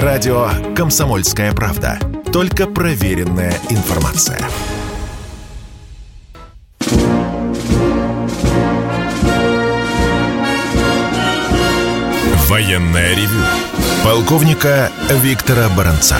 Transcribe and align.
Радио 0.00 0.48
«Комсомольская 0.74 1.52
правда». 1.52 1.98
Только 2.32 2.66
проверенная 2.66 3.52
информация. 3.68 4.40
Военная 12.48 13.14
ревю. 13.14 13.44
Полковника 14.02 14.90
Виктора 15.10 15.68
Баранца. 15.76 16.16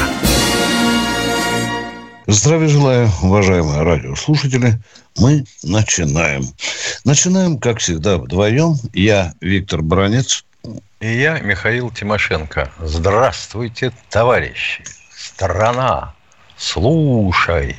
Здравия 2.27 2.69
желаю, 2.69 3.11
уважаемые 3.23 3.81
радиослушатели. 3.81 4.83
Мы 5.17 5.47
начинаем. 5.63 6.45
Начинаем, 7.07 7.59
как 7.59 7.79
всегда, 7.79 8.19
вдвоем. 8.19 8.75
Я 8.93 9.33
Виктор 9.41 9.81
Баранец. 9.81 10.45
И 11.01 11.09
я 11.09 11.41
Михаил 11.41 11.91
Тимошенко. 11.91 12.71
Здравствуйте, 12.81 13.93
товарищи. 14.09 14.85
Страна, 15.15 16.15
слушай. 16.57 17.77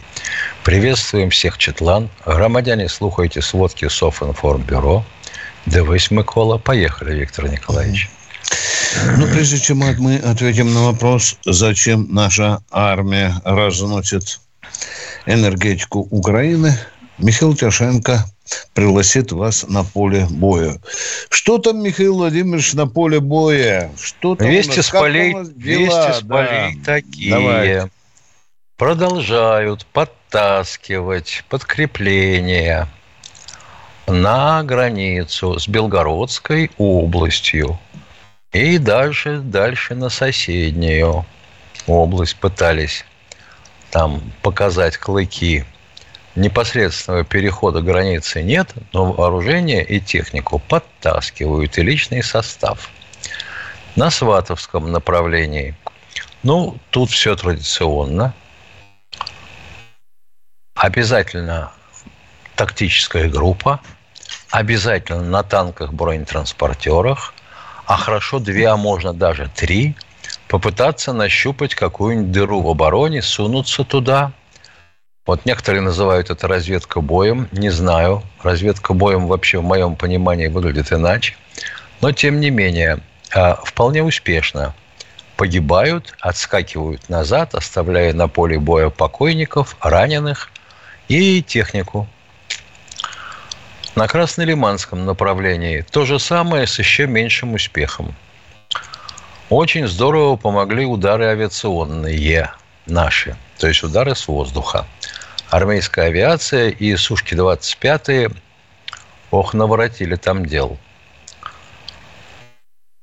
Приветствуем 0.63 1.29
всех 1.29 1.57
Четлан. 1.57 2.09
Громадяне, 2.25 2.89
слухайте 2.89 3.41
сводки 3.41 3.87
Софинформбюро. 3.87 5.05
Дивись, 5.65 6.11
Микола. 6.11 6.57
Поехали, 6.57 7.15
Виктор 7.15 7.49
Николаевич. 7.49 8.09
Ну, 9.17 9.27
прежде 9.27 9.57
чем 9.59 9.77
мы 9.77 10.17
ответим 10.17 10.73
на 10.73 10.83
вопрос, 10.83 11.37
зачем 11.45 12.07
наша 12.13 12.61
армия 12.69 13.33
разносит 13.45 14.39
энергетику 15.25 16.07
Украины, 16.11 16.77
Михаил 17.17 17.55
Тяшенко 17.55 18.25
пригласит 18.73 19.31
вас 19.31 19.65
на 19.67 19.83
поле 19.83 20.27
боя. 20.29 20.79
Что 21.29 21.57
там, 21.57 21.83
Михаил 21.83 22.15
Владимирович, 22.15 22.73
на 22.73 22.87
поле 22.87 23.19
боя? 23.19 23.91
Что 23.99 24.35
там 24.35 24.47
вести 24.47 24.81
с 24.81 24.89
полей, 24.89 25.35
вести 25.55 26.13
с 26.13 26.25
полей 26.25 26.75
да. 26.75 26.95
такие. 26.95 27.31
Давайте. 27.31 27.91
Продолжают 28.77 29.85
подтаскивать 29.85 31.45
подкрепления 31.47 32.89
на 34.07 34.63
границу 34.63 35.59
с 35.59 35.67
Белгородской 35.67 36.71
областью. 36.77 37.79
И 38.51 38.77
дальше, 38.77 39.39
дальше 39.39 39.95
на 39.95 40.09
соседнюю 40.09 41.25
область 41.87 42.35
пытались 42.37 43.05
там 43.91 44.21
показать 44.41 44.97
клыки. 44.97 45.65
Непосредственного 46.35 47.23
перехода 47.23 47.81
границы 47.81 48.41
нет, 48.41 48.73
но 48.91 49.11
вооружение 49.11 49.83
и 49.83 49.99
технику 49.99 50.59
подтаскивают, 50.59 51.77
и 51.77 51.83
личный 51.83 52.23
состав. 52.23 52.89
На 53.95 54.09
Сватовском 54.09 54.91
направлении, 54.91 55.75
ну, 56.41 56.77
тут 56.89 57.11
все 57.11 57.35
традиционно. 57.35 58.33
Обязательно 60.75 61.71
тактическая 62.55 63.29
группа, 63.29 63.79
обязательно 64.49 65.21
на 65.21 65.43
танках, 65.43 65.93
бронетранспортерах, 65.93 67.33
а 67.85 67.95
хорошо 67.95 68.39
две, 68.39 68.67
а 68.69 68.77
можно 68.77 69.13
даже 69.13 69.49
три– 69.55 69.95
попытаться 70.53 71.13
нащупать 71.13 71.73
какую-нибудь 71.73 72.31
дыру 72.31 72.61
в 72.61 72.69
обороне, 72.69 73.23
сунуться 73.23 73.83
туда. 73.83 74.33
Вот 75.25 75.45
некоторые 75.45 75.81
называют 75.81 76.29
это 76.29 76.49
разведка 76.49 76.99
боем. 76.99 77.47
Не 77.53 77.69
знаю. 77.69 78.23
Разведка 78.41 78.93
боем 78.93 79.27
вообще 79.27 79.59
в 79.59 79.63
моем 79.63 79.95
понимании 79.95 80.47
выглядит 80.47 80.91
иначе. 80.91 81.35
Но, 82.01 82.11
тем 82.11 82.41
не 82.41 82.49
менее, 82.49 82.99
а, 83.33 83.55
вполне 83.63 84.03
успешно 84.03 84.75
погибают, 85.37 86.13
отскакивают 86.19 87.07
назад, 87.07 87.55
оставляя 87.55 88.13
на 88.13 88.27
поле 88.27 88.59
боя 88.59 88.89
покойников, 88.89 89.77
раненых 89.79 90.51
и 91.07 91.41
технику. 91.41 92.07
На 93.95 94.07
Краснолиманском 94.07 95.05
направлении 95.05 95.85
то 95.89 96.05
же 96.05 96.19
самое 96.19 96.67
с 96.67 96.77
еще 96.79 97.07
меньшим 97.07 97.53
успехом. 97.53 98.13
Очень 99.49 99.87
здорово 99.87 100.35
помогли 100.35 100.85
удары 100.85 101.25
авиационные 101.25 102.51
наши, 102.85 103.37
то 103.57 103.67
есть 103.67 103.83
удары 103.83 104.15
с 104.15 104.27
воздуха. 104.27 104.85
Армейская 105.53 106.07
авиация 106.07 106.69
и 106.69 106.95
Сушки-25 106.95 108.35
ох, 109.29 109.53
наворотили 109.53 110.15
там 110.15 110.47
дел. 110.47 110.79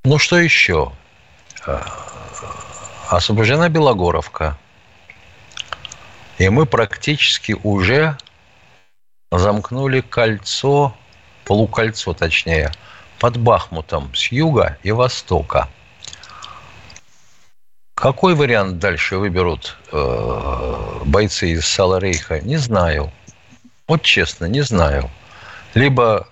Ну, 0.02 0.18
что 0.18 0.36
еще? 0.36 0.92
А, 1.64 1.86
освобождена 3.08 3.68
Белогоровка. 3.68 4.58
И 6.38 6.48
мы 6.48 6.66
практически 6.66 7.52
уже 7.62 8.18
замкнули 9.30 10.00
кольцо, 10.00 10.96
полукольцо 11.44 12.14
точнее, 12.14 12.72
под 13.20 13.36
Бахмутом 13.36 14.12
с 14.12 14.32
юга 14.32 14.76
и 14.82 14.90
востока– 14.90 15.68
какой 18.00 18.34
вариант 18.34 18.78
дальше 18.78 19.18
выберут 19.18 19.76
э, 19.92 21.00
бойцы 21.04 21.52
из 21.52 21.66
Саларейха, 21.66 22.40
не 22.40 22.56
знаю. 22.56 23.12
Вот 23.86 24.02
честно, 24.02 24.46
не 24.46 24.62
знаю. 24.62 25.10
Либо 25.74 26.26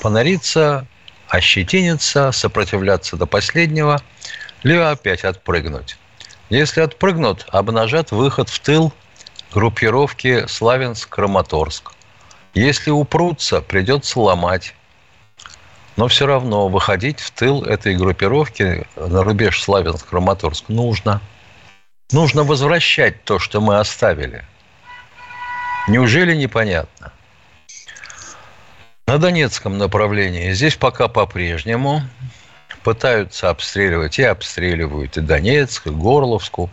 понариться, 0.00 0.86
ощетиниться, 1.28 2.32
сопротивляться 2.32 3.16
до 3.16 3.26
последнего, 3.26 4.00
либо 4.62 4.90
опять 4.90 5.24
отпрыгнуть. 5.24 5.98
Если 6.48 6.80
отпрыгнут, 6.80 7.46
обнажат 7.50 8.10
выход 8.10 8.48
в 8.48 8.60
тыл 8.60 8.92
группировки 9.52 10.46
Славянск-Краматорск. 10.46 11.92
Если 12.54 12.90
упрутся, 12.90 13.60
придется 13.60 14.20
ломать 14.20 14.74
но 15.96 16.08
все 16.08 16.26
равно 16.26 16.68
выходить 16.68 17.20
в 17.20 17.30
тыл 17.30 17.62
этой 17.64 17.96
группировки 17.96 18.86
на 18.96 19.22
рубеж 19.22 19.62
Славянск-Краматорск 19.62 20.64
нужно. 20.68 21.20
Нужно 22.10 22.44
возвращать 22.44 23.24
то, 23.24 23.38
что 23.38 23.60
мы 23.60 23.78
оставили. 23.78 24.44
Неужели 25.88 26.34
непонятно? 26.34 27.12
На 29.06 29.18
Донецком 29.18 29.78
направлении 29.78 30.52
здесь 30.52 30.76
пока 30.76 31.08
по-прежнему 31.08 32.02
пытаются 32.82 33.50
обстреливать 33.50 34.18
и 34.18 34.22
обстреливают 34.22 35.16
и 35.16 35.20
Донецк, 35.20 35.86
и 35.86 35.90
Горловску. 35.90 36.70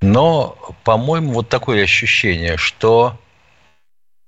Но, 0.00 0.56
по-моему, 0.84 1.32
вот 1.32 1.48
такое 1.48 1.84
ощущение, 1.84 2.56
что 2.56 3.18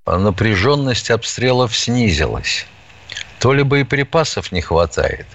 напряженность 0.06 1.10
обстрелов 1.10 1.76
снизилась. 1.76 2.66
То 3.38 3.52
ли 3.52 3.62
боеприпасов 3.62 4.52
не 4.52 4.60
хватает, 4.60 5.26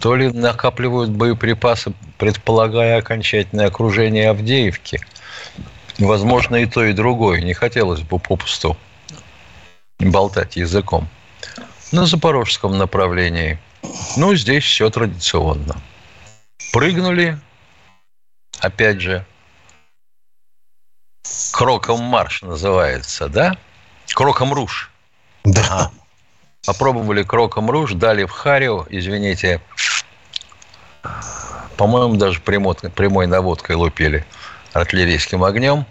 то 0.00 0.16
ли 0.16 0.30
накапливают 0.32 1.10
боеприпасы, 1.10 1.92
предполагая 2.16 2.98
окончательное 2.98 3.66
окружение 3.66 4.30
Авдеевки. 4.30 5.00
Возможно, 5.98 6.56
и 6.56 6.66
то, 6.66 6.84
и 6.84 6.92
другое. 6.92 7.40
Не 7.40 7.54
хотелось 7.54 8.00
бы 8.00 8.18
попусту 8.18 8.76
болтать 9.98 10.56
языком. 10.56 11.08
На 11.92 12.06
запорожском 12.06 12.76
направлении. 12.76 13.58
Ну, 14.16 14.34
здесь 14.34 14.64
все 14.64 14.90
традиционно. 14.90 15.76
Прыгнули, 16.72 17.38
опять 18.60 19.00
же, 19.00 19.24
кроком 21.52 22.02
марш 22.02 22.42
называется, 22.42 23.28
да? 23.28 23.56
Кроком 24.14 24.52
руш. 24.52 24.90
Да. 25.44 25.90
Попробовали 26.66 27.22
кроком 27.22 27.70
руж, 27.70 27.92
дали 27.92 28.24
в 28.24 28.30
Харио, 28.30 28.86
извините, 28.90 29.60
по-моему, 31.76 32.16
даже 32.16 32.40
прямой, 32.40 32.74
прямой 32.74 33.26
наводкой 33.26 33.76
лупили 33.76 34.26
артиллерийским 34.72 35.44
огнем. 35.44 35.86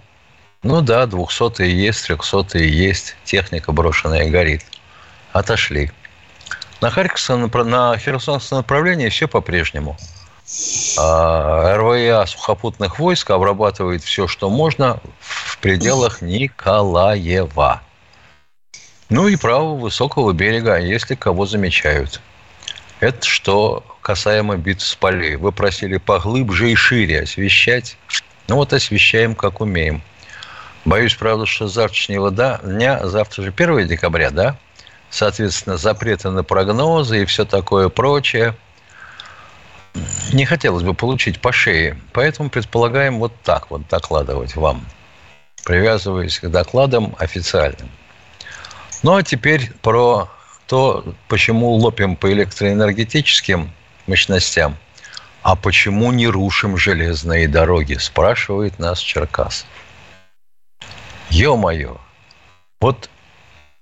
Ну 0.63 0.81
да, 0.81 1.05
200 1.05 1.63
есть, 1.63 2.07
300 2.07 2.59
есть, 2.59 3.15
техника 3.23 3.71
брошенная 3.71 4.29
горит. 4.29 4.65
Отошли. 5.31 5.91
На 6.81 6.89
Харьковском, 6.91 7.49
на 7.69 7.97
Херсонском 7.97 8.57
направлении 8.59 9.09
все 9.09 9.27
по-прежнему. 9.27 9.97
А 10.97 11.75
РВА 11.77 12.25
сухопутных 12.25 12.99
войск 12.99 13.31
обрабатывает 13.31 14.03
все, 14.03 14.27
что 14.27 14.49
можно 14.49 14.99
в 15.19 15.57
пределах 15.59 16.21
Николаева. 16.21 17.81
Ну 19.09 19.29
и 19.29 19.37
правого 19.37 19.77
высокого 19.77 20.33
берега, 20.33 20.77
если 20.77 21.15
кого 21.15 21.45
замечают. 21.45 22.19
Это 22.99 23.25
что 23.25 23.83
касаемо 24.01 24.57
битв 24.57 24.85
с 24.85 24.95
полей. 24.95 25.35
Вы 25.35 25.51
просили 25.51 25.97
поглубже 25.97 26.71
и 26.71 26.75
шире 26.75 27.21
освещать. 27.21 27.97
Ну 28.47 28.55
вот 28.55 28.73
освещаем, 28.73 29.35
как 29.35 29.61
умеем. 29.61 30.01
Боюсь, 30.83 31.15
правда, 31.15 31.45
что 31.45 31.67
завтрашнего 31.67 32.31
дня, 32.31 33.07
завтра 33.07 33.43
же 33.43 33.53
1 33.55 33.87
декабря, 33.87 34.29
да? 34.29 34.57
Соответственно, 35.09 35.77
запреты 35.77 36.29
на 36.29 36.43
прогнозы 36.43 37.21
и 37.21 37.25
все 37.25 37.45
такое 37.45 37.89
прочее. 37.89 38.55
не 40.33 40.45
хотелось 40.45 40.83
бы 40.83 40.93
получить 40.93 41.39
по 41.39 41.51
шее. 41.51 41.97
Поэтому 42.13 42.49
предполагаем 42.49 43.19
вот 43.19 43.33
так 43.43 43.69
вот 43.69 43.87
докладывать 43.87 44.55
вам, 44.55 44.85
привязываясь 45.63 46.39
к 46.39 46.49
докладам 46.49 47.15
официальным. 47.19 47.89
Ну 49.03 49.15
а 49.15 49.23
теперь 49.23 49.71
про 49.81 50.29
то, 50.67 51.15
почему 51.27 51.71
лопим 51.71 52.15
по 52.15 52.31
электроэнергетическим 52.31 53.71
мощностям, 54.07 54.77
а 55.43 55.55
почему 55.55 56.11
не 56.11 56.27
рушим 56.27 56.77
железные 56.77 57.47
дороги, 57.47 57.93
спрашивает 57.95 58.79
нас 58.79 58.99
Черкас. 58.99 59.65
Ё-моё, 61.29 61.97
вот 62.81 63.09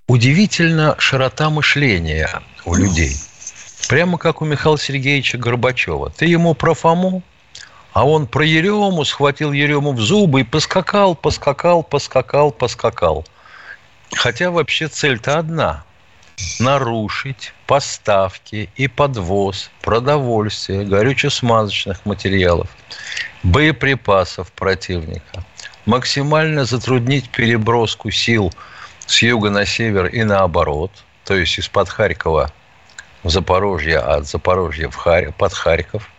удивительно 0.08 0.96
широта 1.00 1.50
мышления 1.50 2.30
у 2.66 2.76
людей. 2.76 3.16
Прямо 3.88 4.18
как 4.18 4.42
у 4.42 4.46
Михаила 4.46 4.78
Сергеевича 4.78 5.38
Горбачева. 5.38 6.10
Ты 6.10 6.26
ему 6.26 6.56
про 6.56 6.74
Фому, 6.74 7.24
а 7.94 8.06
он 8.06 8.28
про 8.28 8.46
Ерему, 8.46 9.06
схватил 9.06 9.52
Ерему 9.52 9.94
в 9.94 10.02
зубы 10.02 10.42
и 10.42 10.44
поскакал, 10.44 11.16
поскакал, 11.16 11.84
поскакал, 11.84 12.52
поскакал. 12.52 13.26
Хотя 14.14 14.52
вообще 14.52 14.88
цель-то 14.88 15.40
одна– 15.40 15.84
нарушить 16.60 17.54
поставки 17.66 18.70
и 18.76 18.88
подвоз 18.88 19.72
продовольствия, 19.82 20.84
горюче-смазочных 20.84 22.00
материалов, 22.06 22.70
боеприпасов 23.44 24.52
противника, 24.52 25.44
максимально 25.86 26.66
затруднить 26.66 27.30
переброску 27.30 28.12
сил 28.12 28.54
с 29.06 29.22
юга 29.22 29.50
на 29.50 29.66
север 29.66 30.08
и 30.08 30.24
наоборот, 30.24 30.92
то 31.24 31.36
есть 31.36 31.58
из-под 31.58 31.90
Харькова 31.90 32.52
в 33.24 33.30
Запорожье, 33.30 34.00
а 34.00 34.18
от 34.18 34.28
Запорожья 34.28 34.90
в 34.90 34.96
Харь... 34.96 35.32
под 35.32 35.54
Харьков. 35.54 36.10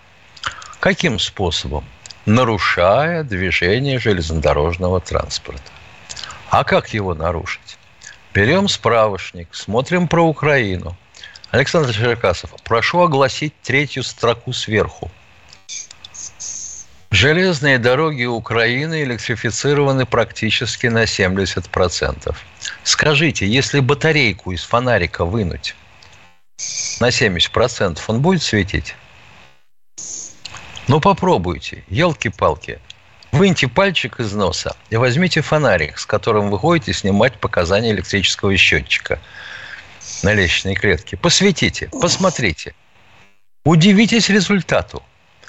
Каким 0.81 1.19
способом? 1.19 1.85
Нарушая 2.27 3.23
движение 3.23 3.99
железнодорожного 3.99 5.01
транспорта. 5.01 5.71
А 6.51 6.65
как 6.65 6.95
его 6.95 7.15
нарушить? 7.15 7.79
Берем 8.33 8.69
справочник, 8.69 9.49
смотрим 9.55 10.09
про 10.09 10.23
Украину. 10.23 10.97
Александр 11.51 11.93
Черкасов, 11.93 12.51
прошу 12.65 13.01
огласить 13.01 13.55
третью 13.63 14.03
строку 14.03 14.53
сверху. 14.53 15.11
Железные 17.11 17.79
дороги 17.79 18.25
Украины 18.25 19.03
электрифицированы 19.03 20.05
практически 20.07 20.89
на 20.89 21.05
70%. 21.05 22.37
Скажите, 22.83 23.47
если 23.47 23.81
батарейку 23.81 24.53
из 24.53 24.63
фонарика 24.65 25.25
вынуть 25.25 25.75
на 27.01 27.09
70%, 27.09 28.01
он 28.07 28.21
будет 28.21 28.43
светить? 28.43 28.95
Ну, 30.89 31.01
попробуйте. 31.01 31.85
Елки-палки. 31.89 32.81
Выньте 33.37 33.69
пальчик 33.69 34.19
из 34.19 34.33
носа 34.33 34.75
и 34.89 34.97
возьмите 34.97 35.43
фонарик, 35.43 35.99
с 35.99 36.07
которым 36.07 36.51
вы 36.51 36.59
ходите 36.59 36.95
снимать 36.95 37.39
показания 37.39 37.91
электрического 37.91 38.57
счетчика 38.57 39.19
на 40.23 40.33
лестничной 40.33 40.75
клетке. 40.75 41.19
Посветите, 41.19 41.91
посмотрите. 42.01 42.75
Удивитесь 43.63 44.31
результату. 44.31 45.03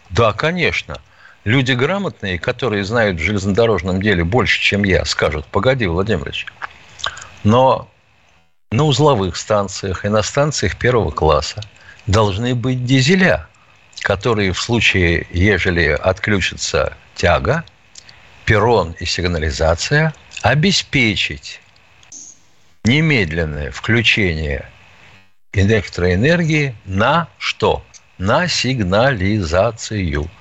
Да, 0.10 0.34
конечно. 0.34 1.02
Люди 1.46 1.72
грамотные, 1.72 2.38
которые 2.38 2.84
знают 2.84 3.22
в 3.22 3.24
железнодорожном 3.24 4.02
деле 4.02 4.26
больше, 4.26 4.60
чем 4.62 4.84
я, 4.84 5.06
скажут, 5.06 5.46
погоди, 5.46 5.88
Владимирович, 5.88 6.46
но 7.46 7.90
на 8.70 8.84
узловых 8.84 9.38
станциях 9.38 10.04
и 10.04 10.10
на 10.10 10.24
станциях 10.24 10.76
первого 10.76 11.12
класса 11.12 11.62
должны 12.06 12.54
быть 12.54 12.84
дизеля, 12.84 13.48
которые 14.02 14.52
в 14.52 14.60
случае, 14.60 15.26
ежели 15.32 15.88
отключится 15.88 16.98
тяга, 17.16 17.64
перрон 18.48 18.96
и 18.98 19.06
сигнализация, 19.06 20.14
обеспечить 20.42 21.60
немедленное 22.86 23.72
включение 23.72 24.70
электроэнергии 25.52 26.74
на 26.86 27.28
что? 27.38 27.84
На 28.18 28.48
сигнализацию. 28.48 30.32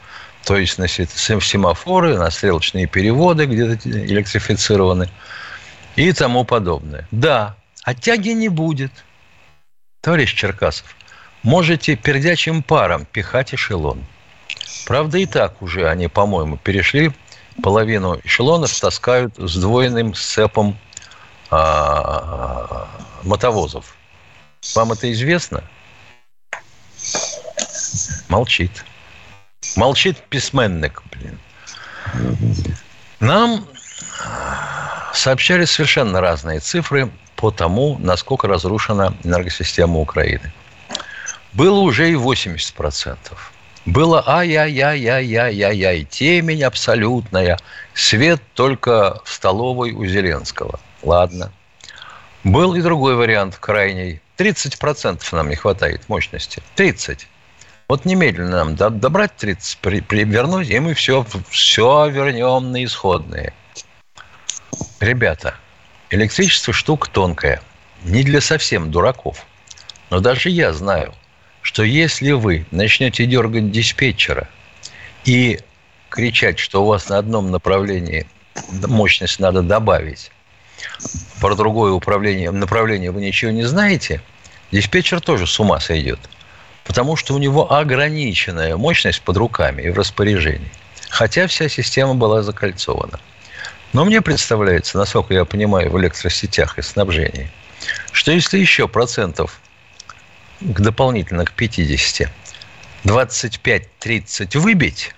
То 0.45 0.57
есть 0.57 0.79
на 0.79 0.87
семафоры, 0.87 2.17
на 2.17 2.31
стрелочные 2.31 2.87
переводы, 2.87 3.47
где-то 3.47 3.91
электрифицированы 3.91 5.11
и 5.97 6.13
тому 6.13 6.45
подобное. 6.45 7.09
Да, 7.11 7.57
оттяги 7.83 8.31
не 8.31 8.49
будет. 8.49 8.93
Товарищ 10.01 10.33
Черкасов, 10.33 10.95
можете 11.43 11.97
пердячим 11.97 12.63
паром 12.63 13.05
пихать 13.07 13.53
эшелон. 13.53 14.07
Правда, 14.87 15.19
и 15.19 15.27
так 15.27 15.61
уже 15.61 15.89
они, 15.89 16.07
по-моему, 16.07 16.57
перешли 16.57 17.11
половину 17.63 18.21
эшелонов 18.25 18.79
таскают 18.79 19.35
сдвоенным 19.37 20.15
сцепом 20.15 20.79
а, 21.51 22.89
мотовозов. 23.23 23.97
Вам 24.75 24.93
это 24.93 25.13
известно? 25.13 25.63
Молчит. 28.29 28.85
Молчит 29.77 30.19
письменник, 30.29 31.03
блин. 31.11 31.39
Нам 33.21 33.67
сообщали 35.13 35.65
совершенно 35.65 36.21
разные 36.21 36.61
цифры 36.61 37.11
по 37.37 37.51
тому, 37.51 37.99
насколько 37.99 38.49
разрушена 38.49 39.17
энергосистема 39.25 39.99
Украины. 39.99 40.53
Было 41.53 41.79
уже 41.81 42.11
и 42.11 42.15
80%. 42.15 43.17
Было 43.87 44.21
ай-яй-яй-яй-яй-яй-яй, 44.27 46.05
темень 46.05 46.65
абсолютная, 46.65 47.57
свет 47.95 48.43
только 48.55 49.21
в 49.25 49.33
столовой 49.33 49.93
у 49.93 50.05
Зеленского. 50.05 50.81
Ладно. 51.05 51.53
Был 52.43 52.75
и 52.75 52.83
другой 52.83 53.15
вариант 53.15 53.57
крайний. 53.57 54.21
30% 54.39 55.23
нам 55.31 55.49
не 55.49 55.55
хватает 55.55 56.09
мощности. 56.09 56.61
30. 56.75 57.29
Вот 57.89 58.05
немедленно 58.05 58.65
нам 58.65 58.75
добрать 58.75 59.37
30, 59.37 59.79
при, 59.79 60.01
при, 60.01 60.25
вернуть, 60.25 60.69
и 60.69 60.81
мы 60.81 60.95
все, 60.95 61.25
все 61.49 62.09
вернем 62.09 62.73
на 62.73 62.85
исходные. 62.85 63.53
Ребята, 64.99 65.55
электричество 66.11 66.73
штука 66.73 67.09
тонкая. 67.09 67.63
Не 68.03 68.25
для 68.25 68.41
совсем 68.41 68.91
дураков. 68.91 69.47
Но 70.11 70.19
даже 70.19 70.51
я 70.51 70.73
знаю– 70.73 71.15
что 71.67 71.83
если 71.83 72.31
вы 72.31 72.65
начнете 72.71 73.27
дергать 73.27 73.73
диспетчера 73.73 74.49
и 75.25 75.59
кричать, 76.11 76.61
что 76.61 76.85
у 76.85 76.87
вас 76.87 77.09
на 77.09 77.19
одном 77.19 77.51
направлении 77.51 78.25
мощность 78.87 79.41
надо 79.41 79.63
добавить, 79.63 80.31
про 81.41 81.57
другое 81.57 81.91
управление, 81.91 82.53
направление 82.53 83.11
вы 83.11 83.21
ничего 83.21 83.51
не 83.51 83.65
знаете, 83.65 84.23
диспетчер 84.71 85.21
тоже 85.21 85.49
с 85.49 85.59
ума 85.59 85.81
сойдет. 85.81 86.21
Потому 86.85 87.17
что 87.17 87.35
у 87.35 87.39
него 87.39 87.73
ограниченная 87.73 88.77
мощность 88.77 89.23
под 89.23 89.37
руками 89.37 89.83
и 89.83 89.91
в 89.91 89.99
распоряжении. 89.99 90.71
Хотя 91.09 91.49
вся 91.49 91.69
система 91.69 92.15
была 92.15 92.45
закольцована. 92.45 93.19
Но 93.93 94.05
мне 94.05 94.23
представляется, 94.23 94.99
насколько 94.99 95.35
я 95.35 95.45
понимаю 95.45 95.91
в 95.91 95.99
электросетях 95.99 96.79
и 96.79 96.83
снабжении, 96.83 97.51
что 98.13 98.31
если 98.31 98.57
еще 98.57 98.87
процентов 98.87 99.61
к 100.61 100.81
дополнительно 100.81 101.45
к 101.45 101.53
50, 101.53 102.31
25-30 103.05 104.59
выбить, 104.59 105.15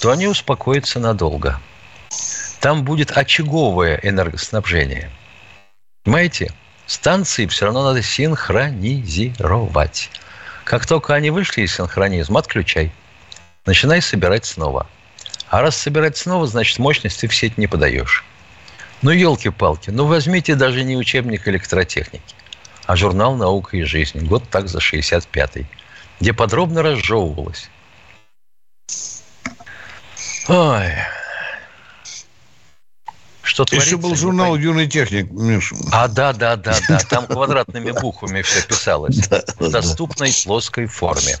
то 0.00 0.10
они 0.10 0.26
успокоятся 0.26 1.00
надолго. 1.00 1.58
Там 2.60 2.84
будет 2.84 3.16
очаговое 3.16 3.98
энергоснабжение. 4.02 5.10
Понимаете? 6.04 6.52
Станции 6.86 7.46
все 7.46 7.64
равно 7.66 7.84
надо 7.84 8.02
синхронизировать. 8.02 10.10
Как 10.64 10.86
только 10.86 11.14
они 11.14 11.30
вышли 11.30 11.62
из 11.62 11.74
синхронизма, 11.74 12.40
отключай. 12.40 12.92
Начинай 13.64 14.02
собирать 14.02 14.44
снова. 14.44 14.88
А 15.48 15.62
раз 15.62 15.76
собирать 15.76 16.16
снова, 16.16 16.46
значит, 16.46 16.78
мощности 16.78 17.26
в 17.26 17.34
сеть 17.34 17.58
не 17.58 17.68
подаешь. 17.68 18.24
Ну, 19.02 19.12
елки-палки, 19.12 19.90
ну 19.90 20.06
возьмите 20.06 20.56
даже 20.56 20.82
не 20.84 20.96
учебник 20.96 21.48
электротехники 21.48 22.34
а 22.90 22.96
журнал 22.96 23.36
«Наука 23.36 23.76
и 23.76 23.84
жизнь», 23.84 24.26
год 24.26 24.42
так 24.50 24.66
за 24.66 24.78
65-й, 24.78 25.64
где 26.18 26.32
подробно 26.32 26.82
разжевывалось. 26.82 27.70
Ой. 30.48 30.94
Что 33.42 33.64
Еще 33.70 33.96
был 33.96 34.16
журнал 34.16 34.56
«Юный 34.56 34.88
техник», 34.88 35.30
Миша. 35.30 35.76
А, 35.92 36.08
да, 36.08 36.32
да, 36.32 36.56
да, 36.56 36.76
да. 36.88 36.98
Там 37.08 37.28
квадратными 37.28 37.92
буквами 37.92 38.42
все 38.42 38.66
писалось. 38.66 39.20
В 39.60 39.70
доступной 39.70 40.32
плоской 40.44 40.86
форме. 40.86 41.36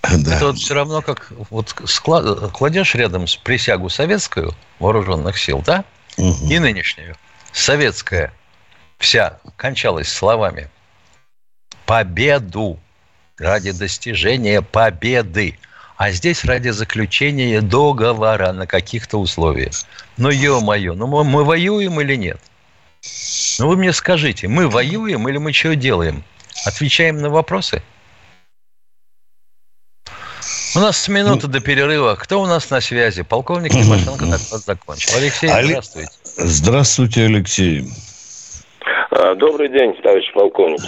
Да. 0.00 0.36
Это 0.36 0.46
вот 0.46 0.56
все 0.56 0.72
равно 0.72 1.02
как 1.02 1.32
вот 1.50 1.74
склад, 1.84 2.50
кладешь 2.52 2.94
рядом 2.94 3.26
с 3.26 3.36
присягу 3.36 3.90
советскую 3.90 4.54
вооруженных 4.78 5.36
сил, 5.36 5.62
да, 5.66 5.84
угу. 6.16 6.48
и 6.48 6.58
нынешнюю. 6.58 7.14
Советская 7.52 8.32
вся 8.98 9.38
кончалась 9.56 10.08
словами 10.08 10.70
победу, 11.88 12.78
ради 13.38 13.72
достижения 13.72 14.60
победы. 14.60 15.58
А 15.96 16.10
здесь 16.10 16.44
ради 16.44 16.68
заключения 16.68 17.60
договора 17.62 18.52
на 18.52 18.66
каких-то 18.66 19.18
условиях. 19.18 19.72
Ну, 20.18 20.28
ё-моё, 20.28 20.94
ну 20.94 21.06
мы, 21.06 21.24
мы 21.24 21.44
воюем 21.44 21.98
или 22.00 22.14
нет? 22.14 22.38
Ну, 23.58 23.68
вы 23.68 23.76
мне 23.76 23.92
скажите, 23.92 24.48
мы 24.48 24.68
воюем 24.68 25.28
или 25.28 25.38
мы 25.38 25.52
что 25.52 25.74
делаем? 25.74 26.22
Отвечаем 26.66 27.20
на 27.20 27.30
вопросы? 27.30 27.82
У 30.76 30.80
нас 30.80 31.08
минута 31.08 31.46
ну, 31.46 31.52
до 31.54 31.60
перерыва. 31.60 32.16
Кто 32.16 32.42
у 32.42 32.46
нас 32.46 32.68
на 32.70 32.82
связи? 32.82 33.22
Полковник 33.22 33.72
Тимошенко 33.72 34.26
доклад 34.26 34.40
закончил. 34.40 35.16
Алексей, 35.16 35.48
здравствуйте. 35.48 36.10
Здравствуйте, 36.36 37.24
Алексей. 37.24 37.88
А, 39.10 39.34
добрый 39.34 39.70
день, 39.70 39.94
товарищ 40.02 40.30
полковник. 40.34 40.80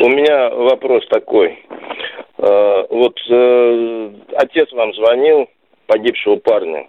У 0.00 0.08
меня 0.08 0.50
вопрос 0.50 1.06
такой. 1.08 1.58
А, 2.38 2.86
вот 2.88 3.18
э, 3.30 4.10
отец 4.34 4.72
вам 4.72 4.94
звонил, 4.94 5.48
погибшего 5.86 6.36
парня. 6.36 6.88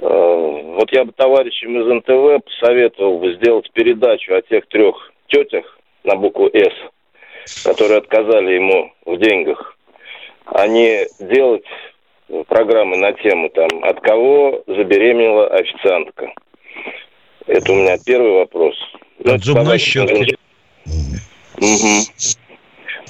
А, 0.00 0.36
вот 0.78 0.90
я 0.92 1.04
бы 1.04 1.12
товарищам 1.12 1.80
из 1.80 1.86
НТВ 1.86 2.44
посоветовал 2.44 3.18
бы 3.18 3.34
сделать 3.34 3.70
передачу 3.72 4.34
о 4.34 4.42
тех 4.42 4.66
трех 4.68 5.12
тетях 5.26 5.78
на 6.04 6.16
букву 6.16 6.48
«С», 6.52 7.64
которые 7.64 7.98
отказали 7.98 8.54
ему 8.54 8.92
в 9.04 9.16
деньгах 9.18 9.78
а 10.50 10.66
не 10.66 11.06
делать 11.20 11.64
программы 12.46 12.96
на 12.96 13.12
тему 13.12 13.50
там 13.50 13.68
от 13.82 14.00
кого 14.00 14.62
забеременела 14.66 15.48
официантка. 15.48 16.32
Это 17.46 17.72
у 17.72 17.76
меня 17.76 17.96
первый 18.04 18.32
вопрос. 18.32 18.74
От 19.24 19.42
зубной 19.42 19.78
щетки. 19.78 20.36
Угу. 21.60 22.36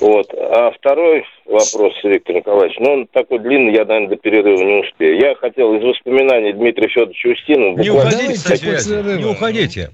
Вот. 0.01 0.33
А 0.35 0.71
второй 0.71 1.25
вопрос, 1.45 1.93
Виктор 2.05 2.37
Николаевич, 2.37 2.77
ну, 2.79 2.93
он 2.93 3.07
такой 3.07 3.41
длинный, 3.41 3.75
я, 3.75 3.85
наверное, 3.85 4.11
до 4.11 4.17
перерыва 4.17 4.63
не 4.63 4.81
успею. 4.83 5.19
Я 5.19 5.35
хотел 5.35 5.75
из 5.75 5.83
воспоминаний 5.83 6.53
Дмитрия 6.53 6.89
Федоровича 6.89 7.31
Устинова... 7.31 7.79
Не 7.79 7.91
уходите 7.91 8.35
со 8.35 8.57
связи, 8.57 9.19
не 9.19 9.25
уходите. 9.25 9.91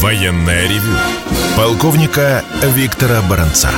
Военная 0.00 0.62
ревю. 0.68 0.96
Полковника 1.56 2.44
Виктора 2.62 3.20
Баранца. 3.28 3.70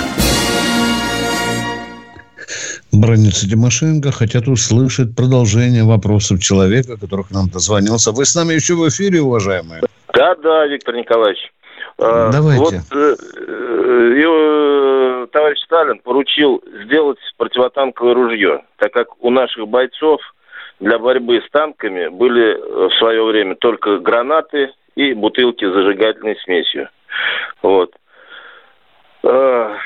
Бронница 2.93 3.49
Тимошенко 3.49 4.11
хотят 4.11 4.49
услышать 4.49 5.15
продолжение 5.15 5.85
вопросов 5.85 6.41
человека, 6.41 6.97
который 6.99 7.25
к 7.25 7.31
нам 7.31 7.49
дозвонился. 7.49 8.11
Вы 8.13 8.25
с 8.25 8.35
нами 8.35 8.55
еще 8.55 8.75
в 8.75 8.89
эфире, 8.89 9.21
уважаемые? 9.21 9.83
Да, 10.13 10.35
да, 10.37 10.67
Виктор 10.67 10.97
Николаевич. 10.97 11.53
А, 11.99 12.31
Давайте. 12.33 12.63
Вот 12.63 12.75
э, 12.75 13.17
э, 13.37 15.27
товарищ 15.31 15.59
Сталин 15.65 15.99
поручил 16.01 16.63
сделать 16.85 17.19
противотанковое 17.37 18.15
ружье, 18.15 18.65
так 18.77 18.93
как 18.93 19.23
у 19.23 19.31
наших 19.31 19.69
бойцов 19.69 20.21
для 20.81 20.99
борьбы 20.99 21.41
с 21.47 21.51
танками 21.51 22.09
были 22.09 22.89
в 22.89 22.93
свое 22.99 23.23
время 23.23 23.55
только 23.55 23.99
гранаты 23.99 24.71
и 24.97 25.13
бутылки 25.13 25.65
с 25.65 25.73
зажигательной 25.73 26.37
смесью. 26.43 26.89
Вот. 27.63 27.95
А, 29.23 29.77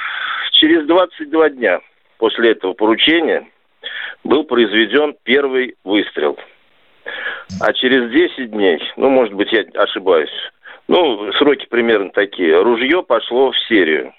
через 0.52 0.86
22 0.86 1.50
дня 1.50 1.80
после 2.24 2.52
этого 2.52 2.72
поручения 2.72 3.46
был 4.24 4.44
произведен 4.44 5.14
первый 5.24 5.76
выстрел. 5.84 6.38
А 7.60 7.70
через 7.74 8.10
10 8.10 8.50
дней, 8.50 8.80
ну, 8.96 9.10
может 9.10 9.34
быть, 9.34 9.52
я 9.52 9.62
ошибаюсь, 9.74 10.30
ну, 10.88 11.30
сроки 11.34 11.66
примерно 11.68 12.08
такие, 12.08 12.62
ружье 12.62 13.02
пошло 13.02 13.52
в 13.52 13.58
серию 13.68 14.14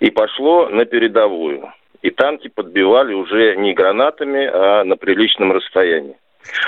и 0.00 0.10
пошло 0.10 0.70
на 0.70 0.86
передовую. 0.86 1.70
И 2.00 2.08
танки 2.08 2.48
подбивали 2.48 3.12
уже 3.12 3.54
не 3.56 3.74
гранатами, 3.74 4.46
а 4.46 4.84
на 4.84 4.96
приличном 4.96 5.52
расстоянии. 5.52 6.16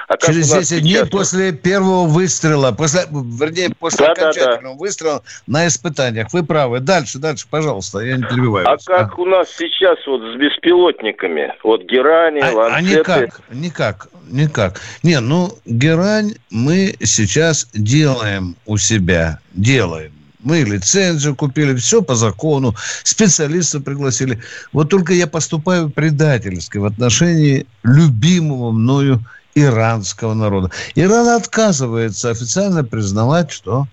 А 0.08 0.16
Через 0.16 0.50
10 0.50 0.82
дней 0.82 1.04
после 1.06 1.52
первого 1.52 2.06
выстрела, 2.06 2.73
после, 2.73 3.02
вернее, 3.11 3.70
после 3.78 4.06
да, 4.06 4.12
окончательного 4.12 4.62
да, 4.62 4.70
да. 4.70 4.78
выстрела 4.78 5.23
на 5.47 5.66
испытаниях. 5.66 6.32
Вы 6.32 6.42
правы. 6.42 6.80
Дальше, 6.80 7.18
дальше, 7.18 7.47
пожалуйста, 7.50 7.99
я 8.00 8.16
не 8.16 8.23
перебиваю. 8.23 8.66
А 8.66 8.73
вас. 8.73 8.85
как 8.85 9.18
а. 9.18 9.20
у 9.20 9.26
нас 9.26 9.49
сейчас 9.50 9.99
вот 10.06 10.20
с 10.20 10.37
беспилотниками? 10.37 11.52
Вот 11.62 11.82
герани, 11.85 12.40
а, 12.40 12.52
ланцеты. 12.52 13.12
А 13.12 13.20
никак, 13.20 13.40
никак, 13.50 14.08
никак. 14.30 14.80
Не, 15.02 15.20
ну, 15.20 15.52
герань 15.66 16.35
мы 16.50 16.94
сейчас 17.00 17.68
делаем 17.75 18.56
у 18.66 18.76
себя, 18.76 19.40
делаем. 19.52 20.12
Мы 20.40 20.61
лицензию 20.61 21.35
купили, 21.35 21.75
все 21.75 22.00
по 22.00 22.14
закону, 22.14 22.75
специалистов 23.02 23.85
пригласили. 23.85 24.40
Вот 24.73 24.88
только 24.88 25.12
я 25.12 25.26
поступаю 25.26 25.90
предательски 25.90 26.78
в 26.78 26.85
отношении 26.85 27.66
любимого 27.82 28.70
мною 28.70 29.20
иранского 29.55 30.35
народа. 30.35 30.71
Иран 30.95 31.28
отказывается 31.28 32.31
официально 32.31 32.85
признавать, 32.85 33.50
что 33.50 33.87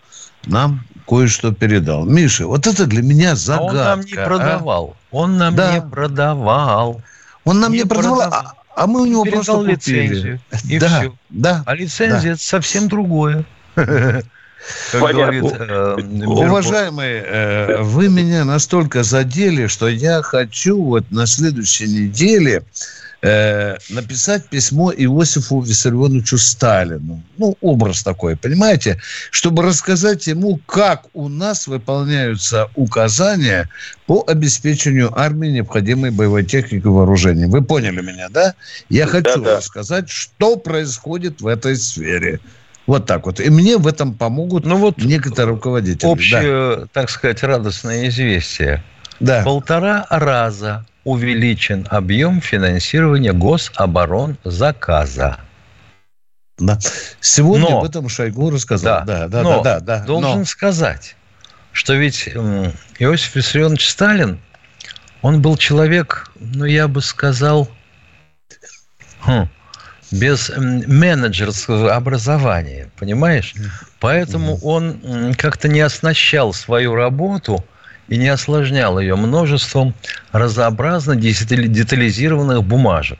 нам 0.45 0.85
кое-что 1.07 1.51
передал. 1.51 2.05
Миша, 2.05 2.47
вот 2.47 2.67
это 2.67 2.85
для 2.85 3.01
меня 3.01 3.35
загадка. 3.35 3.65
А 3.65 3.93
он 3.93 3.99
нам 3.99 4.01
не 4.01 4.13
продавал. 4.13 4.95
А? 4.95 5.15
Он 5.15 5.37
нам 5.37 5.55
да. 5.55 5.73
не 5.73 5.81
продавал. 5.81 7.01
Он 7.43 7.59
нам 7.59 7.71
не, 7.71 7.79
не 7.79 7.85
продавал, 7.85 8.19
продавал. 8.19 8.55
А, 8.75 8.83
а 8.83 8.87
мы 8.87 9.01
у 9.01 9.05
него 9.05 9.23
Передал 9.23 9.63
просто 9.63 9.71
лицензию. 9.71 10.39
И 10.67 10.79
да, 10.79 10.99
все. 10.99 11.15
Да, 11.29 11.63
а 11.65 11.75
лицензия 11.75 12.21
да. 12.21 12.29
это 12.33 12.41
совсем 12.41 12.87
другое. 12.87 13.45
Говорит, 14.93 15.43
э, 15.43 15.95
Уважаемые, 16.25 17.23
э, 17.23 17.81
вы 17.81 18.09
меня 18.09 18.45
настолько 18.45 19.03
задели, 19.03 19.67
что 19.67 19.87
я 19.87 20.23
хочу 20.23 20.81
вот 20.81 21.11
на 21.11 21.27
следующей 21.27 21.87
неделе 21.87 22.63
э, 23.25 23.77
написать 23.89 24.47
письмо 24.49 24.91
Иосифу 24.91 25.61
Виссарионовичу 25.61 26.37
Сталину. 26.37 27.23
Ну, 27.37 27.57
образ 27.61 28.03
такой, 28.03 28.35
понимаете? 28.35 29.01
Чтобы 29.31 29.63
рассказать 29.63 30.27
ему, 30.27 30.59
как 30.65 31.05
у 31.13 31.27
нас 31.27 31.67
выполняются 31.67 32.69
указания 32.75 33.67
по 34.05 34.23
обеспечению 34.27 35.17
армии 35.19 35.47
необходимой 35.47 36.11
боевой 36.11 36.43
техникой 36.43 36.91
и 36.91 36.93
вооружением. 36.93 37.49
Вы 37.49 37.63
поняли 37.63 38.01
меня, 38.01 38.29
да? 38.29 38.53
Я 38.89 39.07
хочу 39.07 39.39
да, 39.39 39.45
да. 39.45 39.57
рассказать, 39.57 40.09
что 40.09 40.57
происходит 40.57 41.41
в 41.41 41.47
этой 41.47 41.75
сфере. 41.77 42.39
Вот 42.85 43.07
так 43.07 43.25
вот. 43.25 43.39
И 43.39 43.49
мне 43.49 43.77
в 43.77 43.87
этом 43.87 44.13
помогут 44.13 44.65
ну, 44.65 44.77
вот 44.77 44.99
некоторые 44.99 45.55
руководители. 45.55 46.07
Общее, 46.07 46.75
да. 46.75 46.87
так 46.93 47.09
сказать, 47.09 47.41
радостное 47.41 48.07
известие. 48.07 48.83
Да. 49.19 49.43
Полтора 49.43 50.05
раза 50.09 50.85
увеличен 51.03 51.85
объем 51.89 52.41
финансирования 52.41 53.33
гособоронзаказа. 53.33 55.39
Да. 56.57 56.79
Сегодня 57.19 57.69
но, 57.69 57.79
об 57.79 57.85
этом 57.85 58.09
Шойгу 58.09 58.49
рассказал. 58.49 59.05
Да, 59.05 59.27
да, 59.27 59.29
да, 59.29 59.43
но 59.43 59.61
да, 59.61 59.79
да, 59.79 59.99
да. 59.99 60.05
Должен 60.05 60.39
но. 60.39 60.45
сказать, 60.45 61.15
что 61.71 61.93
ведь 61.93 62.27
Иосиф 62.27 63.35
Виссарионович 63.35 63.89
Сталин, 63.89 64.39
он 65.21 65.41
был 65.41 65.57
человек, 65.57 66.31
ну, 66.39 66.65
я 66.65 66.87
бы 66.87 67.01
сказал, 67.01 67.69
хм, 69.21 69.49
без 70.11 70.49
менеджерского 70.55 71.93
образования, 71.93 72.89
понимаешь? 72.97 73.53
Поэтому 73.99 74.57
он 74.59 75.33
как-то 75.37 75.67
не 75.67 75.81
оснащал 75.81 76.53
свою 76.53 76.95
работу– 76.95 77.63
и 78.07 78.17
не 78.17 78.27
осложнял 78.27 78.99
ее 78.99 79.15
множеством 79.15 79.93
разнообразно 80.31 81.15
детализированных 81.15 82.63
бумажек. 82.63 83.19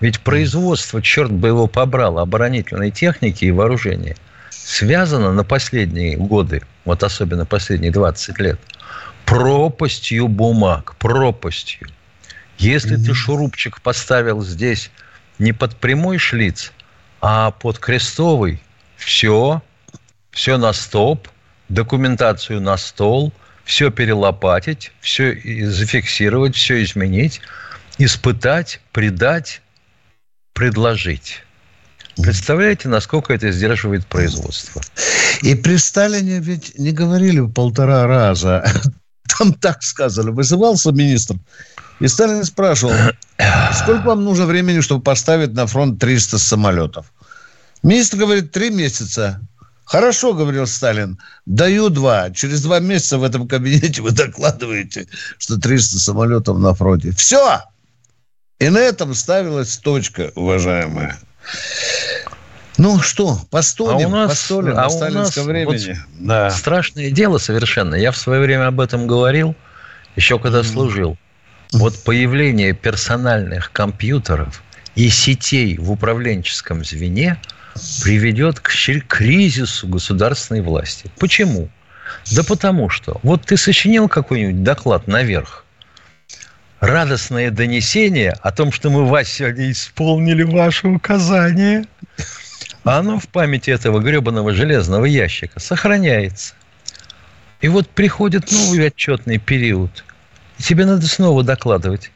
Ведь 0.00 0.20
производство, 0.20 1.00
черт 1.00 1.32
бы 1.32 1.48
его 1.48 1.66
побрал, 1.66 2.18
оборонительной 2.18 2.90
техники 2.90 3.44
и 3.44 3.50
вооружения 3.50 4.16
связано 4.50 5.32
на 5.32 5.44
последние 5.44 6.16
годы, 6.16 6.62
вот 6.84 7.02
особенно 7.02 7.46
последние 7.46 7.92
20 7.92 8.38
лет, 8.40 8.60
пропастью 9.24 10.28
бумаг, 10.28 10.96
пропастью. 10.98 11.88
Если 12.58 12.96
ты 12.96 13.14
шурупчик 13.14 13.80
поставил 13.80 14.42
здесь 14.42 14.90
не 15.38 15.52
под 15.52 15.76
прямой 15.76 16.18
шлиц, 16.18 16.72
а 17.20 17.50
под 17.52 17.78
крестовый, 17.78 18.62
все, 18.96 19.62
все 20.30 20.56
на 20.58 20.72
стоп, 20.72 21.28
документацию 21.68 22.60
на 22.60 22.76
стол– 22.76 23.32
все 23.66 23.90
перелопатить, 23.90 24.92
все 25.00 25.34
зафиксировать, 25.68 26.54
все 26.54 26.82
изменить, 26.84 27.40
испытать, 27.98 28.80
предать, 28.92 29.60
предложить. 30.54 31.42
Представляете, 32.16 32.88
насколько 32.88 33.34
это 33.34 33.50
сдерживает 33.50 34.06
производство? 34.06 34.80
И 35.42 35.54
при 35.54 35.76
Сталине 35.76 36.38
ведь 36.38 36.78
не 36.78 36.92
говорили 36.92 37.40
полтора 37.40 38.06
раза. 38.06 38.64
Там 39.38 39.52
так 39.52 39.82
сказали. 39.82 40.30
Вызывался 40.30 40.92
министр. 40.92 41.34
И 41.98 42.06
Сталин 42.06 42.44
спрашивал, 42.44 42.94
сколько 43.74 44.06
вам 44.06 44.24
нужно 44.24 44.46
времени, 44.46 44.80
чтобы 44.80 45.02
поставить 45.02 45.52
на 45.52 45.66
фронт 45.66 45.98
300 45.98 46.38
самолетов? 46.38 47.12
Министр 47.82 48.18
говорит, 48.18 48.52
три 48.52 48.70
месяца. 48.70 49.40
Хорошо, 49.86 50.34
говорил 50.34 50.66
Сталин, 50.66 51.16
даю 51.46 51.90
два. 51.90 52.30
Через 52.30 52.60
два 52.62 52.80
месяца 52.80 53.18
в 53.18 53.24
этом 53.24 53.46
кабинете 53.46 54.02
вы 54.02 54.10
докладываете, 54.10 55.06
что 55.38 55.58
300 55.58 55.98
самолетов 56.00 56.58
на 56.58 56.74
фронте. 56.74 57.12
Все! 57.12 57.62
И 58.58 58.68
на 58.68 58.78
этом 58.78 59.14
ставилась 59.14 59.76
точка, 59.76 60.32
уважаемая. 60.34 61.16
Ну 62.78 63.00
что, 63.00 63.38
постолим, 63.50 64.06
а 64.06 64.08
у 64.08 64.10
нас, 64.10 64.30
постолим 64.30 64.76
а 64.76 64.88
у 64.88 65.10
нас 65.10 65.36
времени. 65.36 65.98
Вот 66.18 66.26
да. 66.26 66.50
Страшное 66.50 67.10
дело 67.10 67.38
совершенно. 67.38 67.94
Я 67.94 68.10
в 68.10 68.16
свое 68.16 68.40
время 68.40 68.66
об 68.66 68.80
этом 68.80 69.06
говорил, 69.06 69.54
еще 70.16 70.38
когда 70.40 70.60
mm. 70.60 70.64
служил. 70.64 71.16
Вот 71.72 72.02
появление 72.02 72.74
персональных 72.74 73.70
компьютеров 73.70 74.62
и 74.96 75.08
сетей 75.10 75.78
в 75.78 75.92
управленческом 75.92 76.84
звене 76.84 77.40
приведет 78.02 78.60
к 78.60 78.70
кризису 79.06 79.88
государственной 79.88 80.60
власти. 80.60 81.10
Почему? 81.18 81.68
Да 82.32 82.42
потому 82.42 82.88
что, 82.88 83.20
вот 83.22 83.42
ты 83.46 83.56
сочинил 83.56 84.08
какой-нибудь 84.08 84.62
доклад 84.62 85.06
наверх, 85.06 85.64
радостное 86.80 87.50
донесение 87.50 88.32
о 88.42 88.52
том, 88.52 88.72
что 88.72 88.90
мы, 88.90 89.06
Вася, 89.06 89.52
не 89.52 89.72
исполнили 89.72 90.42
ваши 90.42 90.88
указания, 90.88 91.86
а 92.84 92.98
оно 92.98 93.18
в 93.18 93.28
памяти 93.28 93.70
этого 93.70 94.00
гребаного 94.00 94.52
железного 94.54 95.04
ящика 95.04 95.60
сохраняется. 95.60 96.54
И 97.60 97.68
вот 97.68 97.88
приходит 97.88 98.50
новый 98.52 98.86
отчетный 98.86 99.38
период, 99.38 100.04
и 100.58 100.62
тебе 100.62 100.84
надо 100.84 101.06
снова 101.06 101.42
докладывать. 101.42 102.10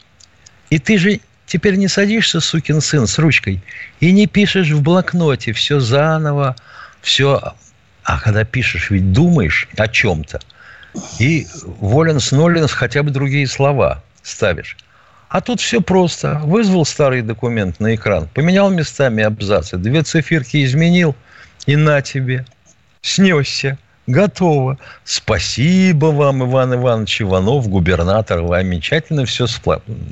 И 0.68 0.78
ты 0.78 0.98
же 0.98 1.20
теперь 1.50 1.74
не 1.74 1.88
садишься, 1.88 2.40
сукин 2.40 2.80
сын, 2.80 3.08
с 3.08 3.18
ручкой, 3.18 3.60
и 3.98 4.12
не 4.12 4.28
пишешь 4.28 4.70
в 4.70 4.82
блокноте 4.82 5.52
все 5.52 5.80
заново, 5.80 6.54
все... 7.02 7.54
А 8.04 8.18
когда 8.18 8.44
пишешь, 8.44 8.90
ведь 8.90 9.12
думаешь 9.12 9.68
о 9.76 9.88
чем-то. 9.88 10.40
И 11.18 11.46
воленс 11.64 12.32
ноленс 12.32 12.72
хотя 12.72 13.02
бы 13.02 13.10
другие 13.10 13.46
слова 13.46 14.02
ставишь. 14.22 14.76
А 15.28 15.40
тут 15.40 15.60
все 15.60 15.80
просто. 15.80 16.40
Вызвал 16.44 16.84
старый 16.84 17.22
документ 17.22 17.78
на 17.78 17.94
экран, 17.94 18.28
поменял 18.32 18.70
местами 18.70 19.22
абзацы, 19.22 19.76
две 19.76 20.02
циферки 20.02 20.64
изменил, 20.64 21.14
и 21.66 21.76
на 21.76 22.00
тебе. 22.00 22.46
Снесся. 23.02 23.76
Готово. 24.10 24.76
Спасибо 25.04 26.06
вам, 26.06 26.42
Иван 26.42 26.74
Иванович 26.74 27.22
Иванов, 27.22 27.68
губернатор. 27.68 28.42
Вы 28.42 28.56
замечательно 28.56 29.24
все 29.24 29.46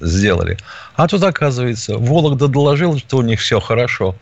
сделали. 0.01 0.57
А 0.95 1.09
тут, 1.09 1.25
оказывается, 1.25 1.99
Вологда 1.99 2.47
доложил, 2.47 2.97
что 2.99 3.17
у 3.17 3.23
них 3.23 3.41
все 3.41 3.59
хорошо. 3.59 4.15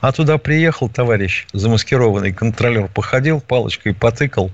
А 0.00 0.12
туда 0.12 0.38
приехал 0.38 0.88
товарищ, 0.88 1.48
замаскированный 1.52 2.32
контролер, 2.32 2.86
походил, 2.86 3.40
палочкой 3.40 3.92
потыкал, 3.92 4.52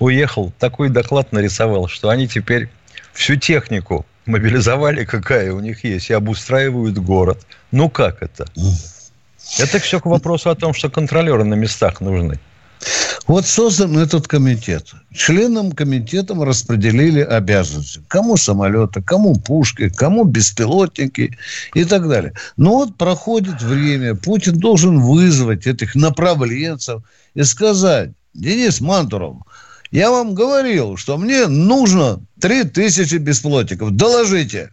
уехал. 0.00 0.54
Такой 0.58 0.88
доклад 0.88 1.32
нарисовал, 1.32 1.88
что 1.88 2.08
они 2.08 2.26
теперь 2.26 2.70
всю 3.12 3.36
технику 3.36 4.06
мобилизовали, 4.24 5.04
какая 5.04 5.52
у 5.52 5.60
них 5.60 5.84
есть, 5.84 6.08
и 6.08 6.14
обустраивают 6.14 6.96
город. 6.96 7.44
Ну 7.72 7.90
как 7.90 8.22
это? 8.22 8.46
Это 9.58 9.78
все 9.80 10.00
к 10.00 10.06
вопросу 10.06 10.48
о 10.48 10.54
том, 10.54 10.72
что 10.72 10.88
контролеры 10.88 11.44
на 11.44 11.54
местах 11.54 12.00
нужны. 12.00 12.38
Вот 13.26 13.46
создан 13.46 13.96
этот 13.96 14.28
комитет. 14.28 14.92
Членам 15.12 15.72
комитета 15.72 16.34
распределили 16.34 17.20
обязанности. 17.20 18.02
Кому 18.08 18.36
самолеты, 18.36 19.02
кому 19.02 19.34
пушки, 19.34 19.88
кому 19.88 20.24
беспилотники 20.24 21.38
и 21.74 21.84
так 21.84 22.08
далее. 22.08 22.34
Но 22.56 22.72
вот 22.72 22.96
проходит 22.96 23.62
время, 23.62 24.14
Путин 24.14 24.58
должен 24.58 25.00
вызвать 25.00 25.66
этих 25.66 25.94
направленцев 25.94 27.02
и 27.34 27.42
сказать, 27.44 28.10
Денис 28.34 28.80
Мантуров, 28.80 29.36
я 29.90 30.10
вам 30.10 30.34
говорил, 30.34 30.96
что 30.96 31.16
мне 31.16 31.46
нужно 31.46 32.20
3000 32.40 33.14
бесплотников. 33.16 33.92
Доложите. 33.92 34.72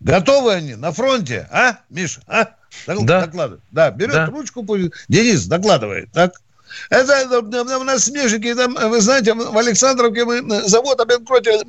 Готовы 0.00 0.52
они 0.52 0.74
на 0.74 0.92
фронте, 0.92 1.48
а, 1.50 1.78
Миша? 1.90 2.20
А? 2.26 2.50
Да. 2.86 3.22
Докладывай. 3.22 3.60
Да, 3.70 3.90
берет 3.90 4.12
да. 4.12 4.26
ручку, 4.26 4.64
Денис 5.08 5.46
докладывает, 5.46 6.12
так? 6.12 6.40
Это 6.90 7.38
у 7.40 7.84
нас 7.84 8.04
смешники, 8.04 8.54
там, 8.54 8.74
вы 8.74 9.00
знаете, 9.00 9.34
в 9.34 9.56
Александровке 9.56 10.24
мы 10.24 10.68
завод 10.68 11.00
обанкротили 11.00 11.62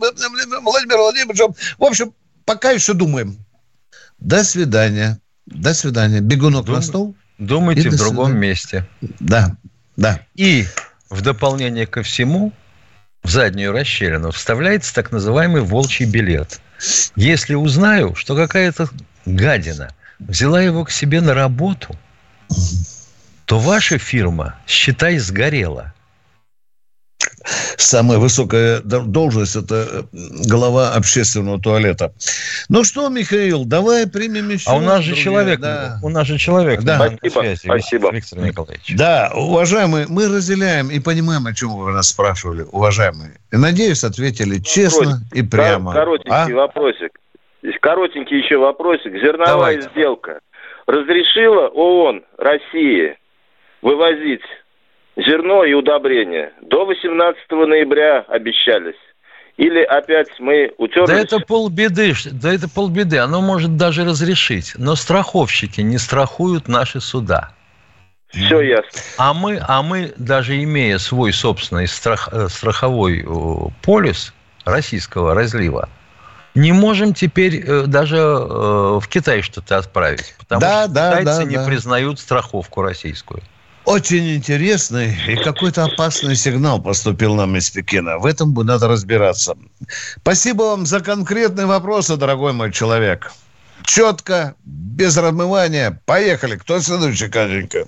Владимир 0.62 0.98
Владимировичем. 0.98 1.56
В 1.78 1.84
общем, 1.84 2.14
пока 2.46 2.72
еще 2.72 2.94
думаем. 2.94 3.38
До 4.20 4.44
свидания. 4.44 5.20
До 5.46 5.74
свидания. 5.74 6.22
Бегунок 6.22 6.66
Дум... 6.66 6.76
на 6.76 6.82
стол. 6.82 7.16
Думайте 7.38 7.90
в 7.90 7.98
другом 7.98 8.28
свидания. 8.28 8.48
месте. 8.48 8.88
Да, 9.20 9.56
да. 9.98 10.22
И 10.36 10.66
в 11.10 11.22
дополнение 11.22 11.86
ко 11.86 12.02
всему, 12.02 12.54
в 13.24 13.30
заднюю 13.30 13.72
расщелину 13.72 14.32
вставляется 14.32 14.94
так 14.94 15.12
называемый 15.12 15.62
волчий 15.62 16.06
билет. 16.06 16.62
Если 17.16 17.56
узнаю, 17.56 18.16
что 18.16 18.36
какая-то 18.36 18.90
гадина 19.26 19.90
взяла 20.20 20.62
его 20.62 20.86
к 20.86 20.92
себе 20.92 21.22
на 21.22 21.34
работу, 21.34 21.96
то 23.46 23.60
ваша 23.60 23.98
фирма, 23.98 24.56
считай, 24.68 25.18
сгорела 25.18 25.94
самая 27.78 28.18
высокая 28.18 28.82
должность– 28.82 29.56
это 29.56 30.08
глава 30.48 30.94
общественного 30.94 31.60
туалета. 31.60 32.14
Ну 32.70 32.84
что, 32.84 33.10
Михаил, 33.10 33.66
давай 33.66 34.08
примем 34.08 34.50
еще. 34.50 34.70
А 34.70 34.76
у 34.76 34.82
нас 34.82 35.02
же 35.02 35.12
другие. 35.12 35.24
человек, 35.24 35.60
да. 35.60 36.00
у 36.04 36.10
нас 36.10 36.28
же 36.28 36.38
человек. 36.38 36.82
Да. 36.82 36.98
Спасибо, 36.98 37.40
связи, 37.40 37.60
спасибо. 37.64 38.12
Виктор 38.12 38.40
Николаевич. 38.40 38.96
Да, 38.96 39.32
уважаемые, 39.36 40.08
мы 40.10 40.28
разделяем 40.28 40.90
и 40.90 41.00
понимаем, 41.00 41.46
о 41.46 41.54
чем 41.54 41.70
вы 41.70 41.92
нас 41.92 42.10
спрашивали, 42.10 42.66
уважаемые. 42.72 43.34
И, 43.52 43.58
надеюсь, 43.58 44.04
ответили 44.04 44.60
честно 44.60 45.22
и 45.34 45.42
прямо. 45.42 45.94
Коротенький 45.94 46.54
а? 46.54 46.56
вопросик. 46.56 47.20
Коротенький 47.82 48.40
еще 48.40 48.58
вопросик. 48.58 49.12
Зерновая 49.14 49.48
Давайте. 49.48 49.90
сделка. 49.90 50.40
Разрешила 50.88 51.68
ООН 51.68 52.24
России 52.38 53.18
вывозить 53.86 54.42
зерно 55.16 55.64
и 55.64 55.74
удобрения. 55.74 56.52
До 56.64 56.86
18 56.86 57.52
ноября 57.52 58.26
обещались. 58.28 59.00
Или 59.58 59.84
опять 59.84 60.28
мы 60.40 60.74
утерлись? 60.78 61.08
Да 61.08 61.16
это 61.16 61.40
полбеды, 61.40 62.14
да 62.32 62.52
это 62.52 62.68
полбеды. 62.68 63.20
Оно 63.20 63.42
может 63.42 63.78
даже 63.78 64.04
разрешить. 64.04 64.74
Но 64.78 64.96
страховщики 64.96 65.82
не 65.82 66.00
страхуют 66.00 66.68
наши 66.68 67.00
суда. 67.00 67.52
Все 68.30 68.60
ясно. 68.60 69.02
А 69.18 69.34
мы, 69.34 69.62
а 69.66 69.82
мы 69.84 70.14
даже 70.18 70.62
имея 70.62 70.98
свой 70.98 71.32
собственный 71.32 71.88
страх, 71.88 72.28
э, 72.34 72.48
страховой 72.50 73.24
полис 73.84 74.34
российского 74.66 75.36
разлива, 75.36 75.88
не 76.56 76.72
можем 76.74 77.14
теперь 77.14 77.64
э, 77.64 77.84
даже 77.86 78.18
э, 78.18 79.00
в 79.00 79.04
Китай 79.08 79.42
что-то 79.42 79.78
отправить. 79.78 80.36
Потому 80.40 80.60
да, 80.60 80.84
что 80.84 80.94
да, 80.94 81.20
китайцы 81.20 81.44
да, 81.44 81.50
не 81.50 81.56
да. 81.56 81.66
признают 81.66 82.20
страховку 82.20 82.82
российскую. 82.82 83.42
Очень 83.86 84.36
интересный 84.36 85.14
и 85.28 85.36
какой-то 85.36 85.84
опасный 85.84 86.36
сигнал 86.36 86.82
поступил 86.82 87.36
нам 87.36 87.56
из 87.56 87.70
Пекина. 87.70 88.18
В 88.18 88.26
этом 88.26 88.52
бы 88.52 88.64
надо 88.64 88.88
разбираться. 88.88 89.56
Спасибо 90.18 90.64
вам 90.64 90.88
за 90.88 91.02
конкретные 91.02 91.68
вопросы, 91.68 92.18
дорогой 92.18 92.54
мой 92.54 92.72
человек. 92.72 93.32
Четко, 93.84 94.56
без 94.66 95.16
размывания. 95.18 96.02
Поехали. 96.08 96.56
Кто 96.56 96.80
следующий, 96.80 97.30
Катенька? 97.30 97.88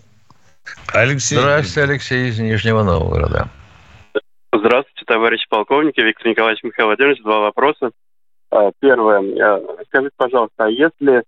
Алексей. 0.94 1.36
Здравствуйте, 1.36 1.82
Алексей 1.82 2.30
из 2.30 2.40
Нижнего 2.40 2.84
Новгорода. 2.84 3.50
Здравствуйте, 4.54 5.04
товарищ 5.08 5.48
полковник. 5.50 5.98
Виктор 5.98 6.28
Николаевич 6.28 6.64
Михаил 6.64 6.90
Владимирович. 6.90 7.24
Два 7.24 7.40
вопроса. 7.40 7.90
А, 8.52 8.72
первое. 8.80 9.22
А, 9.42 9.60
скажите, 9.88 10.14
пожалуйста, 10.16 10.66
а 10.66 10.70
если 10.70 11.24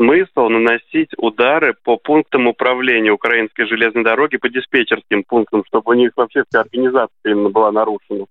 смысл 0.00 0.48
наносить 0.48 1.10
удары 1.18 1.74
по 1.84 1.98
пунктам 1.98 2.46
управления 2.46 3.10
украинской 3.10 3.66
железной 3.66 4.02
дороги, 4.02 4.38
по 4.38 4.48
диспетчерским 4.48 5.24
пунктам, 5.24 5.62
чтобы 5.66 5.92
у 5.92 5.94
них 5.94 6.12
вообще 6.16 6.42
вся 6.48 6.62
организация 6.62 7.10
именно 7.26 7.50
была 7.50 7.70
нарушена. 7.70 8.24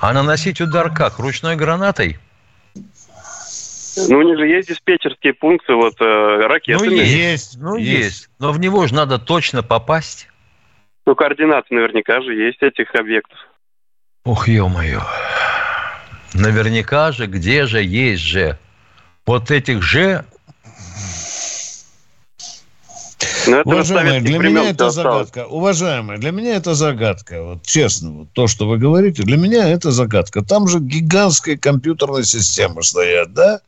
А 0.00 0.12
наносить 0.12 0.60
удар 0.60 0.92
как? 0.92 1.20
Ручной 1.20 1.54
гранатой? 1.54 2.18
Ну, 2.74 4.18
у 4.18 4.22
них 4.22 4.38
же 4.38 4.46
есть 4.46 4.68
диспетчерские 4.68 5.34
пункты, 5.34 5.72
вот 5.72 5.94
э, 6.00 6.46
ракеты. 6.46 6.84
Ну, 6.84 6.90
есть, 6.90 7.56
ну, 7.58 7.76
есть. 7.76 8.04
есть. 8.04 8.30
Но 8.40 8.52
в 8.52 8.58
него 8.58 8.86
же 8.86 8.94
надо 8.94 9.18
точно 9.18 9.62
попасть. 9.62 10.28
Ну, 11.06 11.14
координаты 11.14 11.74
наверняка 11.74 12.20
же 12.20 12.34
есть 12.34 12.60
этих 12.60 12.94
объектов. 12.94 13.38
Ох, 14.24 14.48
ё-моё. 14.48 15.00
Наверняка 16.34 17.12
же, 17.12 17.26
где 17.26 17.66
же 17.66 17.80
есть 17.80 18.22
же. 18.22 18.58
Вот 19.24 19.50
этих 19.50 19.82
же 19.82 20.24
ну, 23.46 23.62
Уважаемые, 23.64 24.20
для 24.20 24.38
меня 24.38 24.70
это 24.70 24.90
загадка. 24.90 25.46
Уважаемые, 25.46 26.18
для 26.18 26.30
меня 26.30 26.56
это 26.56 26.74
загадка. 26.74 27.42
Вот 27.42 27.62
честно, 27.62 28.10
вот 28.10 28.28
то, 28.32 28.46
что 28.46 28.68
вы 28.68 28.78
говорите, 28.78 29.22
для 29.22 29.36
меня 29.36 29.68
это 29.68 29.90
загадка. 29.90 30.42
Там 30.42 30.68
же 30.68 30.78
гигантская 30.80 31.56
компьютерная 31.56 32.22
система 32.24 32.82
стоят, 32.82 33.32
да? 33.32 33.60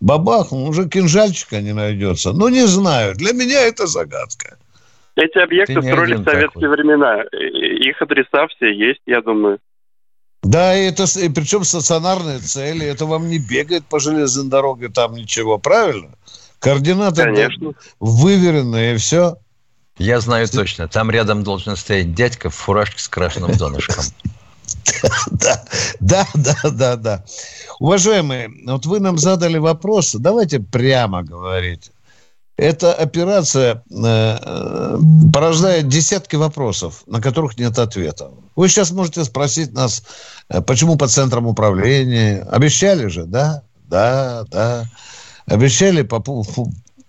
Бабах, 0.00 0.50
ну, 0.50 0.64
уже 0.64 0.88
кинжальчика 0.88 1.60
не 1.60 1.72
найдется. 1.72 2.32
Ну, 2.32 2.48
не 2.48 2.66
знаю. 2.66 3.14
Для 3.14 3.32
меня 3.32 3.60
это 3.60 3.86
загадка. 3.86 4.56
Эти 5.16 5.38
объекты 5.38 5.80
строились 5.80 6.20
в 6.20 6.24
советские 6.24 6.68
такой. 6.68 6.68
времена. 6.68 7.22
Их 7.32 8.02
адреса 8.02 8.48
все 8.48 8.72
есть, 8.72 9.00
я 9.06 9.22
думаю. 9.22 9.58
Да, 10.42 10.76
и 10.76 10.88
это 10.88 11.04
и 11.04 11.28
причем 11.30 11.64
стационарные 11.64 12.38
цели. 12.38 12.84
Это 12.86 13.06
вам 13.06 13.28
не 13.28 13.38
бегает 13.38 13.84
по 13.86 13.98
железной 13.98 14.50
дороге 14.50 14.88
там 14.88 15.14
ничего, 15.14 15.56
правильно? 15.58 16.10
Координаты 16.64 17.22
Конечно. 17.24 17.72
выверенные, 18.00 18.94
и 18.94 18.96
все. 18.96 19.36
Я 19.98 20.18
знаю 20.20 20.48
точно. 20.48 20.88
Там 20.88 21.10
рядом 21.10 21.44
должен 21.44 21.76
стоять 21.76 22.14
дядька 22.14 22.48
в 22.48 22.54
фуражке 22.54 22.98
с 22.98 23.08
красным 23.08 23.52
донышком. 23.52 24.04
Да, 25.30 25.62
да, 26.00 26.26
да, 26.34 26.56
да, 26.70 26.96
да. 26.96 27.24
Уважаемые, 27.78 28.50
вот 28.66 28.86
вы 28.86 28.98
нам 28.98 29.18
задали 29.18 29.58
вопрос, 29.58 30.14
давайте 30.14 30.58
прямо 30.58 31.22
говорить. 31.22 31.90
Эта 32.56 32.94
операция 32.94 33.82
э, 33.90 34.38
э, 34.40 34.98
порождает 35.32 35.88
десятки 35.88 36.36
вопросов, 36.36 37.02
на 37.06 37.20
которых 37.20 37.58
нет 37.58 37.78
ответа. 37.78 38.30
Вы 38.56 38.68
сейчас 38.68 38.90
можете 38.90 39.24
спросить 39.24 39.72
нас, 39.72 40.02
э, 40.48 40.62
почему 40.62 40.96
по 40.96 41.08
центрам 41.08 41.46
управления? 41.46 42.46
Обещали 42.50 43.08
же, 43.08 43.24
да? 43.24 43.62
Да, 43.88 44.44
да. 44.50 44.86
Обещали 45.46 46.02
по 46.02 46.22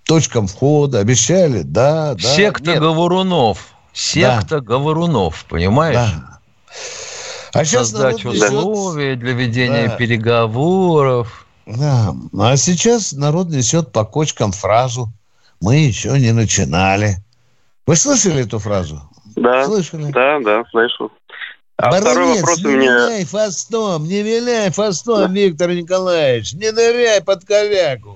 точкам 0.03 0.47
входа, 0.47 0.99
обещали, 0.99 1.61
да, 1.61 2.15
да. 2.15 2.19
Секта 2.19 2.71
нет. 2.71 2.79
Говорунов. 2.79 3.69
Секта 3.93 4.55
да. 4.55 4.59
Говорунов, 4.59 5.45
понимаешь? 5.45 5.95
Да. 5.95 6.39
А 7.53 7.63
сейчас 7.63 7.91
Создать 7.91 8.25
условия 8.25 9.15
несет... 9.15 9.19
для 9.19 9.33
ведения 9.33 9.87
да. 9.87 9.95
переговоров. 9.95 11.45
Да. 11.65 12.13
А 12.37 12.57
сейчас 12.57 13.13
народ 13.13 13.49
несет 13.49 13.91
по 13.91 14.03
кочкам 14.03 14.51
фразу 14.51 15.09
мы 15.61 15.77
еще 15.77 16.19
не 16.19 16.31
начинали. 16.31 17.17
Вы 17.87 17.95
слышали 17.95 18.43
эту 18.43 18.59
фразу? 18.59 19.01
Да. 19.35 19.65
Слышали? 19.65 20.11
Да, 20.11 20.39
да, 20.39 20.63
слышу. 20.69 21.11
А 21.77 21.91
Баронец, 21.91 22.11
второй 22.11 22.35
вопрос 22.35 22.57
не 22.59 22.65
у 22.65 22.77
меня... 22.77 23.07
виляй 23.07 23.25
фастом, 23.25 24.03
не 24.05 24.21
виляй 24.21 24.71
фастом, 24.71 25.33
Виктор 25.33 25.71
Николаевич, 25.71 26.53
не 26.53 26.71
ныряй 26.71 27.21
под 27.21 27.43
коляку. 27.43 28.14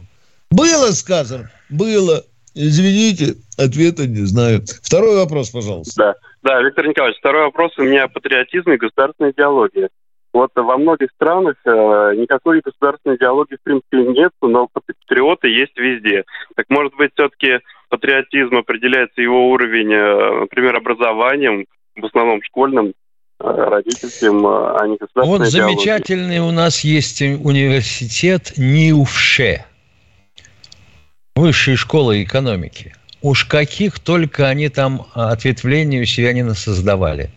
Было 0.51 0.91
сказано? 0.91 1.49
Было. 1.69 2.23
Извините, 2.55 3.35
ответа 3.57 4.07
не 4.07 4.25
знаю. 4.25 4.61
Второй 4.81 5.17
вопрос, 5.17 5.51
пожалуйста. 5.51 5.93
Да, 5.97 6.15
да, 6.41 6.61
Виктор 6.61 6.87
Николаевич, 6.87 7.19
второй 7.19 7.43
вопрос 7.43 7.77
у 7.77 7.83
меня 7.83 8.05
о 8.05 8.07
патриотизме 8.09 8.75
и 8.75 8.77
государственной 8.77 9.31
идеологии. 9.31 9.89
Вот 10.33 10.51
во 10.55 10.77
многих 10.77 11.09
странах 11.15 11.55
э, 11.65 11.69
никакой 12.17 12.61
государственной 12.61 13.15
идеологии 13.15 13.55
в 13.55 13.63
принципе 13.63 13.97
нет, 14.03 14.31
но 14.41 14.67
патриоты 14.71 15.47
есть 15.47 15.75
везде. 15.75 16.23
Так 16.55 16.67
может 16.69 16.93
быть 16.95 17.11
все-таки 17.13 17.59
патриотизм 17.89 18.55
определяется 18.55 19.21
его 19.21 19.49
уровень, 19.49 19.91
э, 19.91 20.39
например, 20.41 20.75
образованием, 20.75 21.65
в 21.95 22.05
основном 22.05 22.43
школьным, 22.43 22.93
э, 23.39 23.43
родительским, 23.43 24.45
э, 24.45 24.75
а 24.79 24.87
не 24.87 24.97
государственной 24.97 25.39
Вот 25.39 25.47
замечательный 25.47 26.39
у 26.39 26.51
нас 26.51 26.83
есть 26.83 27.21
университет 27.21 28.53
НИУФШЕ, 28.57 29.65
Высшая 31.39 31.77
школа 31.77 32.21
экономики. 32.21 32.93
Уж 33.21 33.45
каких 33.45 33.99
только 33.99 34.49
они 34.49 34.67
там 34.67 35.07
ответвлений 35.13 36.01
у 36.01 36.05
себя 36.05 36.33
не 36.33 36.53
создавали. 36.53 37.31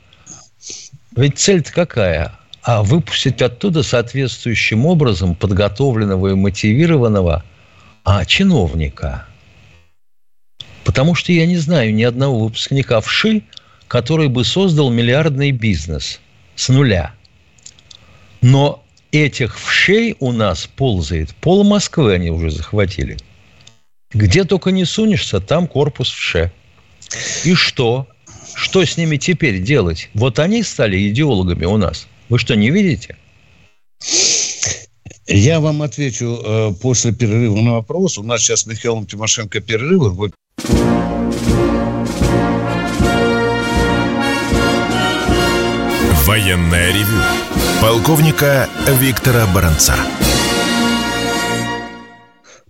Ведь 1.16 1.38
цель-то 1.38 1.72
какая? 1.72 2.32
а 2.62 2.82
выпустить 2.82 3.42
оттуда 3.42 3.82
соответствующим 3.82 4.86
образом 4.86 5.34
подготовленного 5.34 6.28
и 6.28 6.34
мотивированного 6.34 7.44
а, 8.04 8.24
чиновника. 8.24 9.26
Потому 10.84 11.14
что 11.14 11.32
я 11.32 11.46
не 11.46 11.56
знаю 11.56 11.94
ни 11.94 12.02
одного 12.02 12.44
выпускника 12.44 13.00
ВШИ, 13.00 13.44
который 13.88 14.28
бы 14.28 14.44
создал 14.44 14.90
миллиардный 14.90 15.50
бизнес 15.50 16.20
с 16.54 16.68
нуля. 16.68 17.12
Но 18.40 18.82
этих 19.10 19.58
вшей 19.58 20.16
у 20.18 20.32
нас 20.32 20.66
ползает. 20.66 21.34
Пол 21.36 21.64
Москвы 21.64 22.14
они 22.14 22.30
уже 22.30 22.50
захватили. 22.50 23.18
Где 24.14 24.44
только 24.44 24.70
не 24.70 24.84
сунешься, 24.84 25.40
там 25.40 25.66
корпус 25.66 26.08
вше. 26.08 26.52
И 27.44 27.54
что? 27.54 28.06
Что 28.54 28.84
с 28.84 28.96
ними 28.96 29.16
теперь 29.16 29.62
делать? 29.62 30.10
Вот 30.14 30.38
они 30.38 30.62
стали 30.62 31.08
идеологами 31.08 31.64
у 31.64 31.76
нас. 31.76 32.06
Вы 32.28 32.38
что, 32.38 32.54
не 32.54 32.70
видите? 32.70 33.16
Я 35.26 35.60
вам 35.60 35.82
отвечу 35.82 36.40
э, 36.44 36.72
после 36.80 37.12
перерыва 37.12 37.56
на 37.56 37.72
вопрос. 37.74 38.18
У 38.18 38.22
нас 38.22 38.42
сейчас 38.42 38.62
с 38.62 38.66
Михаилом 38.66 39.06
Тимошенко 39.06 39.60
перерыв. 39.60 40.14
Военная 46.26 46.92
ревю. 46.92 47.22
Полковника 47.80 48.68
Виктора 49.00 49.46
Баранца. 49.46 49.94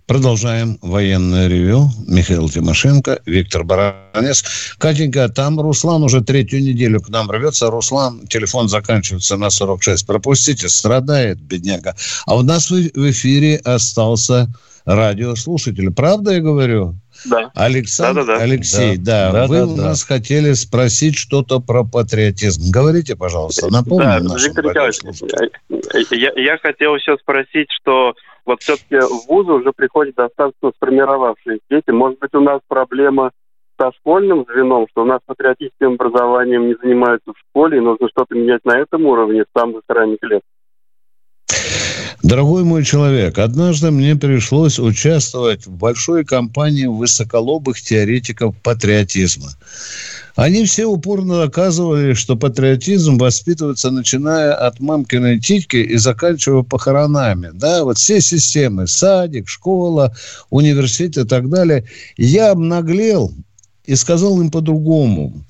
Продолжаем 0.05 0.77
военное 0.81 1.47
ревю. 1.47 1.89
Михаил 2.07 2.49
Тимошенко, 2.49 3.21
Виктор 3.25 3.63
Баранец. 3.63 4.43
Катенька, 4.77 5.29
там 5.29 5.61
Руслан 5.61 6.03
уже 6.03 6.21
третью 6.21 6.61
неделю 6.61 6.99
к 6.99 7.07
нам 7.07 7.31
рвется. 7.31 7.69
Руслан, 7.69 8.27
телефон 8.27 8.67
заканчивается 8.67 9.37
на 9.37 9.49
46. 9.49 10.05
Пропустите, 10.05 10.67
страдает 10.67 11.39
бедняга. 11.39 11.95
А 12.25 12.35
у 12.35 12.41
нас 12.41 12.69
в 12.69 13.11
эфире 13.11 13.57
остался 13.63 14.53
радиослушатель. 14.85 15.89
Правда 15.91 16.31
я 16.31 16.41
говорю? 16.41 16.99
Да. 17.25 17.51
Александр, 17.55 18.25
да, 18.25 18.33
да, 18.33 18.37
да. 18.37 18.43
Алексей, 18.43 18.97
да, 18.97 19.31
да, 19.31 19.41
да 19.41 19.47
вы 19.47 19.57
да, 19.57 19.65
у 19.67 19.75
да. 19.75 19.83
нас 19.83 20.03
хотели 20.03 20.53
спросить 20.53 21.17
что-то 21.17 21.59
про 21.59 21.83
патриотизм. 21.83 22.71
Говорите, 22.71 23.15
пожалуйста, 23.15 23.71
напомним 23.71 24.27
да, 24.27 24.35
Виктор 24.37 24.65
Николаевич, 24.65 24.99
я, 26.11 26.31
я 26.35 26.57
хотел 26.57 26.95
еще 26.95 27.17
спросить, 27.17 27.67
что 27.71 28.13
вот 28.45 28.61
все-таки 28.61 28.97
в 28.97 29.27
вузы 29.27 29.51
уже 29.51 29.71
приходят 29.71 30.15
достаточно 30.15 30.71
сформировавшиеся 30.75 31.61
дети. 31.69 31.91
Может 31.91 32.19
быть, 32.19 32.33
у 32.33 32.41
нас 32.41 32.59
проблема 32.67 33.31
со 33.79 33.91
школьным 33.93 34.45
звеном, 34.45 34.87
что 34.91 35.03
у 35.03 35.05
нас 35.05 35.19
патриотическим 35.25 35.93
образованием 35.93 36.67
не 36.67 36.75
занимаются 36.81 37.31
в 37.31 37.39
школе, 37.49 37.77
и 37.77 37.81
нужно 37.81 38.07
что-то 38.09 38.35
менять 38.35 38.63
на 38.65 38.79
этом 38.79 39.05
уровне 39.05 39.43
с 39.43 39.59
самых 39.59 39.81
ранних 39.87 40.21
лет. 40.21 40.41
Дорогой 42.23 42.63
мой 42.63 42.85
человек, 42.85 43.37
однажды 43.37 43.91
мне 43.91 44.15
пришлось 44.15 44.79
участвовать 44.79 45.65
в 45.65 45.71
большой 45.71 46.23
кампании 46.23 46.85
высоколобых 46.85 47.81
теоретиков 47.81 48.55
патриотизма. 48.63 49.49
Они 50.37 50.63
все 50.63 50.85
упорно 50.85 51.41
доказывали, 51.41 52.13
что 52.13 52.37
патриотизм 52.37 53.17
воспитывается, 53.17 53.91
начиная 53.91 54.53
от 54.53 54.79
мамкиной 54.79 55.41
титьки 55.41 55.75
и 55.75 55.97
заканчивая 55.97 56.63
похоронами. 56.63 57.51
Да, 57.53 57.83
вот 57.83 57.97
все 57.97 58.21
системы, 58.21 58.87
садик, 58.87 59.49
школа, 59.49 60.15
университет 60.49 61.25
и 61.25 61.27
так 61.27 61.49
далее. 61.49 61.83
Я 62.15 62.51
обнаглел 62.51 63.33
и 63.85 63.95
сказал 63.95 64.39
им 64.39 64.49
по-другому 64.49 65.43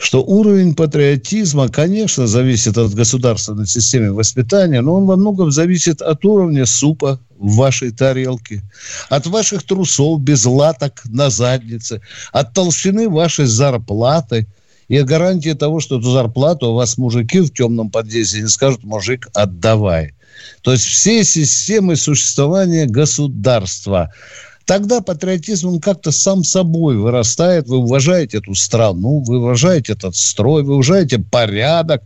что 0.00 0.22
уровень 0.22 0.74
патриотизма, 0.74 1.68
конечно, 1.68 2.26
зависит 2.26 2.78
от 2.78 2.94
государственной 2.94 3.66
системы 3.66 4.14
воспитания, 4.14 4.80
но 4.80 4.94
он 4.94 5.04
во 5.04 5.16
многом 5.16 5.50
зависит 5.50 6.00
от 6.00 6.24
уровня 6.24 6.64
супа 6.64 7.20
в 7.38 7.56
вашей 7.56 7.90
тарелке, 7.90 8.62
от 9.10 9.26
ваших 9.26 9.62
трусов 9.62 10.18
без 10.22 10.46
латок 10.46 11.02
на 11.04 11.28
заднице, 11.28 12.00
от 12.32 12.54
толщины 12.54 13.10
вашей 13.10 13.44
зарплаты 13.44 14.46
и 14.88 15.02
гарантии 15.02 15.52
того, 15.52 15.80
что 15.80 15.98
эту 15.98 16.10
зарплату 16.10 16.68
у 16.68 16.74
вас 16.74 16.96
мужики 16.96 17.40
в 17.40 17.52
темном 17.52 17.90
подъезде 17.90 18.40
не 18.40 18.48
скажут, 18.48 18.82
мужик, 18.82 19.28
отдавай. 19.34 20.14
То 20.62 20.72
есть 20.72 20.86
все 20.86 21.24
системы 21.24 21.96
существования 21.96 22.86
государства– 22.86 24.14
тогда 24.64 25.00
патриотизм, 25.00 25.68
он 25.68 25.80
как-то 25.80 26.10
сам 26.10 26.44
собой 26.44 26.96
вырастает. 26.96 27.68
Вы 27.68 27.78
уважаете 27.78 28.38
эту 28.38 28.54
страну, 28.54 29.20
вы 29.20 29.38
уважаете 29.38 29.92
этот 29.92 30.16
строй, 30.16 30.62
вы 30.62 30.74
уважаете 30.74 31.18
порядок, 31.18 32.02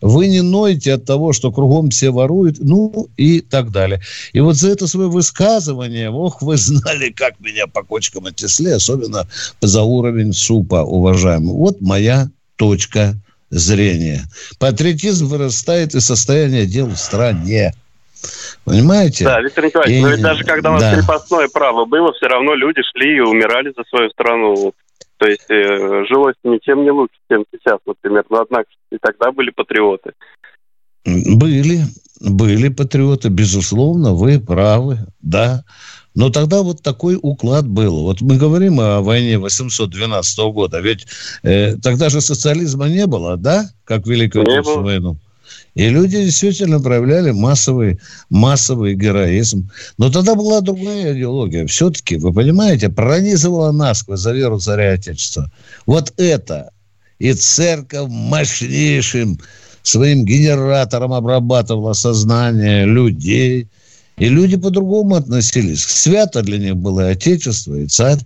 вы 0.00 0.28
не 0.28 0.42
ноете 0.42 0.94
от 0.94 1.04
того, 1.04 1.32
что 1.32 1.52
кругом 1.52 1.90
все 1.90 2.10
воруют, 2.10 2.56
ну 2.60 3.08
и 3.16 3.40
так 3.40 3.70
далее. 3.70 4.00
И 4.32 4.40
вот 4.40 4.56
за 4.56 4.70
это 4.70 4.86
свое 4.86 5.08
высказывание, 5.08 6.10
ох, 6.10 6.42
вы 6.42 6.56
знали, 6.56 7.10
как 7.10 7.40
меня 7.40 7.66
по 7.66 7.82
кочкам 7.82 8.26
оттесли, 8.26 8.70
особенно 8.70 9.28
за 9.60 9.82
уровень 9.82 10.32
супа, 10.32 10.82
уважаемый. 10.82 11.54
Вот 11.54 11.80
моя 11.80 12.30
точка 12.56 13.14
зрения. 13.50 14.24
Патриотизм 14.58 15.26
вырастает 15.26 15.94
из 15.94 16.04
состояния 16.04 16.66
дел 16.66 16.88
в 16.88 16.96
стране. 16.96 17.74
Понимаете? 18.66 19.24
Да, 19.24 19.40
Виктор 19.40 19.64
Николаевич, 19.64 19.96
и... 19.96 20.02
но 20.02 20.08
ведь 20.10 20.22
даже 20.22 20.42
когда 20.42 20.70
у 20.70 20.72
нас 20.72 20.82
да. 20.82 20.96
крепостное 20.96 21.46
право 21.46 21.84
было, 21.84 22.12
все 22.14 22.26
равно 22.26 22.52
люди 22.54 22.82
шли 22.92 23.16
и 23.16 23.20
умирали 23.20 23.72
за 23.76 23.84
свою 23.84 24.10
страну. 24.10 24.74
То 25.18 25.28
есть 25.28 25.48
э, 25.48 26.04
жилось 26.08 26.34
ничем 26.42 26.82
не 26.82 26.90
лучше, 26.90 27.14
чем 27.30 27.44
сейчас, 27.52 27.78
например. 27.86 28.24
Но 28.28 28.40
однако 28.40 28.66
и 28.90 28.96
тогда 29.00 29.30
были 29.30 29.50
патриоты. 29.50 30.14
Были, 31.04 31.82
были 32.20 32.68
патриоты, 32.68 33.28
безусловно, 33.28 34.14
вы 34.14 34.40
правы, 34.40 34.98
да. 35.20 35.62
Но 36.16 36.30
тогда 36.30 36.62
вот 36.62 36.82
такой 36.82 37.16
уклад 37.22 37.68
был. 37.68 38.02
Вот 38.02 38.20
мы 38.20 38.36
говорим 38.36 38.80
о 38.80 39.00
войне 39.00 39.38
812 39.38 40.38
года, 40.52 40.80
ведь 40.80 41.06
э, 41.44 41.76
тогда 41.76 42.08
же 42.08 42.20
социализма 42.20 42.88
не 42.88 43.06
было, 43.06 43.36
да, 43.36 43.70
как 43.84 44.08
Великую 44.08 44.42
Отечественную 44.42 44.84
войну. 44.84 45.16
И 45.76 45.90
люди 45.90 46.24
действительно 46.24 46.80
проявляли 46.80 47.32
массовый, 47.32 48.00
массовый 48.30 48.94
героизм. 48.94 49.70
Но 49.98 50.10
тогда 50.10 50.34
была 50.34 50.62
другая 50.62 51.14
идеология. 51.14 51.66
Все-таки, 51.66 52.16
вы 52.16 52.32
понимаете, 52.32 52.88
пронизывала 52.88 53.72
насквозь 53.72 54.20
за 54.20 54.32
веру 54.32 54.58
царя 54.58 54.94
Отечества. 54.94 55.52
Вот 55.84 56.14
это. 56.16 56.70
И 57.18 57.34
церковь 57.34 58.08
мощнейшим 58.08 59.38
своим 59.82 60.24
генератором 60.24 61.12
обрабатывала 61.12 61.92
сознание 61.92 62.86
людей. 62.86 63.68
И 64.16 64.28
люди 64.30 64.56
по-другому 64.56 65.16
относились. 65.16 65.84
Свято 65.84 66.40
для 66.40 66.56
них 66.56 66.76
было 66.76 67.10
Отечество, 67.10 67.74
и 67.74 67.86
царь 67.86 68.20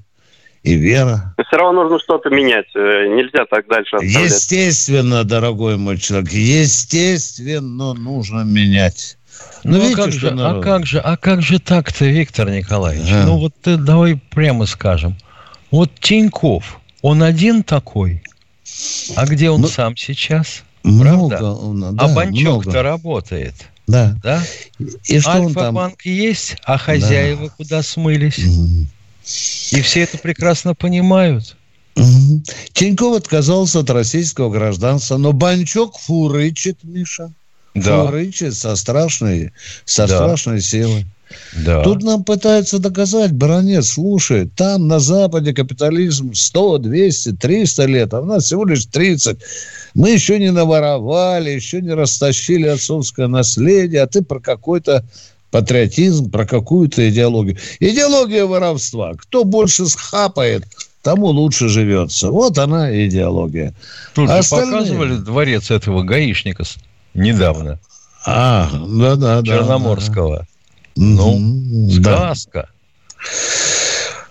и 0.62 0.75
вера. 0.75 1.35
Все 1.46 1.57
равно 1.57 1.83
нужно 1.83 1.99
что-то 2.01 2.29
менять. 2.31 2.66
Э, 2.75 3.07
нельзя 3.09 3.46
так 3.51 3.66
дальше 3.66 3.96
оставлять. 3.96 4.31
Естественно, 4.31 5.25
дорогой 5.25 5.77
мой 5.77 5.99
человек, 5.99 6.31
естественно, 6.33 7.94
нужно 7.94 8.42
менять. 8.42 9.16
Ну, 9.64 9.79
ну 9.79 9.92
а, 9.92 9.96
как 9.96 10.12
же, 10.12 10.29
а 10.29 10.61
как 10.61 10.87
же, 10.87 10.99
а 10.99 11.16
как 11.16 11.42
же 11.42 11.59
так-то, 11.59 12.05
Виктор 12.05 12.51
Николаевич? 12.51 13.11
А. 13.11 13.25
Ну 13.25 13.38
вот 13.38 13.55
ты 13.62 13.77
давай 13.77 14.20
прямо 14.31 14.66
скажем. 14.66 15.16
Вот 15.70 15.90
Тиньков, 16.01 16.81
он 17.01 17.23
один 17.23 17.62
такой, 17.62 18.23
а 19.16 19.27
где 19.27 19.51
он 19.51 19.62
ну, 19.62 19.68
сам 19.68 19.96
сейчас? 19.96 20.62
Много, 20.83 21.38
Правда? 21.38 21.92
Да, 21.92 22.05
а 22.05 22.14
Банчок-то 22.14 22.83
работает. 22.83 23.55
Да. 23.87 24.14
да? 24.23 24.42
И 24.79 25.20
что 25.20 25.33
Альфа-банк 25.33 26.03
там... 26.03 26.12
есть, 26.12 26.57
а 26.64 26.79
хозяева 26.79 27.49
да. 27.49 27.55
куда 27.57 27.83
смылись? 27.83 28.38
Угу. 28.38 28.87
И 29.73 29.81
все 29.83 30.03
это 30.03 30.19
прекрасно 30.19 30.75
понимают. 30.75 31.57
Угу. 31.97 32.43
Тиньков 32.73 33.16
отказался 33.16 33.81
от 33.81 33.90
российского 33.90 34.51
гражданства, 34.51 35.16
но 35.16 35.33
Банчок 35.33 35.99
фурычит, 35.99 36.79
Миша. 36.83 37.33
Да. 37.75 38.05
Фурычит 38.07 38.55
со 38.55 38.75
страшной, 38.77 39.53
со 39.85 40.07
да. 40.07 40.16
страшной 40.16 40.61
силой. 40.61 41.07
Да. 41.64 41.83
Тут 41.83 42.03
нам 42.03 42.25
пытаются 42.25 42.79
доказать, 42.79 43.33
баронец, 43.33 43.90
слушай, 43.90 44.49
там 44.49 44.88
на 44.88 44.99
Западе 44.99 45.53
капитализм 45.53 46.35
100, 46.35 46.79
200, 46.79 47.33
300 47.33 47.85
лет, 47.87 48.14
а 48.14 48.21
у 48.21 48.25
нас 48.25 48.45
всего 48.45 48.64
лишь 48.64 48.87
30. 48.87 49.38
Мы 49.95 50.11
еще 50.11 50.40
не 50.40 50.51
наворовали, 50.51 51.51
еще 51.51 51.81
не 51.81 51.93
растащили 51.93 52.66
отцовское 52.66 53.29
наследие, 53.29 54.03
а 54.03 54.07
ты 54.09 54.23
про 54.23 54.40
какой-то 54.40 55.05
патриотизм, 55.51 56.31
про 56.31 56.47
какую-то 56.47 57.09
идеологию. 57.11 57.57
Идеология 57.81 58.47
воровства. 58.47 59.15
Кто 59.15 59.45
больше 59.45 59.87
схапает, 59.87 60.65
тому 61.03 61.27
лучше 61.27 61.69
живется. 61.69 62.31
Вот 62.31 62.59
она 62.59 62.93
идеология. 63.07 63.75
Тут 64.15 64.29
а 64.29 64.35
же 64.35 64.39
остальные... 64.39 64.73
показывали 64.73 65.17
дворец 65.17 65.71
этого 65.71 66.03
гаишника 66.03 66.65
недавно. 67.15 67.79
А, 68.25 68.71
да-да. 68.73 69.43
Черноморского. 69.43 70.39
Да, 70.39 70.45
да. 70.45 70.47
Ну, 70.97 71.91
сказка. 71.91 72.69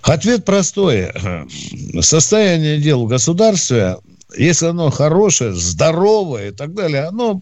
Ответ 0.02 0.46
простой. 0.46 1.12
Состояние 2.02 2.80
дел 2.80 3.06
в 3.06 3.08
государстве, 3.08 3.98
если 4.38 4.68
оно 4.68 4.90
хорошее, 4.90 5.54
здоровое 5.54 6.50
и 6.50 6.52
так 6.52 6.74
далее, 6.74 7.06
оно 7.06 7.42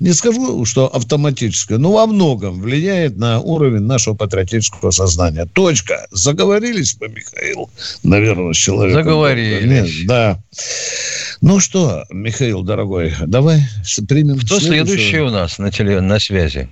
не 0.00 0.12
скажу, 0.12 0.64
что 0.64 0.88
автоматическое, 0.88 1.78
но 1.78 1.92
во 1.92 2.06
многом 2.06 2.60
влияет 2.60 3.16
на 3.16 3.40
уровень 3.40 3.82
нашего 3.82 4.14
патриотического 4.14 4.90
сознания. 4.90 5.46
Точка. 5.46 6.06
Заговорились 6.10 6.94
по 6.94 7.04
Михаил, 7.04 7.70
наверное, 8.02 8.54
с 8.54 8.56
человеком. 8.56 9.04
Заговорились. 9.04 9.66
Нет, 9.66 10.06
да. 10.06 10.42
Ну 11.42 11.60
что, 11.60 12.04
Михаил, 12.10 12.62
дорогой, 12.62 13.14
давай 13.26 13.62
примем 14.08 14.38
Кто 14.40 14.58
следующий 14.58 15.20
у 15.20 15.30
нас 15.30 15.58
на, 15.58 15.70
теле, 15.70 16.00
на 16.00 16.18
связи? 16.18 16.68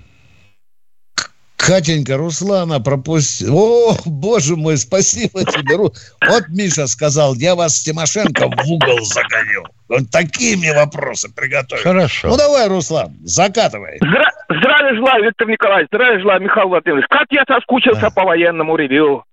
Катенька, 1.55 2.17
Руслана 2.17 2.79
пропустил. 2.79 3.55
О, 3.55 3.97
боже 4.05 4.55
мой, 4.55 4.77
спасибо 4.77 5.43
тебе. 5.43 5.77
Вот 5.77 6.47
Миша 6.49 6.87
сказал, 6.87 7.35
я 7.35 7.53
вас 7.53 7.77
с 7.77 7.83
Тимошенко 7.83 8.47
в 8.47 8.71
угол 8.71 9.05
загоню. 9.05 9.65
Он 9.89 10.05
такие 10.05 10.55
мне 10.55 10.73
вопросы 10.73 11.33
приготовил. 11.33 11.81
Хорошо. 11.81 12.29
Ну 12.29 12.37
давай, 12.37 12.67
Руслан, 12.67 13.15
закатывай. 13.23 13.97
Здра... 13.97 14.29
Здравия 14.49 14.95
желаю, 14.95 15.23
Виктор 15.25 15.47
Николаевич. 15.47 15.89
Здравия 15.91 16.19
желаю, 16.19 16.41
Михаил 16.41 16.69
Владимирович. 16.69 17.05
Как 17.09 17.27
я 17.31 17.43
соскучился 17.47 18.01
да. 18.01 18.09
по 18.09 18.23
военному 18.23 18.75
ревью. 18.75 19.23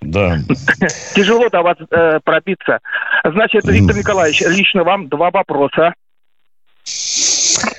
Да. 0.00 0.38
Тяжело 1.14 1.48
до 1.48 1.62
вас 1.62 1.76
э, 1.90 2.20
пробиться. 2.22 2.80
Значит, 3.24 3.64
Виктор 3.64 3.96
Николаевич, 3.96 4.42
лично 4.42 4.84
вам 4.84 5.08
два 5.08 5.30
вопроса. 5.30 5.94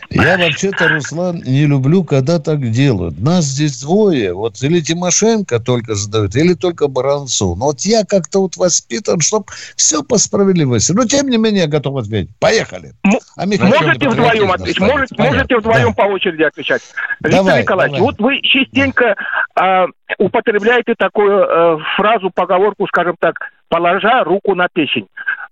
Я 0.10 0.38
вообще-то, 0.38 0.88
Руслан, 0.88 1.44
не 1.46 1.66
люблю, 1.66 2.04
когда 2.04 2.40
так 2.40 2.72
делают. 2.72 3.20
Нас 3.20 3.46
здесь 3.46 3.82
двое. 3.82 4.34
Вот 4.34 4.62
или 4.64 4.80
Тимошенко 4.80 5.60
только 5.60 5.96
задают, 5.96 6.36
или 6.36 6.54
только 6.54 6.88
Баранцу. 6.88 7.56
Но 7.56 7.68
вот 7.68 7.82
я 7.82 8.04
как-то 8.06 8.42
вот 8.42 8.58
воспитан, 8.58 9.20
чтобы 9.20 9.46
все 9.76 10.04
по 10.04 10.18
справедливости. 10.18 10.92
Но 10.94 11.06
тем 11.06 11.28
не 11.30 11.38
менее 11.38 11.68
готов 11.68 11.98
ответить. 11.98 12.32
Поехали. 12.40 12.94
А 13.36 13.46
можете 13.46 14.10
вдвоем 14.10 14.52
ответить? 14.52 14.80
Можете, 14.80 15.16
можете 15.18 15.58
вдвоем 15.58 15.94
да. 15.96 16.04
по 16.04 16.08
очереди 16.08 16.44
отвечать. 16.44 16.82
Давай, 17.20 17.40
Виктор 17.40 17.62
Николаевич, 17.62 17.98
давай. 17.98 18.12
вот 18.12 18.20
вы 18.20 18.42
частенько 18.42 19.16
э, 19.60 19.86
употребляете 20.18 20.96
такую 20.98 21.44
э, 21.44 21.78
фразу, 21.96 22.32
поговорку, 22.34 22.88
скажем 22.88 23.16
так, 23.20 23.36
положа 23.70 24.24
руку 24.24 24.56
на 24.56 24.68
печень. 24.72 25.08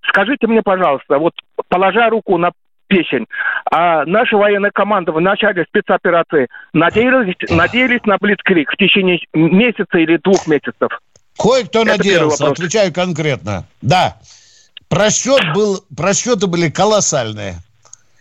Скажите 0.08 0.48
мне, 0.48 0.62
пожалуйста, 0.62 1.18
вот 1.18 1.34
положа 1.68 2.10
руку 2.10 2.38
на 2.38 2.52
песен. 2.88 3.28
А 3.72 4.06
наша 4.06 4.38
военная 4.38 4.72
команда 4.72 5.12
в 5.12 5.20
начале 5.20 5.66
спецоперации 5.66 6.48
надеялись, 6.74 7.36
надеялись 7.50 8.04
на 8.06 8.18
Блицкрик 8.18 8.72
в 8.72 8.78
течение 8.78 9.20
месяца 9.34 9.98
или 9.98 10.18
двух 10.18 10.48
месяцев. 10.48 10.90
Кое-кто 11.38 11.82
Это 11.82 11.98
надеялся, 11.98 12.48
отвечаю 12.48 12.94
конкретно. 12.94 13.66
Да, 13.82 14.18
просчет 14.88 15.54
был, 15.54 15.84
просчеты 15.96 16.48
были 16.48 16.70
колоссальные. 16.70 17.56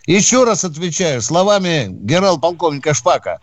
Еще 0.05 0.43
раз 0.43 0.63
отвечаю 0.63 1.21
словами 1.21 1.87
генерал-полковника 1.89 2.93
Шпака. 2.93 3.39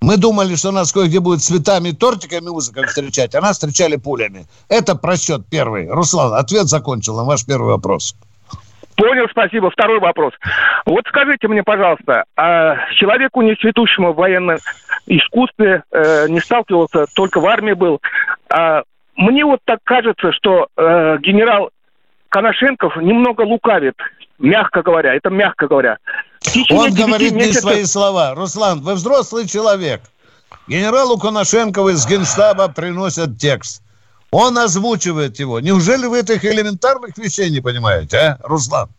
Мы 0.00 0.16
думали, 0.16 0.54
что 0.54 0.70
нас 0.70 0.92
кое-где 0.92 1.18
будет 1.18 1.42
цветами, 1.42 1.90
тортиками, 1.90 2.48
музыкой 2.48 2.86
встречать, 2.86 3.34
а 3.34 3.40
нас 3.40 3.56
встречали 3.56 3.96
пулями. 3.96 4.46
Это 4.68 4.94
просчет 4.94 5.46
первый. 5.50 5.88
Руслан, 5.88 6.34
ответ 6.34 6.68
закончил 6.68 7.16
на 7.16 7.24
ваш 7.24 7.44
первый 7.44 7.72
вопрос. 7.72 8.14
Понял, 8.98 9.28
спасибо. 9.30 9.70
Второй 9.70 10.00
вопрос. 10.00 10.32
Вот 10.84 11.04
скажите 11.06 11.46
мне, 11.46 11.62
пожалуйста, 11.62 12.24
а 12.36 12.90
человеку, 12.96 13.42
не 13.42 13.54
цветущему 13.54 14.12
в 14.12 14.16
военном 14.16 14.58
искусстве, 15.06 15.84
э, 15.92 16.26
не 16.28 16.40
сталкивался, 16.40 17.06
только 17.14 17.38
в 17.38 17.46
армии 17.46 17.74
был, 17.74 18.00
а 18.50 18.82
мне 19.14 19.44
вот 19.44 19.60
так 19.64 19.78
кажется, 19.84 20.32
что 20.32 20.66
э, 20.76 21.18
генерал 21.20 21.70
Коношенков 22.28 22.96
немного 22.96 23.42
лукавит, 23.42 23.94
мягко 24.40 24.82
говоря, 24.82 25.14
это 25.14 25.30
мягко 25.30 25.68
говоря. 25.68 25.98
Он 26.70 26.92
говорит 26.92 27.32
месяцев... 27.32 27.64
не 27.64 27.70
свои 27.70 27.84
слова. 27.84 28.34
Руслан, 28.34 28.80
вы 28.80 28.94
взрослый 28.94 29.46
человек. 29.46 30.00
Генералу 30.66 31.18
Коношенкову 31.18 31.90
из 31.90 32.04
Генштаба 32.04 32.68
приносят 32.68 33.38
текст. 33.38 33.80
Он 34.30 34.58
озвучивает 34.58 35.38
его. 35.38 35.60
Неужели 35.60 36.06
вы 36.06 36.20
этих 36.20 36.44
элементарных 36.44 37.16
вещей 37.16 37.50
не 37.50 37.60
понимаете, 37.60 38.18
а, 38.18 38.38
Руслан? 38.42 38.90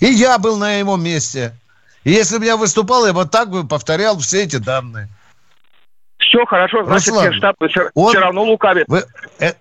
И 0.00 0.06
я 0.06 0.38
был 0.38 0.56
на 0.58 0.74
его 0.74 0.96
месте. 0.96 1.54
И 2.02 2.10
если 2.10 2.38
бы 2.38 2.44
я 2.44 2.56
выступал, 2.56 3.06
я 3.06 3.12
бы 3.12 3.26
так 3.26 3.50
бы 3.50 3.66
повторял 3.66 4.18
все 4.18 4.42
эти 4.42 4.56
данные. 4.56 5.08
Все 6.18 6.44
хорошо, 6.46 6.84
значит, 6.84 7.08
Руслан, 7.08 7.30
Генштаб 7.30 7.56
все, 7.68 7.90
он, 7.94 8.10
все 8.10 8.20
равно 8.20 8.42
лукавит. 8.44 8.86
Вы, 8.88 9.04
э, 9.38 9.52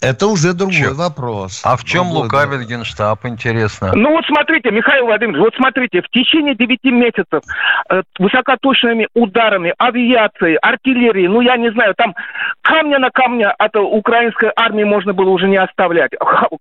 это 0.00 0.26
уже 0.26 0.52
другой 0.52 0.74
Че? 0.74 0.94
вопрос. 0.94 1.62
А 1.64 1.76
в 1.76 1.84
чем 1.84 2.04
другой, 2.06 2.22
лукавит. 2.24 2.66
Генштаб, 2.66 3.24
интересно? 3.24 3.92
Ну 3.94 4.10
вот 4.10 4.24
смотрите, 4.26 4.70
Михаил 4.70 5.06
Владимирович, 5.06 5.40
вот 5.40 5.54
смотрите, 5.54 6.02
в 6.02 6.08
течение 6.08 6.54
9 6.54 6.84
месяцев 6.84 7.42
э, 7.88 8.02
высокоточными 8.18 9.08
ударами, 9.14 9.74
авиацией, 9.78 10.56
артиллерией, 10.56 11.28
ну 11.28 11.40
я 11.40 11.56
не 11.56 11.70
знаю, 11.70 11.94
там 11.96 12.14
камня 12.62 12.98
на 12.98 13.10
камня 13.10 13.52
от 13.52 13.76
украинской 13.76 14.50
армии 14.56 14.84
можно 14.84 15.12
было 15.12 15.30
уже 15.30 15.48
не 15.48 15.56
оставлять. 15.56 16.12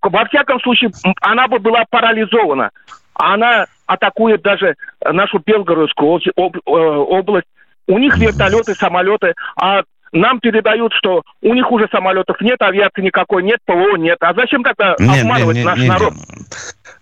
Во 0.02 0.26
всяком 0.26 0.60
случае, 0.62 0.92
она 1.22 1.48
бы 1.48 1.60
была 1.60 1.84
парализована. 1.90 2.70
Она 3.16 3.66
атакует 3.88 4.44
даже 4.44 4.76
нашу 5.04 5.42
Белгородскую 5.44 6.20
э, 6.20 6.32
область. 6.66 7.48
У 7.88 7.98
них 7.98 8.18
вертолеты, 8.18 8.76
самолеты, 8.76 9.34
а 9.56 9.82
нам 10.12 10.40
передают, 10.40 10.94
что 10.94 11.24
у 11.42 11.54
них 11.54 11.72
уже 11.72 11.88
самолетов 11.92 12.40
нет, 12.42 12.62
авиации 12.62 13.02
никакой 13.02 13.44
нет, 13.44 13.60
ПВО 13.66 13.96
нет. 13.98 14.18
А 14.22 14.34
зачем 14.34 14.64
тогда 14.64 14.96
нет, 15.00 15.22
обманывать 15.22 15.58
нет, 15.58 15.66
наш 15.66 15.80
нет, 15.80 15.90
народ? 15.90 16.14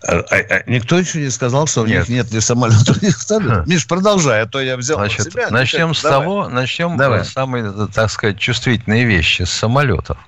А, 0.06 0.12
а, 0.12 0.36
а, 0.36 0.62
никто 0.66 0.98
еще 0.98 1.20
не 1.20 1.30
сказал, 1.30 1.66
что 1.66 1.82
у 1.82 1.86
нет. 1.86 2.08
них 2.08 2.24
нет 2.24 2.32
ни 2.32 2.38
самолетов, 2.40 3.02
ни 3.02 3.08
самолетов. 3.08 3.66
Миш, 3.66 3.86
продолжай, 3.86 4.42
а 4.42 4.46
то 4.46 4.60
я 4.60 4.76
взял 4.76 4.98
Значит, 4.98 5.26
на 5.26 5.30
себя. 5.30 5.46
Начнем 5.50 5.94
с 5.94 6.02
Давай. 6.02 6.18
того, 6.18 6.48
начнем 6.48 6.96
Давай. 6.96 7.24
с 7.24 7.32
самой, 7.32 7.64
так 7.92 8.10
сказать, 8.10 8.38
чувствительные 8.38 9.04
вещи, 9.04 9.42
с 9.42 9.50
самолетов. 9.50 10.18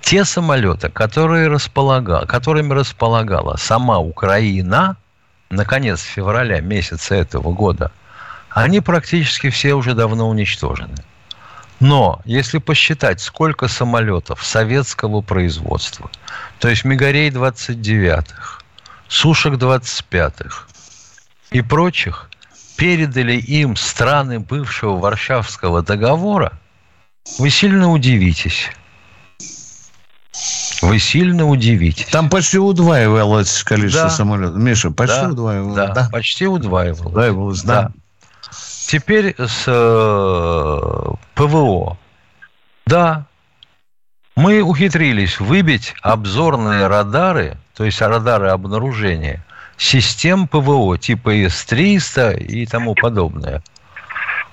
Те 0.00 0.24
самолеты, 0.24 0.88
которые 0.88 1.48
располагал, 1.48 2.24
которыми 2.26 2.72
располагала 2.72 3.56
сама 3.56 3.98
Украина, 3.98 4.96
наконец, 5.50 6.00
февраля 6.02 6.60
месяца 6.60 7.14
этого 7.14 7.52
года, 7.52 7.92
они 8.50 8.80
практически 8.80 9.50
все 9.50 9.74
уже 9.74 9.94
давно 9.94 10.28
уничтожены. 10.28 10.94
Но 11.80 12.20
если 12.24 12.58
посчитать, 12.58 13.20
сколько 13.20 13.68
самолетов 13.68 14.44
советского 14.44 15.20
производства, 15.20 16.10
то 16.58 16.68
есть 16.68 16.84
Мегарей 16.84 17.30
29-х, 17.30 18.62
Сушек 19.06 19.54
25-х 19.54 20.66
и 21.50 21.62
прочих, 21.62 22.28
передали 22.76 23.34
им 23.34 23.76
страны 23.76 24.40
бывшего 24.40 24.96
Варшавского 24.98 25.82
договора, 25.82 26.52
вы 27.38 27.50
сильно 27.50 27.90
удивитесь. 27.90 28.70
Вы 30.82 30.98
сильно 30.98 31.46
удивитесь. 31.46 32.06
Там 32.06 32.30
почти 32.30 32.58
удваивалось 32.58 33.64
количество 33.64 34.04
да. 34.04 34.10
самолетов. 34.10 34.56
Миша, 34.56 34.90
почти 34.90 35.20
да, 35.20 35.28
удваивалось. 35.30 35.76
Да, 35.76 35.86
да, 35.88 36.08
почти 36.10 36.46
удваивалось. 36.46 37.06
Удваивалось, 37.06 37.62
да. 37.62 37.82
да. 37.82 37.92
Теперь 38.88 39.34
с 39.36 39.64
э, 39.66 41.12
ПВО. 41.34 41.98
Да, 42.86 43.26
мы 44.34 44.62
ухитрились 44.62 45.40
выбить 45.40 45.94
обзорные 46.00 46.86
радары, 46.86 47.58
то 47.76 47.84
есть 47.84 48.00
радары 48.00 48.48
обнаружения, 48.48 49.44
систем 49.76 50.48
ПВО 50.48 50.96
типа 50.96 51.34
С-300 51.34 52.42
и 52.42 52.64
тому 52.64 52.94
подобное. 52.94 53.62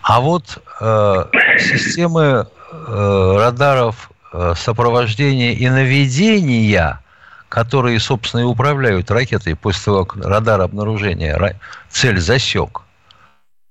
А 0.02 0.20
вот 0.20 0.62
э, 0.82 1.26
системы 1.58 2.46
э, 2.74 3.36
радаров 3.38 4.12
э, 4.34 4.54
сопровождения 4.58 5.54
и 5.54 5.70
наведения, 5.70 7.00
которые, 7.48 8.02
собственно, 8.02 8.42
и 8.42 8.44
управляют 8.44 9.10
ракетой 9.12 9.56
после 9.56 9.86
того, 9.86 10.04
как 10.04 10.26
радар 10.26 10.60
обнаружения 10.60 11.58
цель 11.90 12.20
засек, 12.20 12.82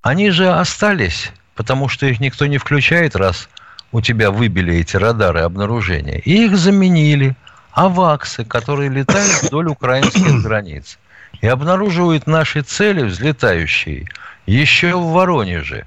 они 0.05 0.29
же 0.29 0.53
остались, 0.53 1.33
потому 1.55 1.89
что 1.89 2.05
их 2.05 2.21
никто 2.21 2.45
не 2.45 2.59
включает, 2.59 3.17
раз 3.17 3.49
у 3.91 4.03
тебя 4.03 4.31
выбили 4.31 4.77
эти 4.77 4.99
радары 4.99 5.41
обнаружения. 5.41 6.19
И 6.19 6.45
их 6.45 6.59
заменили 6.59 7.37
аваксы, 7.73 8.45
которые 8.45 8.91
летают 8.91 9.45
вдоль 9.45 9.69
украинских 9.69 10.43
границ. 10.43 10.99
И 11.41 11.47
обнаруживают 11.47 12.27
наши 12.27 12.61
цели 12.61 13.03
взлетающие 13.03 14.07
еще 14.45 14.95
в 14.95 15.13
Воронеже, 15.13 15.87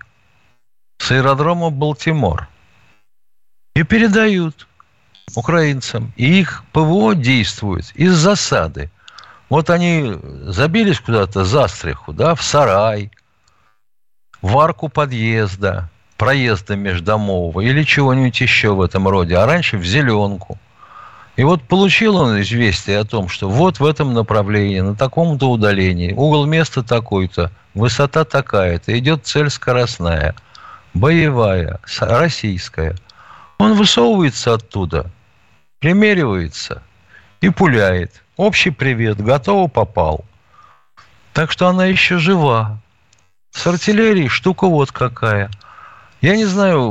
с 0.97 1.12
аэродрома 1.12 1.69
Балтимор. 1.69 2.47
И 3.75 3.84
передают 3.84 4.67
украинцам. 5.36 6.12
И 6.15 6.39
их 6.39 6.63
ПВО 6.71 7.13
действует 7.13 7.91
из 7.93 8.15
засады. 8.15 8.89
Вот 9.49 9.69
они 9.69 10.17
забились 10.45 10.99
куда-то 10.99 11.45
за 11.45 11.67
стриху, 11.67 12.13
да, 12.13 12.34
в 12.34 12.41
сарай– 12.41 13.12
в 14.47 14.57
арку 14.60 14.88
подъезда, 14.88 15.89
проезда 16.15 16.77
междомового 16.77 17.60
или 17.60 17.83
чего-нибудь 17.83 18.39
еще 18.39 18.73
в 18.73 18.81
этом 18.81 19.05
роде, 19.07 19.36
а 19.36 19.45
раньше 19.45 19.77
в 19.77 19.86
зеленку. 19.86 20.57
И 21.36 21.43
вот 21.43 21.63
получил 21.63 22.15
он 22.15 22.39
известие 22.39 22.97
о 22.99 23.03
том, 23.03 23.27
что 23.27 23.49
вот 23.49 23.81
в 23.81 23.86
этом 23.86 24.13
направлении, 24.13 24.79
на 24.79 24.95
таком-то 24.95 25.51
удалении, 25.51 26.13
угол 26.13 26.45
места 26.45 26.81
такой-то, 26.81 27.51
высота 27.73 28.23
такая-то, 28.23 28.97
идет 28.97 29.27
цель 29.27 29.49
скоростная, 29.49 30.33
боевая, 30.93 31.81
российская. 31.99 32.95
Он 33.60 33.73
высовывается 33.73 34.53
оттуда, 34.53 35.12
примеривается 35.79 36.83
и 37.41 37.49
пуляет. 37.49 38.23
Общий 38.38 38.69
привет, 38.69 39.21
готово 39.21 39.67
попал. 39.67 40.23
Так 41.33 41.51
что 41.51 41.67
она 41.67 41.86
еще 41.86 42.17
жива. 42.17 42.79
С 43.51 43.65
артиллерией 43.67 44.27
штука 44.27 44.67
вот 44.67 44.91
какая. 44.91 45.49
Я 46.21 46.36
не 46.36 46.45
знаю, 46.45 46.81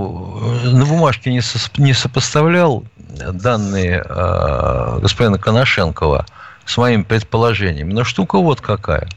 на 0.65 0.85
бумажке 0.85 1.33
не, 1.33 1.41
со, 1.41 1.59
не 1.79 1.93
сопоставлял 1.93 2.85
данные 2.99 4.05
э, 4.05 4.99
господина 5.01 5.39
Коношенкова 5.39 6.27
с 6.65 6.77
моим 6.77 7.05
предположением, 7.05 7.91
но 7.91 8.05
штука 8.05 8.39
вот 8.39 8.61
какая. 8.61 9.09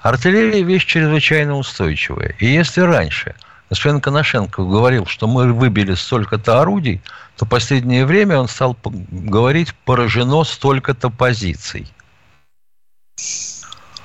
Артиллерия 0.00 0.62
вещь 0.62 0.86
чрезвычайно 0.86 1.56
устойчивая. 1.56 2.34
И 2.38 2.46
если 2.46 2.80
раньше 2.80 3.34
господин 3.70 4.00
Коношенков 4.00 4.68
говорил, 4.68 5.06
что 5.06 5.26
мы 5.26 5.52
выбили 5.52 5.94
столько-то 5.94 6.60
орудий, 6.60 7.02
то 7.36 7.44
в 7.44 7.48
последнее 7.48 8.06
время 8.06 8.38
он 8.38 8.48
стал 8.48 8.76
говорить, 8.82 9.74
поражено 9.84 10.44
столько-то 10.44 11.10
позиций. 11.10 11.92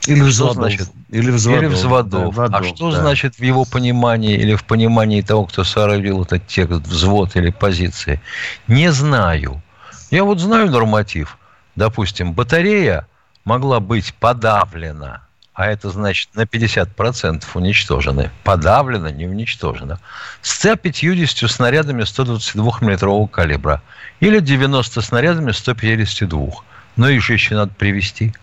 Или 0.07 0.21
взводов. 0.21 0.55
Значит, 0.55 0.89
или 1.13 1.29
взводов. 1.29 1.63
Или 1.63 1.67
взводов. 1.67 2.35
Да, 2.35 2.45
а 2.57 2.63
что 2.63 2.91
да. 2.91 3.01
значит 3.01 3.35
в 3.35 3.43
его 3.43 3.65
понимании 3.65 4.35
или 4.35 4.55
в 4.55 4.63
понимании 4.63 5.21
того, 5.21 5.45
кто 5.45 5.63
соорудил 5.63 6.23
этот 6.23 6.47
текст, 6.47 6.81
взвод 6.87 7.35
или 7.35 7.51
позиции? 7.51 8.19
Не 8.67 8.91
знаю. 8.91 9.61
Я 10.09 10.23
вот 10.23 10.39
знаю 10.39 10.71
норматив. 10.71 11.37
Допустим, 11.75 12.33
батарея 12.33 13.07
могла 13.45 13.79
быть 13.79 14.15
подавлена, 14.15 15.21
а 15.53 15.67
это 15.67 15.91
значит 15.91 16.33
на 16.33 16.41
50% 16.41 17.43
уничтожена. 17.53 18.31
Подавлена, 18.43 19.11
не 19.11 19.27
уничтожена. 19.27 19.99
С 20.41 20.53
150 20.53 21.49
снарядами 21.49 22.05
122 22.05 22.79
миллиметрового 22.81 23.27
калибра. 23.27 23.83
Или 24.19 24.39
90 24.39 24.99
снарядами 25.01 25.51
152. 25.51 26.47
Но 26.95 27.09
их 27.09 27.21
же 27.21 27.33
еще 27.33 27.53
надо 27.53 27.71
привести. 27.75 28.33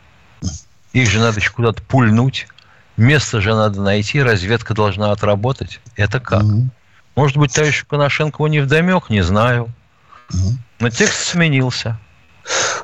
Их 0.92 1.10
же 1.10 1.18
надо 1.18 1.40
еще 1.40 1.50
куда-то 1.50 1.82
пульнуть. 1.82 2.46
Место 3.00 3.40
же 3.40 3.54
надо 3.54 3.80
найти, 3.80 4.20
разведка 4.20 4.74
должна 4.74 5.10
отработать. 5.10 5.80
Это 5.96 6.20
как? 6.20 6.42
Угу. 6.42 6.68
Может 7.16 7.38
быть, 7.38 7.50
товарищ 7.50 7.86
Коношенкову 7.88 8.46
не 8.46 8.60
вдомек, 8.60 9.08
не 9.08 9.22
знаю. 9.22 9.72
Угу. 10.34 10.52
Но 10.80 10.90
текст 10.90 11.28
сменился. 11.28 11.98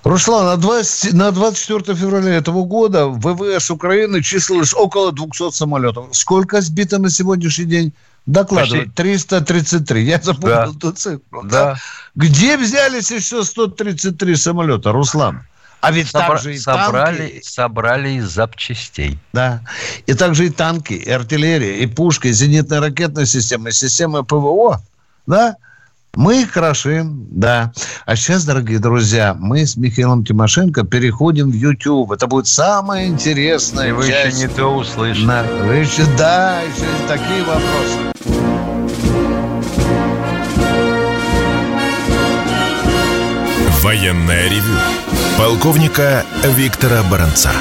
Руслан, 0.05 0.47
на, 0.47 0.57
20, 0.57 1.13
на 1.13 1.33
24 1.33 1.99
февраля 1.99 2.33
этого 2.33 2.65
года 2.65 3.09
в 3.09 3.19
ВВС 3.19 3.71
Украины 3.71 4.23
числилось 4.23 4.73
около 4.73 5.13
200 5.13 5.51
самолетов. 5.51 6.07
Сколько 6.13 6.63
сбито 6.63 6.99
на 6.99 7.11
сегодняшний 7.11 7.67
день? 7.67 7.93
Докладывают. 8.25 8.95
333. 8.95 10.03
Я 10.03 10.19
запомнил 10.23 10.73
да. 10.73 10.79
эту 10.79 10.93
цифру. 10.93 11.43
Да. 11.43 11.49
да. 11.49 11.77
Где 12.15 12.57
взялись 12.57 13.11
еще 13.11 13.45
133 13.45 14.35
самолета, 14.37 14.93
Руслан? 14.93 15.43
А 15.81 15.93
ведь 15.93 16.09
Собра- 16.09 16.29
также 16.29 16.55
и 16.55 16.59
собрали, 16.59 17.19
танки. 17.19 17.41
Собрали 17.45 18.09
из 18.11 18.25
запчастей. 18.25 19.19
Да. 19.33 19.61
И 20.07 20.15
также 20.15 20.47
и 20.47 20.51
танки, 20.51 20.95
и 20.95 21.11
артиллерия, 21.11 21.79
и 21.79 21.87
пушки, 21.87 22.29
и 22.29 22.33
зенитно-ракетная 22.33 23.27
система, 23.27 23.69
и 23.69 23.73
система 23.73 24.25
ПВО. 24.25 24.81
Да? 25.27 25.57
Мы 26.17 26.43
их 26.43 26.53
крошим, 26.53 27.27
да. 27.31 27.73
А 28.07 28.17
сейчас, 28.17 28.47
дорогие 28.47 28.79
друзья, 28.79 29.37
мы 29.39 29.67
с 29.67 29.77
Михаилом 29.77 30.25
Тимошенко 30.25 30.83
переходим 30.85 31.51
в 31.51 31.55
YouTube. 31.55 32.11
Это 32.11 32.27
будет 32.27 32.47
самое 32.47 33.07
интересное. 33.07 33.91
И 33.91 33.93
вы 33.93 34.09
часть. 34.09 34.39
еще 34.39 34.49
не 34.49 34.55
то 34.55 34.75
услышите. 34.75 35.27
На, 35.27 35.43
вы 35.43 35.75
еще, 35.75 36.07
да, 36.17 36.63
еще 36.63 36.87
такие 37.07 37.45
вопросы. 37.45 37.99
Военная 43.83 44.49
ревю 44.49 44.75
полковника 45.37 46.25
Виктора 46.43 47.03
Баранца. 47.03 47.53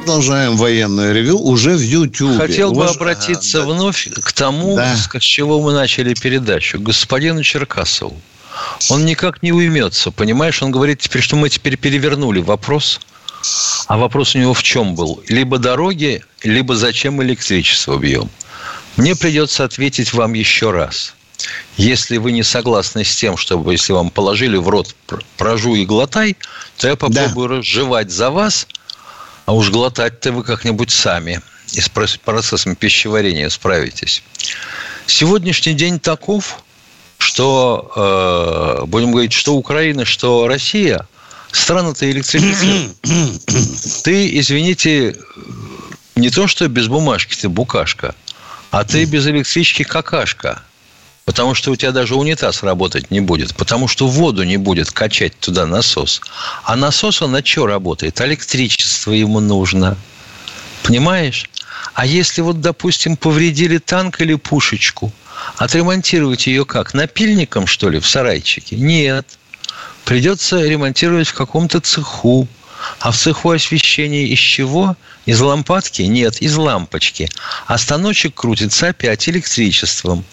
Продолжаем 0.00 0.56
военное 0.56 1.12
ревю 1.12 1.38
уже 1.38 1.76
в 1.76 1.80
YouTube. 1.80 2.36
Хотел 2.36 2.72
бы 2.72 2.86
обратиться 2.86 3.62
а, 3.62 3.66
вновь 3.66 4.08
к 4.12 4.32
тому, 4.32 4.74
да. 4.74 4.96
с 4.96 5.22
чего 5.22 5.60
мы 5.60 5.72
начали 5.72 6.14
передачу, 6.14 6.80
господину 6.80 7.42
Черкасову. 7.44 8.20
Он 8.90 9.04
никак 9.04 9.42
не 9.42 9.52
уймется, 9.52 10.10
понимаешь? 10.10 10.62
Он 10.62 10.72
говорит 10.72 11.00
теперь, 11.00 11.22
что 11.22 11.36
мы 11.36 11.48
теперь 11.48 11.76
перевернули 11.76 12.40
вопрос. 12.40 13.00
А 13.86 13.98
вопрос 13.98 14.34
у 14.34 14.38
него 14.38 14.54
в 14.54 14.62
чем 14.64 14.96
был? 14.96 15.22
Либо 15.28 15.58
дороги, 15.58 16.24
либо 16.42 16.74
зачем 16.74 17.22
электричество 17.22 17.96
бьем. 17.98 18.28
Мне 18.96 19.14
придется 19.14 19.62
ответить 19.62 20.12
вам 20.12 20.32
еще 20.32 20.72
раз– 20.72 21.14
если 21.76 22.16
вы 22.16 22.32
не 22.32 22.42
согласны 22.42 23.04
с 23.04 23.14
тем, 23.16 23.36
чтобы 23.36 23.72
если 23.72 23.92
вам 23.92 24.10
положили 24.10 24.56
в 24.56 24.68
рот 24.68 24.94
прожуй 25.36 25.82
и 25.82 25.86
глотай, 25.86 26.36
то 26.76 26.88
я 26.88 26.96
попробую 26.96 27.48
да. 27.48 27.54
разжевать 27.56 28.10
за 28.10 28.30
вас, 28.30 28.66
а 29.46 29.54
уж 29.54 29.70
глотать-то 29.70 30.32
вы 30.32 30.42
как-нибудь 30.42 30.90
сами 30.90 31.40
и 31.72 31.80
с 31.80 31.88
процессом 31.88 32.76
пищеварения 32.76 33.48
справитесь. 33.48 34.22
Сегодняшний 35.06 35.74
день 35.74 36.00
таков, 36.00 36.62
что, 37.18 38.80
э, 38.82 38.86
будем 38.86 39.12
говорить, 39.12 39.32
что 39.32 39.54
Украина, 39.54 40.04
что 40.04 40.46
Россия 40.48 41.06
Страна-то 41.52 42.10
электрифицирует. 42.10 42.96
ты, 44.04 44.38
извините, 44.38 45.16
не 46.14 46.30
то 46.30 46.46
что 46.46 46.68
без 46.68 46.88
бумажки 46.88 47.34
ты 47.34 47.48
букашка, 47.48 48.14
а 48.70 48.84
ты 48.84 49.04
без 49.04 49.26
электрички 49.26 49.82
какашка. 49.82 50.62
Потому 51.28 51.52
что 51.52 51.72
у 51.72 51.76
тебя 51.76 51.92
даже 51.92 52.14
унитаз 52.14 52.62
работать 52.62 53.10
не 53.10 53.20
будет. 53.20 53.54
Потому 53.54 53.86
что 53.86 54.08
воду 54.08 54.44
не 54.44 54.56
будет 54.56 54.90
качать 54.90 55.38
туда 55.38 55.66
насос. 55.66 56.22
А 56.64 56.74
насос, 56.74 57.20
он 57.20 57.32
на 57.32 57.44
что 57.44 57.66
работает? 57.66 58.18
Электричество 58.22 59.12
ему 59.12 59.38
нужно. 59.38 59.98
Понимаешь? 60.82 61.50
А 61.92 62.06
если 62.06 62.40
вот, 62.40 62.62
допустим, 62.62 63.18
повредили 63.18 63.76
танк 63.76 64.22
или 64.22 64.36
пушечку, 64.36 65.12
отремонтировать 65.58 66.46
ее 66.46 66.64
как? 66.64 66.94
Напильником, 66.94 67.66
что 67.66 67.90
ли, 67.90 67.98
в 67.98 68.08
сарайчике? 68.08 68.76
Нет. 68.76 69.26
Придется 70.06 70.64
ремонтировать 70.64 71.28
в 71.28 71.34
каком-то 71.34 71.80
цеху. 71.80 72.48
А 73.00 73.10
в 73.10 73.16
цеху 73.16 73.50
освещения 73.50 74.26
из 74.26 74.38
чего? 74.38 74.96
Из 75.26 75.40
лампадки? 75.40 76.02
Нет, 76.02 76.40
из 76.40 76.56
лампочки. 76.56 77.28
А 77.66 77.78
станочек 77.78 78.34
крутится 78.34 78.88
опять 78.88 79.28
электричеством. 79.28 80.24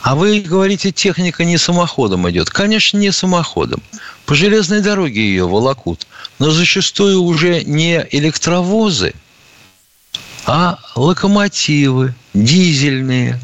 А 0.00 0.14
вы 0.14 0.40
говорите, 0.40 0.92
техника 0.92 1.44
не 1.44 1.58
самоходом 1.58 2.28
идет. 2.30 2.50
Конечно, 2.50 2.98
не 2.98 3.12
самоходом. 3.12 3.82
По 4.26 4.34
железной 4.34 4.80
дороге 4.80 5.20
ее 5.20 5.46
волокут. 5.46 6.06
Но 6.38 6.50
зачастую 6.50 7.22
уже 7.22 7.62
не 7.64 8.06
электровозы, 8.10 9.14
а 10.46 10.78
локомотивы, 10.94 12.14
дизельные. 12.34 13.40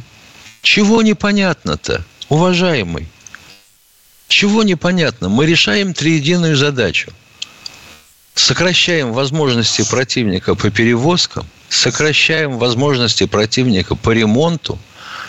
Чего 0.62 1.02
непонятно-то, 1.02 2.04
уважаемый? 2.28 3.08
Чего 4.28 4.62
непонятно? 4.62 5.28
Мы 5.28 5.46
решаем 5.46 5.94
триединую 5.94 6.56
задачу– 6.56 7.12
сокращаем 8.34 9.12
возможности 9.12 9.88
противника 9.88 10.54
по 10.54 10.70
перевозкам, 10.70 11.46
сокращаем 11.68 12.58
возможности 12.58 13.26
противника 13.26 13.94
по 13.94 14.10
ремонту, 14.10 14.78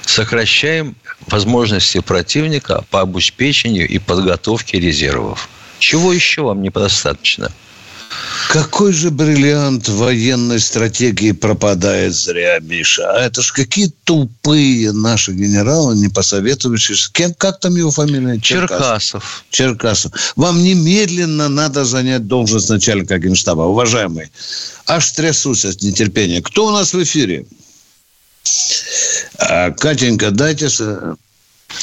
сокращаем 0.06 0.96
возможности 1.28 2.00
противника 2.00 2.84
по 2.90 3.02
обеспечению 3.02 3.88
и 3.88 4.00
подготовке 4.00 4.80
резервов. 4.80 5.50
Чего 5.80 6.14
еще 6.14 6.44
вам 6.44 6.62
недостаточно? 6.62 7.52
Какой 8.50 8.92
же 8.92 9.12
бриллиант 9.12 9.88
военной 9.88 10.60
стратегии 10.60 11.32
пропадает 11.32 12.14
зря, 12.14 12.60
Миша? 12.60 13.10
А 13.10 13.22
это 13.22 13.42
ж 13.42 13.54
какие 13.54 13.94
тупые 14.04 14.92
наши 14.92 15.32
генералы, 15.32 15.96
не 15.96 16.10
посоветовавшись. 16.10 17.08
Кем, 17.08 17.34
как 17.34 17.60
там 17.60 17.76
его 17.76 17.92
фамилия? 17.92 18.40
Черкасов. 18.40 19.46
Черкасов. 19.50 20.12
Вам 20.36 20.62
немедленно 20.62 21.48
надо 21.48 21.86
занять 21.86 22.28
должность 22.28 22.70
начальника 22.70 23.18
генштаба. 23.20 23.62
Уважаемый, 23.62 24.32
аж 24.86 25.12
трясусь 25.12 25.64
от 25.64 25.82
нетерпения. 25.82 26.42
Кто 26.42 26.68
у 26.68 26.72
нас 26.72 26.94
в 26.94 27.02
эфире? 27.02 27.46
А, 29.38 29.72
Катенька, 29.72 30.32
дайте 30.32 30.68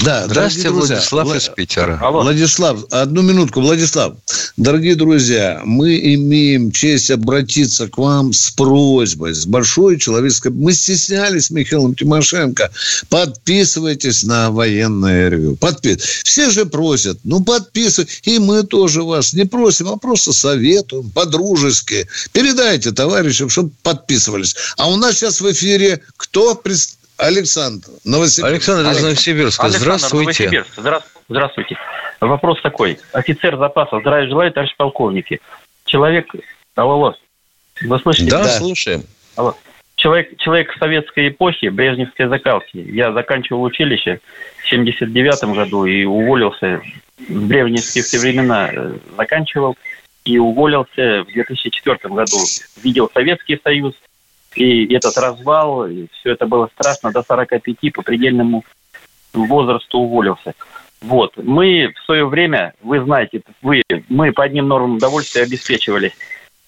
да, 0.01 0.27
Здравствуйте, 0.27 0.69
друзья. 0.71 0.97
Владислав 0.97 1.27
Вла... 1.27 1.37
из 1.37 1.49
Питера. 1.49 1.99
Алло. 2.01 2.23
Владислав, 2.23 2.85
одну 2.91 3.23
минутку, 3.23 3.61
Владислав. 3.61 4.15
Дорогие 4.57 4.95
друзья, 4.95 5.61
мы 5.65 5.99
имеем 6.15 6.71
честь 6.73 7.11
обратиться 7.11 7.89
к 7.89 7.99
вам 7.99 8.33
с 8.33 8.51
просьбой, 8.51 9.35
с 9.35 9.47
большой 9.47 9.99
человеческой... 9.99 10.53
Мы 10.53 10.73
стеснялись 10.73 11.51
Михаилом 11.51 11.95
Тимошенко. 11.95 12.71
Подписывайтесь 13.09 14.25
на 14.25 14.51
военное 14.51 15.29
ревю. 15.29 15.57
Подпис... 15.57 15.99
Все 16.25 16.51
же 16.51 16.67
просят. 16.67 17.19
Ну, 17.25 17.43
подписывайтесь. 17.43 18.21
И 18.25 18.39
мы 18.39 18.63
тоже 18.63 19.03
вас 19.03 19.33
не 19.33 19.45
просим, 19.45 19.89
а 19.89 19.97
просто 19.97 20.33
советуем 20.33 21.11
по-дружески. 21.11 22.07
Передайте 22.33 22.93
товарищам, 22.93 23.49
чтобы 23.49 23.71
подписывались. 23.83 24.55
А 24.77 24.89
у 24.89 24.97
нас 24.97 25.17
сейчас 25.17 25.41
в 25.41 25.51
эфире 25.51 26.01
кто? 26.17 26.55
Представляет? 26.55 26.98
Александр, 27.19 27.89
Новосибирск. 28.05 28.53
Александр 28.53 28.91
из 28.91 29.03
Новосибирска. 29.03 29.65
Александр, 29.65 29.85
Здравствуйте. 29.85 30.45
Новосибирск. 30.45 31.05
Здравствуйте. 31.29 31.77
Вопрос 32.21 32.61
такой. 32.63 32.99
Офицер 33.13 33.57
запаса. 33.59 33.99
Здравия 34.01 34.29
желаю, 34.29 34.53
товарищ 34.53 34.75
полковники. 34.77 35.41
Человек... 35.85 36.27
Алло, 36.77 36.93
алло. 36.93 37.15
Вы 37.83 37.99
слышите? 37.99 38.31
Да, 38.31 38.45
да. 38.45 38.49
слушаем. 38.51 39.03
Алло. 39.37 39.57
Человек, 39.97 40.37
человек 40.39 40.73
советской 40.79 41.29
эпохи, 41.29 41.67
брежневской 41.67 42.29
закалки. 42.29 42.77
Я 42.77 43.13
заканчивал 43.13 43.65
училище 43.65 44.21
в 44.63 44.69
79 44.69 45.57
году 45.57 45.87
и 45.87 46.05
уволился 46.05 46.81
в 47.29 47.47
брежневские 47.49 48.21
времена. 48.21 48.71
Э, 48.73 48.93
заканчивал 49.17 49.77
и 50.25 50.39
уволился 50.39 51.25
в 51.25 51.33
2004 51.33 51.99
году. 52.15 52.39
Видел 52.83 53.11
Советский 53.13 53.61
Союз, 53.63 53.95
и 54.59 54.95
этот 54.95 55.17
развал, 55.17 55.87
и 55.87 56.07
все 56.13 56.33
это 56.33 56.47
было 56.47 56.69
страшно, 56.75 57.13
до 57.13 57.23
45 57.23 57.93
по 57.93 58.03
предельному 58.03 58.65
возрасту 59.33 59.99
уволился. 59.99 60.55
Вот. 61.01 61.37
Мы 61.37 61.93
в 61.95 62.05
свое 62.05 62.27
время, 62.27 62.75
вы 62.83 63.03
знаете, 63.05 63.43
вы, 63.63 63.83
мы 64.09 64.33
по 64.33 64.45
одним 64.45 64.69
нормам 64.69 64.97
удовольствия 64.97 65.43
обеспечивались. 65.43 66.13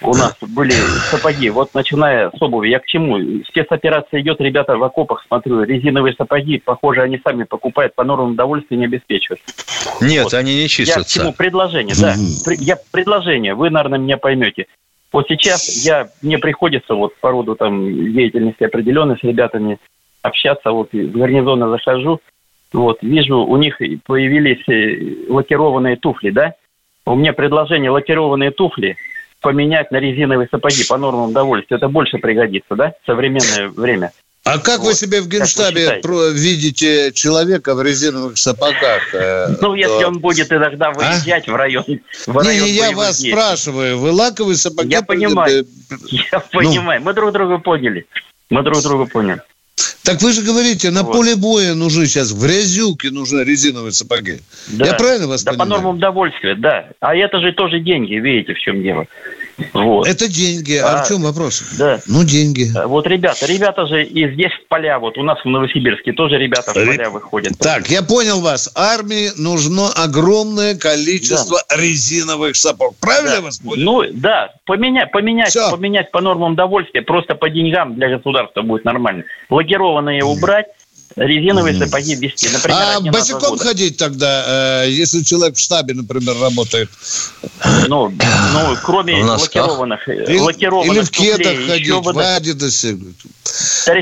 У 0.02 0.14
нас 0.14 0.34
были 0.40 0.72
сапоги. 1.10 1.50
Вот 1.50 1.74
начиная 1.74 2.30
с 2.30 2.40
обуви. 2.40 2.68
Я 2.68 2.78
к 2.78 2.86
чему? 2.86 3.18
Спецоперация 3.44 4.22
идет, 4.22 4.40
ребята 4.40 4.76
в 4.76 4.82
окопах, 4.82 5.22
смотрю, 5.26 5.62
резиновые 5.62 6.14
сапоги, 6.14 6.58
похоже, 6.58 7.02
они 7.02 7.20
сами 7.22 7.44
покупают 7.44 7.94
по 7.94 8.02
нормам 8.02 8.32
удовольствия 8.32 8.78
не 8.78 8.86
обеспечивают. 8.86 9.42
Нет, 10.00 10.24
вот. 10.24 10.34
они 10.34 10.54
не 10.54 10.68
чистятся. 10.68 11.00
Я 11.00 11.04
к 11.04 11.08
чему? 11.08 11.32
Предложение, 11.34 11.94
да. 12.00 12.14
Я 12.58 12.78
предложение, 12.90 13.54
вы, 13.54 13.68
наверное, 13.68 13.98
меня 13.98 14.16
поймете. 14.16 14.66
Вот 15.12 15.26
сейчас 15.28 15.84
я, 15.84 16.08
мне 16.22 16.38
приходится 16.38 16.94
вот 16.94 17.16
по 17.16 17.30
роду 17.30 17.56
там 17.56 17.84
деятельности 18.12 18.64
определенной 18.64 19.18
с 19.18 19.22
ребятами 19.22 19.78
общаться, 20.22 20.70
вот 20.70 20.92
в 20.92 21.10
гарнизоны 21.10 21.68
захожу, 21.68 22.20
вот, 22.72 23.02
вижу, 23.02 23.38
у 23.38 23.56
них 23.56 23.80
появились 24.06 24.62
э, 24.68 25.28
лакированные 25.32 25.96
туфли, 25.96 26.30
да? 26.30 26.54
У 27.04 27.16
меня 27.16 27.32
предложение 27.32 27.90
лакированные 27.90 28.52
туфли 28.52 28.96
поменять 29.40 29.90
на 29.90 29.96
резиновые 29.96 30.48
сапоги 30.48 30.84
по 30.88 30.96
нормам 30.96 31.30
удовольствия. 31.30 31.78
Это 31.78 31.88
больше 31.88 32.18
пригодится, 32.18 32.76
да, 32.76 32.92
в 33.02 33.06
современное 33.06 33.68
время. 33.68 34.12
А 34.52 34.58
как 34.58 34.80
вот. 34.80 34.88
вы 34.88 34.94
себе 34.94 35.20
в 35.20 35.28
Генштабе 35.28 36.00
видите 36.34 37.12
человека 37.12 37.74
в 37.76 37.82
резиновых 37.82 38.36
сапогах? 38.36 39.14
Э, 39.14 39.54
ну, 39.60 39.74
если 39.74 40.04
он 40.04 40.18
будет 40.18 40.50
иногда 40.52 40.88
а? 40.88 40.92
выезжать 40.92 41.46
а? 41.46 41.52
в 41.52 41.54
район 41.54 41.84
в 42.26 42.42
Не, 42.42 42.48
район 42.48 42.66
не 42.66 42.72
я 42.72 42.90
вас 42.90 43.18
действий. 43.18 43.30
спрашиваю. 43.32 43.98
Вы 43.98 44.10
лаковые 44.10 44.56
сапоги? 44.56 44.90
Я 44.90 45.02
понимаю. 45.02 45.66
Я 46.10 46.24
ну. 46.32 46.42
понимаю. 46.50 47.00
Мы 47.00 47.14
друг 47.14 47.32
друга 47.32 47.58
поняли. 47.58 48.06
Мы 48.50 48.62
друг 48.64 48.82
друга 48.82 49.06
поняли. 49.06 49.40
Так 50.02 50.20
вы 50.20 50.32
же 50.32 50.42
говорите, 50.42 50.90
на 50.90 51.04
вот. 51.04 51.12
поле 51.12 51.36
боя 51.36 51.74
нужны 51.74 52.06
сейчас, 52.06 52.32
в 52.32 52.44
грязюке 52.44 53.10
нужны 53.10 53.42
резиновые 53.42 53.92
сапоги. 53.92 54.40
Да. 54.68 54.86
Я 54.86 54.94
правильно 54.94 55.28
вас 55.28 55.44
да, 55.44 55.52
понимаю? 55.52 55.70
по 55.70 55.76
нормам 55.76 55.96
удовольствия, 55.96 56.56
да. 56.56 56.88
А 56.98 57.14
это 57.14 57.38
же 57.40 57.52
тоже 57.52 57.78
деньги, 57.78 58.14
видите, 58.14 58.54
в 58.54 58.58
чем 58.58 58.82
дело. 58.82 59.06
Вот. 59.72 60.06
Это 60.06 60.28
деньги. 60.28 60.76
А, 60.76 61.00
а 61.00 61.02
в 61.02 61.08
чем 61.08 61.22
вопрос? 61.22 61.62
Да. 61.78 62.00
Ну, 62.06 62.24
деньги. 62.24 62.70
Вот 62.86 63.06
ребята, 63.06 63.46
ребята 63.46 63.86
же 63.86 64.04
и 64.04 64.32
здесь 64.32 64.52
в 64.52 64.68
поля, 64.68 64.98
вот 64.98 65.18
у 65.18 65.22
нас 65.22 65.38
в 65.44 65.48
Новосибирске 65.48 66.12
тоже 66.12 66.36
ребята 66.36 66.70
в 66.70 66.74
поля 66.74 67.10
выходят. 67.10 67.58
Так, 67.58 67.88
я 67.88 68.02
понял 68.02 68.40
вас. 68.40 68.70
Армии 68.74 69.30
нужно 69.36 69.90
огромное 69.90 70.76
количество 70.76 71.62
да. 71.68 71.76
резиновых 71.76 72.56
сапог. 72.56 72.96
Правильно 73.00 73.36
да. 73.36 73.42
вас 73.42 73.58
понял? 73.58 73.82
Ну, 73.82 74.02
да. 74.12 74.50
Поменять, 74.64 75.10
поменять, 75.10 75.56
поменять 75.70 76.10
по 76.10 76.20
нормам 76.20 76.52
удовольствия, 76.52 77.02
просто 77.02 77.34
по 77.34 77.50
деньгам 77.50 77.94
для 77.94 78.08
государства 78.16 78.62
будет 78.62 78.84
нормально. 78.84 79.24
Лакированные 79.48 80.24
убрать, 80.24 80.66
резиновые 81.16 81.78
сапоги 81.78 82.14
вести. 82.14 82.48
Например, 82.52 82.78
а 82.80 83.00
босиком 83.00 83.58
ходить 83.58 83.96
тогда, 83.96 84.84
э, 84.84 84.90
если 84.90 85.22
человек 85.22 85.56
в 85.56 85.60
штабе, 85.60 85.94
например, 85.94 86.36
работает? 86.40 86.88
Ну, 87.88 88.08
ну 88.08 88.76
кроме 88.84 89.22
лакированных, 89.24 90.08
или, 90.08 90.38
лакированных 90.38 90.92
Или 90.92 91.02
в 91.02 91.10
кетах 91.10 91.66
ходить, 91.66 91.90
в 91.90 92.18
адидасе. 92.18 92.98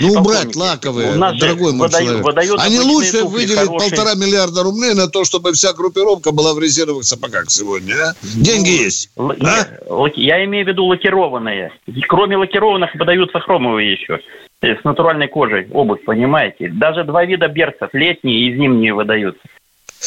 Ну, 0.03 0.21
убрать 0.21 0.55
лаковые, 0.55 1.13
дорогой 1.13 1.73
мой 1.73 1.87
выдаю, 1.87 2.05
человек. 2.05 2.25
Выдают 2.25 2.61
Они 2.61 2.81
лучше 2.81 3.25
выделить 3.25 3.57
хорошие. 3.57 3.91
полтора 3.91 4.15
миллиарда 4.15 4.63
рублей 4.63 4.95
на 4.95 5.09
то, 5.09 5.25
чтобы 5.25 5.53
вся 5.53 5.73
группировка 5.73 6.33
была 6.33 6.53
в 6.55 6.59
резиновых 6.59 7.05
сапогах 7.05 7.51
сегодня. 7.51 7.95
А? 7.95 8.15
Деньги 8.23 8.71
ну, 8.71 8.85
есть. 8.85 9.11
Л- 9.17 9.33
а? 9.41 10.09
Я 10.15 10.45
имею 10.45 10.67
в 10.67 10.69
виду 10.69 10.85
лакированные. 10.85 11.73
Кроме 12.09 12.37
лакированных 12.37 12.95
выдаются 12.95 13.41
хромовые 13.41 13.93
еще 13.93 14.21
с 14.61 14.85
натуральной 14.85 15.29
кожей 15.29 15.69
обувь, 15.73 16.05
понимаете? 16.05 16.69
Даже 16.69 17.05
два 17.05 17.25
вида 17.25 17.49
берцев, 17.49 17.91
летние 17.93 18.49
и 18.49 18.57
зимние 18.57 18.93
выдаются. 18.93 19.41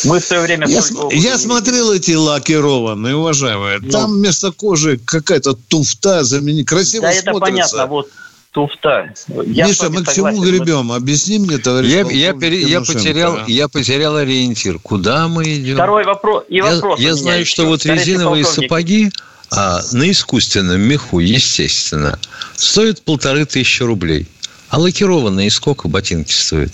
Мы 0.05 0.19
в 0.19 0.23
свое 0.23 0.43
время... 0.43 0.67
Я, 0.67 0.81
я 1.11 1.37
смотрел 1.37 1.91
эти 1.91 2.13
лакированные, 2.13 3.15
уважаемые. 3.15 3.79
Ну, 3.81 3.89
Там 3.89 4.11
вместо 4.11 4.51
кожи 4.51 4.97
какая-то 5.03 5.53
туфта 5.53 6.23
замени. 6.23 6.63
Красиво 6.63 7.03
да, 7.03 7.11
смотрится. 7.11 7.29
это 7.31 7.39
понятно. 7.39 7.85
Вот 7.87 8.09
туфта. 8.51 9.13
Я 9.45 9.67
Миша, 9.67 9.89
мы 9.89 10.03
к 10.03 10.13
чему 10.13 10.41
гребем? 10.41 10.91
Объясни 10.91 11.39
мне, 11.39 11.57
товарищ 11.57 11.89
я, 11.89 12.01
я, 12.01 12.33
пере, 12.33 12.61
я, 12.61 12.81
потерял, 12.81 13.45
я 13.47 13.67
потерял 13.67 14.17
ориентир. 14.17 14.79
Куда 14.79 15.27
мы 15.27 15.43
идем? 15.43 15.75
Второй 15.75 16.03
вопрос. 16.03 16.45
И 16.49 16.61
вопрос 16.61 16.99
я 16.99 17.09
я 17.09 17.15
знаю, 17.15 17.45
что 17.45 17.65
вот 17.65 17.85
резиновые 17.85 18.45
сапоги 18.45 19.11
а, 19.49 19.81
на 19.91 20.09
искусственном 20.09 20.79
меху, 20.81 21.19
естественно, 21.19 22.17
стоят 22.55 23.01
полторы 23.01 23.45
тысячи 23.45 23.83
рублей. 23.83 24.27
А 24.71 24.79
лакированные 24.79 25.51
сколько 25.51 25.89
ботинки 25.89 26.31
стоят? 26.31 26.71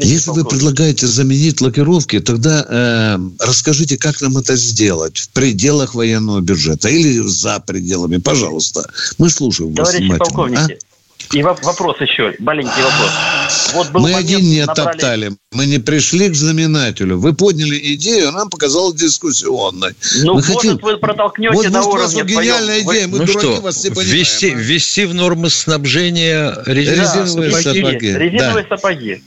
Если 0.00 0.30
вы 0.30 0.44
предлагаете 0.46 1.06
заменить 1.06 1.60
лакировки, 1.60 2.18
тогда 2.18 2.66
э, 2.66 3.18
расскажите, 3.40 3.98
как 3.98 4.22
нам 4.22 4.38
это 4.38 4.56
сделать 4.56 5.18
в 5.18 5.28
пределах 5.28 5.94
военного 5.94 6.40
бюджета 6.40 6.88
или 6.88 7.20
за 7.28 7.60
пределами, 7.60 8.16
пожалуйста. 8.16 8.90
Мы 9.18 9.28
слушаем 9.28 9.74
вас 9.74 9.90
Товарищи 9.90 10.16
полковники, 10.16 10.78
а? 10.80 10.93
И 11.32 11.42
вопрос 11.42 12.00
еще, 12.00 12.34
маленький 12.38 12.82
вопрос. 12.82 13.72
Вот 13.72 13.90
был 13.90 14.00
мы 14.02 14.14
один 14.14 14.40
не 14.40 14.64
набрали... 14.64 14.92
топтали, 14.92 15.32
мы 15.52 15.66
не 15.66 15.78
пришли 15.78 16.28
к 16.28 16.34
знаменателю. 16.34 17.18
Вы 17.18 17.34
подняли 17.34 17.78
идею, 17.94 18.30
нам 18.32 18.50
показалось 18.50 18.94
дискуссионной. 18.94 19.94
Ну, 20.22 20.34
мы 20.34 20.40
может, 20.40 20.56
хотим... 20.56 20.76
вы 20.78 20.96
протолкнете 20.98 21.54
вот, 21.54 21.70
на 21.70 21.82
может, 21.82 21.92
уровне 21.92 22.22
у 22.22 22.24
вас 22.24 22.30
гениальная 22.30 22.82
твоем. 22.82 22.98
идея, 22.98 23.08
мы 23.08 23.18
ну 23.18 23.24
дураки 23.26 23.54
что, 23.54 23.60
вас 23.62 23.76
все 23.76 23.90
понимаем. 23.90 24.10
Ввести, 24.10 24.50
а? 24.50 24.54
ввести 24.54 25.04
в 25.06 25.14
нормы 25.14 25.50
снабжения 25.50 26.56
резиновые 26.66 27.50
да, 27.50 27.60
сапоги. 27.62 28.12
Резиновые 28.12 28.66
да. 28.68 28.76
сапоги. 28.76 29.22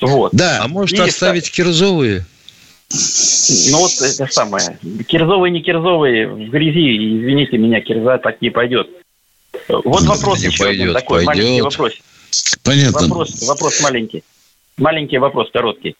Вот. 0.00 0.32
Да. 0.32 0.60
А 0.62 0.68
может 0.68 0.98
И 0.98 1.02
оставить 1.02 1.50
кирзовые? 1.50 2.24
Ну 3.70 3.78
вот 3.78 3.92
это 4.00 4.26
самое. 4.30 4.78
Кирзовые, 5.08 5.50
не 5.50 5.62
кирзовые, 5.62 6.28
в 6.28 6.50
грязи, 6.50 6.96
извините 6.96 7.58
меня, 7.58 7.80
кирза 7.80 8.18
так 8.18 8.40
не 8.40 8.50
пойдет. 8.50 8.88
Вот 9.68 10.02
вопрос 10.02 10.40
не 10.40 10.46
еще 10.46 10.64
пойдет, 10.64 10.82
один 10.82 10.94
такой 10.94 11.24
пойдет. 11.24 11.44
маленький 11.44 11.62
вопрос. 11.62 11.92
Понятно. 12.62 13.08
Вопрос, 13.08 13.48
вопрос 13.48 13.80
маленький. 13.80 14.24
Маленький 14.76 15.18
вопрос, 15.18 15.50
короткий. 15.52 15.96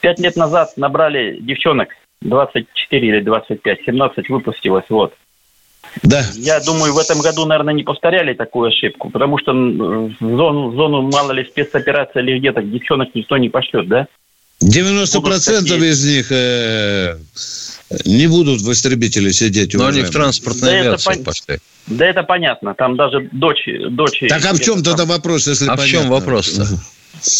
Пять 0.00 0.18
лет 0.18 0.36
назад 0.36 0.72
набрали 0.76 1.38
девчонок 1.40 1.90
24 2.22 3.08
или 3.08 3.20
25, 3.20 3.78
17 3.86 4.28
выпустилось, 4.28 4.84
вот. 4.88 5.14
Да. 6.02 6.22
Я 6.34 6.60
думаю, 6.60 6.92
в 6.92 6.98
этом 6.98 7.20
году, 7.20 7.46
наверное, 7.46 7.74
не 7.74 7.82
повторяли 7.82 8.34
такую 8.34 8.68
ошибку, 8.68 9.10
потому 9.10 9.38
что 9.38 9.52
в 9.52 10.14
зону, 10.20 10.70
в 10.70 10.76
зону 10.76 11.02
мало 11.02 11.32
ли 11.32 11.44
спецоперация 11.44 12.22
или 12.22 12.38
где-то 12.38 12.62
девчонок 12.62 13.14
никто 13.14 13.36
не 13.38 13.48
пошлет, 13.48 13.88
да? 13.88 14.06
90% 14.62 15.88
из 15.88 16.04
них 16.04 16.30
э, 16.30 17.16
не 18.04 18.26
будут 18.26 18.60
в 18.60 18.70
истребителе 18.72 19.32
сидеть. 19.32 19.74
Но 19.74 19.86
они 19.86 20.02
в 20.02 20.10
транспортной 20.10 20.70
да 20.70 20.80
авиации 20.80 21.14
пон... 21.14 21.24
пошли. 21.24 21.58
Да 21.86 22.06
это 22.06 22.22
понятно. 22.22 22.74
Там 22.74 22.96
даже 22.96 23.28
дочь... 23.32 23.68
дочь 23.90 24.22
так 24.28 24.44
а 24.44 24.52
в 24.52 24.60
чем 24.60 24.82
тогда 24.82 25.04
вопрос, 25.04 25.48
если 25.48 25.66
А 25.66 25.76
понятно? 25.76 25.84
в 25.84 25.88
чем 25.88 26.08
вопрос-то? 26.08 26.66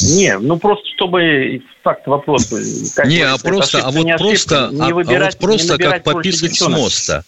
Не, 0.03 0.39
ну 0.39 0.59
просто 0.59 0.85
чтобы 0.97 1.63
факт 1.83 2.07
вопрос. 2.07 2.51
Не, 3.07 3.23
а 3.23 3.39
просто, 3.39 3.79
а 3.79 3.91
вот 3.91 4.07
просто, 4.19 4.67
а, 4.67 4.89
а 4.89 4.93
вот 4.93 5.39
просто 5.39 5.79
как 5.79 6.03
пописать 6.03 6.55
с 6.55 6.69
моста. 6.69 7.25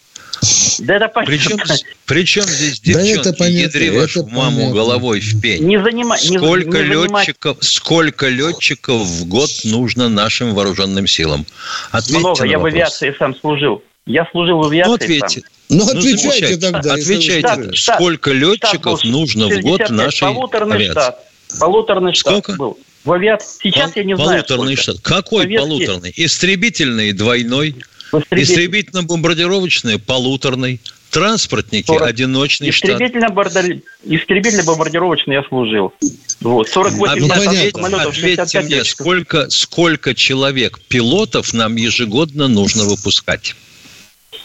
Да 0.79 0.95
это 0.95 1.07
понятно. 1.07 1.25
Причем, 1.25 1.57
причем 2.05 2.43
здесь 2.43 2.79
девчонки, 2.79 3.37
да 3.37 3.45
ядри 3.45 3.89
вашу 3.89 4.25
маму 4.25 4.57
понятно. 4.57 4.75
головой 4.75 5.19
в 5.19 5.41
пень. 5.41 5.65
Не 5.65 5.81
занима... 5.81 6.17
сколько, 6.17 6.83
не, 6.83 6.89
не 6.89 7.07
летчиков, 7.07 7.57
сколько 7.61 8.27
летчиков 8.27 9.01
в 9.01 9.25
год 9.27 9.49
нужно 9.63 10.09
нашим 10.09 10.53
вооруженным 10.53 11.07
силам? 11.07 11.45
Ответьте 11.91 12.19
Много, 12.19 12.45
я 12.45 12.59
в 12.59 12.65
авиации 12.65 13.15
сам 13.17 13.35
служил. 13.35 13.83
Я 14.05 14.27
служил 14.31 14.59
в 14.59 14.67
авиации. 14.67 14.89
Ну, 14.89 14.95
ответьте. 14.95 15.41
Сам. 15.41 15.49
Ну, 15.69 15.87
отвечайте 15.87 16.55
ну, 16.55 16.71
тогда. 16.71 16.93
Отвечайте, 16.93 17.73
штат, 17.73 17.97
сколько 17.97 18.29
штат, 18.31 18.41
летчиков 18.41 18.99
штат 18.99 19.11
нужно 19.11 19.47
в 19.47 19.61
год 19.61 19.89
нашей 19.89 20.27
полуторный 20.27 20.75
авиации? 20.75 20.91
Штат. 20.91 21.19
Полуторный 21.59 22.15
Сколько? 22.15 22.51
штат 22.51 22.57
был. 22.57 22.77
В 23.03 23.11
авиации. 23.11 23.59
Сейчас 23.63 23.91
Пол, 23.91 24.01
я 24.01 24.03
не 24.03 24.15
знаю. 24.15 24.43
Полуторный 24.45 24.75
штат. 24.75 24.99
Какой 25.01 25.43
Советский. 25.43 25.67
полуторный? 25.67 26.13
Истребительный 26.15 27.11
двойной. 27.13 27.75
Истребительно-бомбардировочный 28.13 29.99
полуторный. 29.99 30.79
Транспортники 31.09 31.85
40. 31.85 32.07
одиночный 32.07 32.69
Истребительно 32.71 33.27
штат. 33.27 33.65
Истребительно-бомбардировочный 34.03 35.33
я 35.33 35.43
служил. 35.43 35.93
Вот, 36.41 36.67
48 36.69 37.05
а, 37.05 37.35
ответь, 37.35 37.75
самолетов, 37.75 38.07
Ответьте 38.07 38.61
мне, 38.61 38.83
сколько, 38.83 39.49
сколько 39.51 40.15
человек, 40.15 40.79
пилотов 40.87 41.53
нам 41.53 41.75
ежегодно 41.75 42.47
нужно 42.47 42.85
выпускать? 42.85 43.55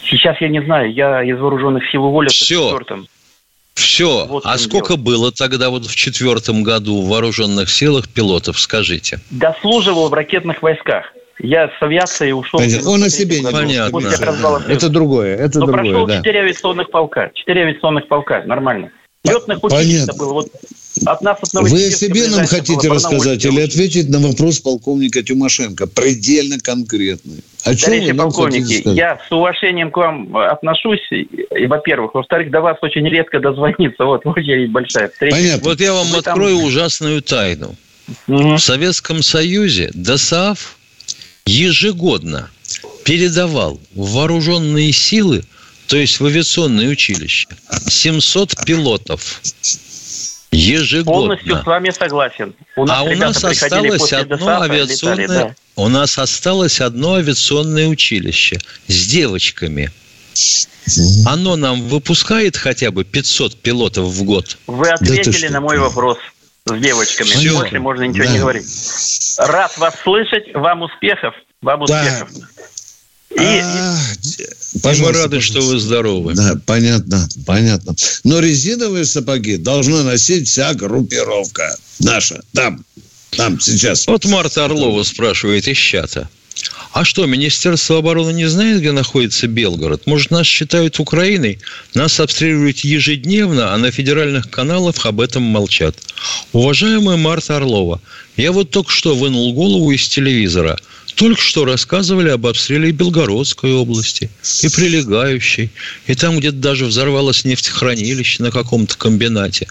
Сейчас 0.09 0.39
я 0.41 0.49
не 0.49 0.61
знаю, 0.63 0.93
я 0.93 1.23
из 1.23 1.39
вооруженных 1.39 1.89
сил 1.89 2.05
уволился 2.05 2.43
Все. 2.43 2.61
в 2.61 2.65
четвертом. 2.67 3.07
Все. 3.73 4.25
Вот 4.27 4.45
а 4.45 4.57
сколько 4.57 4.95
дело. 4.95 5.03
было 5.03 5.31
тогда 5.31 5.69
вот 5.69 5.85
в 5.85 5.95
четвертом 5.95 6.63
году 6.63 7.01
в 7.01 7.07
вооруженных 7.07 7.69
силах 7.69 8.09
пилотов, 8.09 8.59
скажите? 8.59 9.19
Дослуживал 9.29 10.09
в 10.09 10.13
ракетных 10.13 10.61
войсках. 10.61 11.13
Я 11.39 11.69
с 11.69 11.81
авиации 11.81 12.31
ушел. 12.31 12.59
Понятно. 12.59 12.89
Он 12.89 13.03
о 13.03 13.09
себе 13.09 13.39
не 13.39 13.49
Понятно. 13.49 13.99
Это 14.67 14.89
другое. 14.89 15.35
Это 15.35 15.59
Но 15.59 15.65
другое, 15.67 15.83
прошел 15.83 16.07
да. 16.07 16.17
4 16.17 16.39
авиационных 16.39 16.91
полка. 16.91 17.31
4 17.33 17.61
авиационных 17.61 18.07
полка. 18.07 18.43
Нормально. 18.45 18.91
Летных 19.23 19.63
училищ 19.63 20.05
было 20.17 20.33
вот 20.33 20.49
от 21.05 21.21
нас 21.21 21.37
от 21.41 21.53
Вы 21.61 21.87
о 21.87 21.91
себе 21.91 22.27
нам 22.27 22.45
хотите 22.45 22.89
рассказать 22.89 23.43
или 23.45 23.61
ответить 23.61 24.09
на 24.09 24.19
вопрос 24.19 24.59
полковника 24.59 25.23
Тимошенко? 25.23 25.87
Предельно 25.87 26.57
конкретный. 26.59 27.43
О 27.63 27.75
чем 27.75 27.91
Товарищи 27.91 28.13
полковники, 28.13 28.89
я 28.89 29.19
с 29.27 29.31
уважением 29.31 29.91
к 29.91 29.97
вам 29.97 30.35
отношусь, 30.35 31.05
и, 31.11 31.67
во-первых. 31.67 32.15
Во-вторых, 32.15 32.49
до 32.51 32.61
вас 32.61 32.77
очень 32.81 33.07
редко 33.07 33.39
дозвониться. 33.39 34.05
Вот 34.05 34.21
очередь 34.25 34.71
большая. 34.71 35.11
Понятно. 35.19 35.69
Вот 35.69 35.79
я 35.79 35.93
вам 35.93 36.07
Вы 36.07 36.17
открою 36.17 36.57
там... 36.57 36.65
ужасную 36.65 37.21
тайну. 37.21 37.75
Угу. 38.27 38.55
В 38.55 38.57
Советском 38.57 39.21
Союзе 39.21 39.91
ДОСААФ 39.93 40.78
ежегодно 41.45 42.49
передавал 43.03 43.79
в 43.93 44.11
вооруженные 44.13 44.91
силы, 44.91 45.43
то 45.87 45.97
есть 45.97 46.19
в 46.19 46.25
авиационные 46.25 46.89
училища, 46.89 47.47
700 47.87 48.65
пилотов. 48.65 49.41
Ежегодно. 50.51 51.11
Полностью 51.13 51.61
с 51.61 51.65
вами 51.65 51.89
согласен. 51.91 52.55
У 52.75 52.85
нас 52.85 52.97
а 52.97 53.03
у 53.03 53.15
нас 53.15 53.43
осталось 53.43 54.13
одно 54.13 54.61
авиационное, 54.61 55.27
летали, 55.27 55.27
да. 55.27 55.55
у 55.75 55.87
нас 55.89 56.17
осталось 56.17 56.81
одно 56.81 57.15
авиационное 57.15 57.87
училище 57.87 58.59
с 58.87 59.07
девочками. 59.07 59.91
Оно 61.25 61.55
нам 61.55 61.87
выпускает 61.87 62.57
хотя 62.57 62.89
бы 62.89 63.03
500 63.03 63.61
пилотов 63.61 64.05
в 64.05 64.23
год. 64.23 64.57
Вы 64.65 64.89
ответили 64.89 65.47
да 65.47 65.53
на 65.53 65.61
мой 65.61 65.77
вопрос 65.77 66.17
с 66.77 66.81
девочками. 66.81 67.27
Все. 67.27 67.53
Больше 67.53 67.79
можно 67.79 68.03
ничего 68.03 68.25
да. 68.25 68.31
не 68.31 68.39
говорить. 68.39 68.65
Рад 69.37 69.77
вас 69.77 69.95
слышать. 70.03 70.53
Вам 70.53 70.83
успехов. 70.83 71.33
Вам 71.61 71.81
успехов. 71.81 72.29
Да. 72.33 72.45
И, 73.35 73.59
а, 73.59 73.95
мы 74.83 75.11
рады, 75.11 75.39
что 75.39 75.61
вы 75.61 75.79
здоровы. 75.79 76.33
Да, 76.33 76.55
понятно, 76.65 77.27
понятно. 77.45 77.93
Но 78.23 78.39
резиновые 78.39 79.05
сапоги 79.05 79.57
должна 79.57 80.03
носить 80.03 80.47
вся 80.47 80.73
группировка 80.73 81.77
наша. 81.99 82.41
Там, 82.53 82.83
там, 83.31 83.59
сейчас. 83.59 84.07
Вот 84.07 84.25
Марта 84.25 84.65
Орлова 84.65 85.03
спрашивает 85.03 85.67
из 85.67 85.77
чата. 85.77 86.27
А 86.91 87.05
что, 87.05 87.25
Министерство 87.25 87.99
обороны 87.99 88.31
не 88.31 88.47
знает, 88.47 88.79
где 88.79 88.91
находится 88.91 89.47
Белгород? 89.47 90.07
Может, 90.07 90.31
нас 90.31 90.47
считают 90.47 90.99
Украиной? 90.99 91.59
Нас 91.93 92.19
обстреливают 92.19 92.79
ежедневно, 92.79 93.73
а 93.73 93.77
на 93.77 93.91
федеральных 93.91 94.49
каналах 94.49 95.05
об 95.05 95.21
этом 95.21 95.43
молчат. 95.43 95.95
Уважаемая 96.51 97.17
Марта 97.17 97.57
Орлова, 97.57 98.01
я 98.37 98.51
вот 98.51 98.71
только 98.71 98.91
что 98.91 99.15
вынул 99.15 99.53
голову 99.53 99.91
из 99.91 100.07
телевизора– 100.07 100.77
только 101.19 101.41
что 101.41 101.65
рассказывали 101.65 102.29
об 102.29 102.47
обстреле 102.47 102.93
Белгородской 102.93 103.73
области 103.73 104.29
и 104.61 104.69
прилегающей. 104.69 105.69
И 106.07 106.15
там 106.15 106.39
где-то 106.39 106.55
даже 106.55 106.85
взорвалось 106.85 107.43
нефтехранилище 107.43 108.41
на 108.41 108.51
каком-то 108.51 108.97
комбинате. 108.97 109.67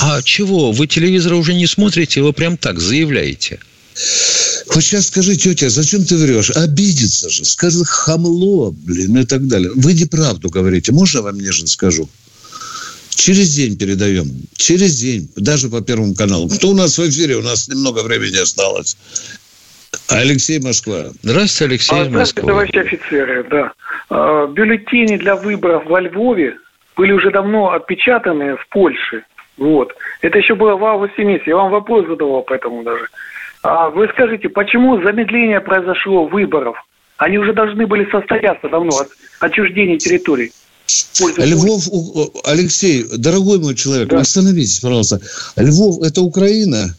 А 0.00 0.20
чего? 0.22 0.72
Вы 0.72 0.88
телевизор 0.88 1.34
уже 1.34 1.54
не 1.54 1.68
смотрите, 1.68 2.20
вы 2.20 2.32
прям 2.32 2.56
так 2.56 2.80
заявляете. 2.80 3.60
Вот 4.68 4.82
сейчас 4.82 5.08
скажи, 5.08 5.36
тетя, 5.36 5.68
зачем 5.68 6.04
ты 6.04 6.16
врешь? 6.16 6.50
Обидится 6.50 7.30
же. 7.30 7.44
Скажи 7.44 7.84
хамло, 7.84 8.70
блин, 8.70 9.18
и 9.18 9.24
так 9.24 9.46
далее. 9.46 9.70
Вы 9.74 9.94
неправду 9.94 10.50
говорите. 10.50 10.92
Можно 10.92 11.18
я 11.18 11.22
вам 11.24 11.38
нежно 11.38 11.66
скажу? 11.66 12.08
Через 13.10 13.54
день 13.54 13.76
передаем. 13.76 14.26
Через 14.54 14.98
день. 14.98 15.28
Даже 15.36 15.68
по 15.68 15.80
Первому 15.80 16.14
каналу. 16.14 16.48
Кто 16.48 16.68
у 16.68 16.74
нас 16.74 16.98
в 16.98 17.08
эфире? 17.08 17.36
У 17.36 17.42
нас 17.42 17.68
немного 17.68 18.02
времени 18.02 18.36
осталось. 18.36 18.96
Алексей 20.08 20.60
Москва. 20.60 21.06
Здравствуйте, 21.22 21.72
Алексей 21.72 22.00
а, 22.00 22.04
Здравствуйте, 22.04 22.48
товарищи 22.48 22.78
офицеры. 22.78 23.44
Да. 23.50 23.72
А, 24.10 24.46
бюллетени 24.46 25.16
для 25.16 25.36
выборов 25.36 25.84
во 25.86 26.00
Львове 26.00 26.56
были 26.96 27.12
уже 27.12 27.30
давно 27.30 27.72
отпечатаны 27.72 28.56
в 28.56 28.66
Польше. 28.70 29.24
Вот. 29.56 29.94
Это 30.22 30.38
еще 30.38 30.54
было 30.54 30.76
в 30.76 30.84
августе 30.84 31.24
месяце. 31.24 31.50
Я 31.50 31.56
вам 31.56 31.70
вопрос 31.70 32.06
задавал 32.06 32.42
по 32.42 32.54
этому 32.54 32.82
даже. 32.82 33.06
А 33.62 33.90
вы 33.90 34.08
скажите, 34.08 34.48
почему 34.48 35.00
замедление 35.02 35.60
произошло 35.60 36.26
выборов? 36.26 36.76
Они 37.16 37.38
уже 37.38 37.52
должны 37.52 37.86
были 37.86 38.10
состояться 38.10 38.68
давно 38.68 38.96
от 38.98 39.08
отчуждения 39.40 39.98
территорий. 39.98 40.52
Львов, 41.38 41.84
Алексей, 42.44 43.06
дорогой 43.16 43.60
мой 43.60 43.74
человек, 43.76 44.08
да. 44.08 44.18
остановитесь, 44.18 44.80
пожалуйста. 44.80 45.20
Львов– 45.56 46.02
это 46.02 46.22
Украина? 46.22 46.94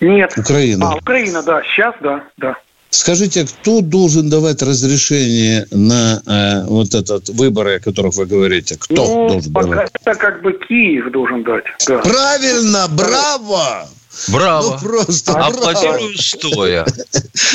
Нет. 0.00 0.36
Украина. 0.36 0.90
А, 0.90 0.96
Украина, 0.96 1.42
да. 1.42 1.62
Сейчас, 1.62 1.94
да, 2.00 2.24
да. 2.38 2.56
Скажите, 2.90 3.46
кто 3.46 3.82
должен 3.82 4.28
давать 4.28 4.62
разрешение 4.62 5.66
на 5.70 6.20
э, 6.26 6.64
вот 6.66 6.92
этот 6.92 7.28
выборы, 7.28 7.76
о 7.76 7.80
которых 7.80 8.14
вы 8.14 8.26
говорите? 8.26 8.76
Кто 8.76 8.94
ну, 9.06 9.28
должен 9.28 9.52
пока 9.52 9.66
давать? 9.68 9.90
Это 9.94 10.14
как 10.16 10.42
бы 10.42 10.52
Киев 10.54 11.12
должен 11.12 11.44
дать. 11.44 11.64
Да. 11.86 11.98
Правильно, 11.98 12.88
браво! 12.88 13.88
Браво. 14.28 14.78
Ну, 14.82 14.88
просто 14.88 15.32
Аплодирую 15.32 16.18
стоя. 16.18 16.86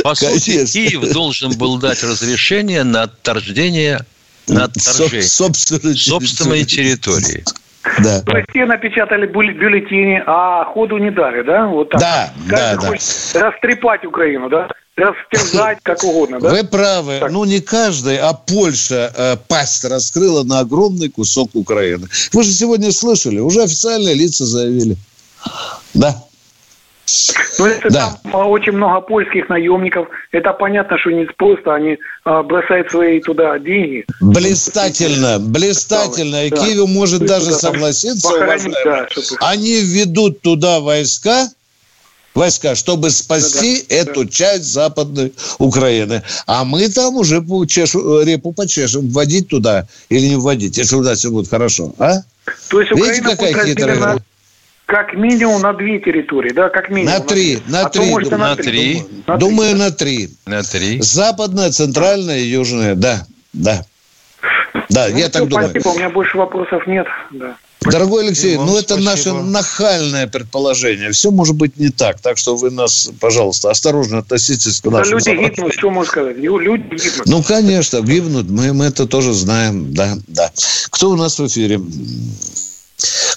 По 0.04 0.16
сути, 0.16 0.66
Киев 0.66 1.12
должен 1.12 1.52
был 1.58 1.78
дать 1.78 2.04
разрешение 2.04 2.84
на 2.84 3.04
отторжение 3.04 4.06
на 4.48 4.66
отторжение 4.66 5.24
собственной, 5.24 5.96
собственной 5.96 6.64
территории. 6.66 7.44
Да. 8.00 8.22
То 8.22 8.38
есть 8.38 8.54
напечатали 8.54 9.28
бюллетени, 9.28 10.22
а 10.26 10.66
ходу 10.66 10.98
не 10.98 11.12
дали, 11.12 11.44
да? 11.44 11.68
Вот 11.68 11.90
так. 11.90 12.02
Да, 12.02 12.34
Каждый 12.50 13.00
да, 13.00 13.40
да. 13.40 13.52
Растрепать 13.52 14.06
Украину, 14.06 14.50
да? 14.50 14.68
Растерзать 14.96 15.80
как 15.84 16.04
угодно, 16.04 16.40
да? 16.40 16.50
Вы 16.50 16.64
правы. 16.64 17.20
Так. 17.20 17.32
Ну, 17.32 17.44
не 17.46 17.60
каждый, 17.60 18.18
а 18.18 18.34
Польша 18.34 19.14
э, 19.16 19.38
пасть 19.48 19.84
раскрыла 19.86 20.44
на 20.44 20.60
огромный 20.60 21.10
кусок 21.10 21.52
Украины. 21.54 22.08
Вы 22.32 22.44
же 22.44 22.52
сегодня 22.52 22.92
слышали, 22.92 23.40
уже 23.40 23.62
официальные 23.62 24.16
лица 24.16 24.46
заявили. 24.46 24.98
Да. 25.94 26.24
Ну, 27.60 27.68
если 27.68 27.90
да. 27.90 28.18
там 28.24 28.50
очень 28.50 28.72
много 28.72 29.02
польских 29.02 29.48
наемников, 29.50 30.08
это 30.32 30.54
понятно, 30.54 30.98
что 30.98 31.12
не 31.12 31.26
просто 31.26 31.76
они 31.76 31.98
а, 32.24 32.42
бросают 32.42 32.90
свои 32.90 33.22
туда 33.22 33.60
деньги. 33.60 34.06
Блистательно, 34.22 35.40
блистательно. 35.40 36.46
И 36.46 36.50
да. 36.50 36.58
Киев 36.58 36.90
может 36.90 37.22
То 37.22 37.28
даже 37.28 37.52
согласиться, 37.52 38.30
да, 38.86 39.08
чтобы... 39.10 39.28
они 39.40 39.82
введут 39.82 40.42
туда 40.42 40.80
войска, 40.80 41.50
войска, 42.34 42.76
чтобы 42.76 43.12
спасти 43.12 43.82
да, 43.82 43.86
да, 43.90 43.96
эту 43.96 44.24
да. 44.26 44.32
часть 44.32 44.66
Западной 44.66 45.34
Украины. 45.60 46.24
А 46.48 46.66
мы 46.66 46.90
там 46.90 47.16
уже 47.18 47.44
чешу, 47.68 48.22
репу 48.24 48.52
почешем, 48.52 49.10
вводить 49.10 49.48
туда 49.48 49.88
или 50.10 50.28
не 50.28 50.36
вводить, 50.38 50.78
если 50.78 50.96
у 50.96 51.04
нас 51.04 51.20
все 51.20 51.30
будет 51.30 51.50
хорошо. 51.50 51.94
А? 52.00 52.22
То 52.70 52.82
есть 52.82 52.92
Видите, 52.92 53.22
Украина 53.22 53.30
какая 53.30 53.66
хитрая 53.66 54.18
как 54.86 55.14
минимум 55.14 55.62
на 55.62 55.74
две 55.74 56.00
территории, 56.00 56.52
да, 56.52 56.70
как 56.70 56.90
минимум. 56.90 57.14
На 57.14 57.20
три, 57.20 57.60
на, 57.68 57.82
а 57.82 57.90
три. 57.90 58.10
Может, 58.10 58.32
на, 58.32 58.38
на 58.38 58.56
три. 58.56 59.04
Думаю, 59.26 59.40
думаю, 59.40 59.76
на 59.76 59.92
три. 59.92 60.30
На 60.46 60.64
три. 60.64 61.02
Западная, 61.02 61.72
центральная 61.72 62.40
и 62.40 62.48
южная, 62.48 62.96
да, 62.96 63.26
да. 63.54 63.84
Да, 64.90 65.08
ну, 65.10 65.18
я 65.18 65.30
так 65.30 65.48
думаю. 65.48 65.70
Спасибо, 65.70 65.90
у 65.90 65.98
меня 65.98 66.10
больше 66.10 66.38
вопросов 66.38 66.86
нет, 66.86 67.08
да. 67.32 67.58
Дорогой 67.82 68.26
Алексей, 68.26 68.56
ну 68.56 68.78
это 68.78 68.96
спасибо. 68.96 69.10
наше 69.10 69.34
нахальное 69.34 70.28
предположение. 70.28 71.12
Все 71.12 71.30
может 71.30 71.56
быть 71.56 71.78
не 71.78 71.90
так. 71.90 72.20
Так 72.20 72.38
что 72.38 72.56
вы 72.56 72.72
нас, 72.72 73.12
пожалуйста, 73.20 73.70
осторожно 73.70 74.20
относитесь 74.20 74.82
к 74.82 74.86
нашим 74.86 75.20
Да 75.20 75.32
люди 75.32 75.46
гибнут, 75.46 75.74
что 75.74 75.92
можно 75.92 76.12
сказать? 76.12 76.38
Люди 76.38 76.84
гибнут. 76.96 77.26
Ну, 77.26 77.44
конечно, 77.44 78.02
гибнут. 78.02 78.50
Мы, 78.50 78.74
мы 78.74 78.86
это 78.86 79.06
тоже 79.06 79.34
знаем. 79.34 79.94
Да, 79.94 80.16
да. 80.28 80.52
Кто 80.90 81.12
у 81.12 81.16
нас 81.16 81.38
в 81.38 81.46
эфире? 81.46 81.80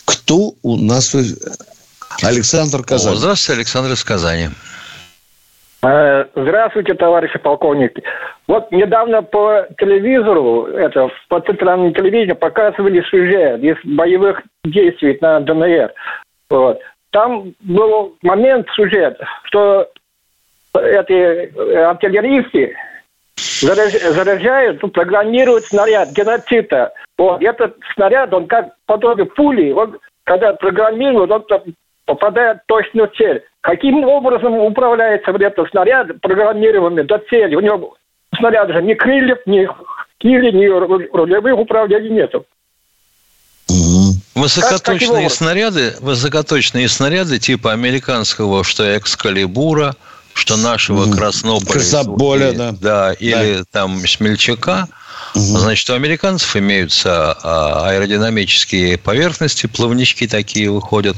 Кто 0.09 0.53
у 0.63 0.77
нас? 0.77 1.15
Александр 2.25 2.83
Казань. 2.83 3.13
О, 3.13 3.17
здравствуйте, 3.17 3.59
Александр 3.59 3.93
из 3.93 4.03
Казани. 4.03 4.49
Э, 5.83 6.25
здравствуйте, 6.35 6.95
товарищи 6.95 7.39
полковники. 7.39 8.03
Вот 8.47 8.73
недавно 8.73 9.23
по 9.23 9.67
телевизору, 9.79 10.65
это 10.67 11.11
по 11.29 11.41
центральному 11.41 11.93
телевидению 11.93 12.37
показывали 12.37 13.03
сюжет 13.03 13.63
из 13.63 13.77
боевых 13.85 14.43
действий 14.65 15.19
на 15.21 15.41
ДНР. 15.41 15.93
Вот. 16.49 16.81
Там 17.11 17.53
был 17.61 18.17
момент, 18.23 18.67
сюжет, 18.75 19.21
что 19.45 19.89
эти 20.75 21.55
артиллеристы 21.85 22.75
заряжают, 23.61 24.83
ну, 24.83 24.89
программируют 24.89 25.67
снаряд 25.67 26.11
геноцида. 26.11 26.93
Вот. 27.17 27.43
Этот 27.43 27.77
снаряд, 27.95 28.33
он 28.33 28.47
как 28.47 28.75
подобие 28.87 29.27
пули, 29.27 29.73
он, 29.73 29.99
когда 30.25 30.53
программируют, 30.55 31.31
он 31.31 31.45
попадает 32.05 32.59
точно 32.67 33.07
в 33.07 33.17
цель. 33.17 33.43
Каким 33.61 34.05
образом 34.05 34.55
управляется 34.59 35.33
вот 35.33 35.43
этот 35.43 35.69
снаряд, 35.71 36.09
программированный 36.21 37.05
до 37.05 37.19
цели? 37.31 37.55
У 37.55 37.61
него 37.61 37.97
снаряд 38.37 38.71
же 38.71 38.83
ни 38.83 38.95
крыльев, 38.95 39.39
ни 39.47 39.69
кили, 40.19 40.51
ни 40.51 40.67
рулевых 40.67 41.59
управлений 41.59 42.11
нету. 42.11 42.47
Высокоточные 44.35 45.25
как, 45.25 45.33
снаряды, 45.33 45.95
высокоточные 46.01 46.89
снаряды 46.89 47.39
типа 47.39 47.73
американского, 47.73 48.63
что 48.63 48.97
Экскалибура, 48.97 49.97
что 50.39 50.57
нашего. 50.57 51.11
Краснополя. 51.11 51.73
Красоболя, 51.73 52.53
да. 52.53 52.73
Да, 52.73 53.13
или 53.13 53.59
да. 53.59 53.65
там 53.71 54.07
Смельчака. 54.07 54.89
Угу. 55.35 55.41
Значит, 55.41 55.91
у 55.91 55.95
американцев 55.95 56.57
имеются 56.57 57.33
а, 57.43 57.89
аэродинамические 57.89 58.99
поверхности, 58.99 59.67
плавнички 59.67 60.27
такие 60.27 60.71
выходят. 60.71 61.17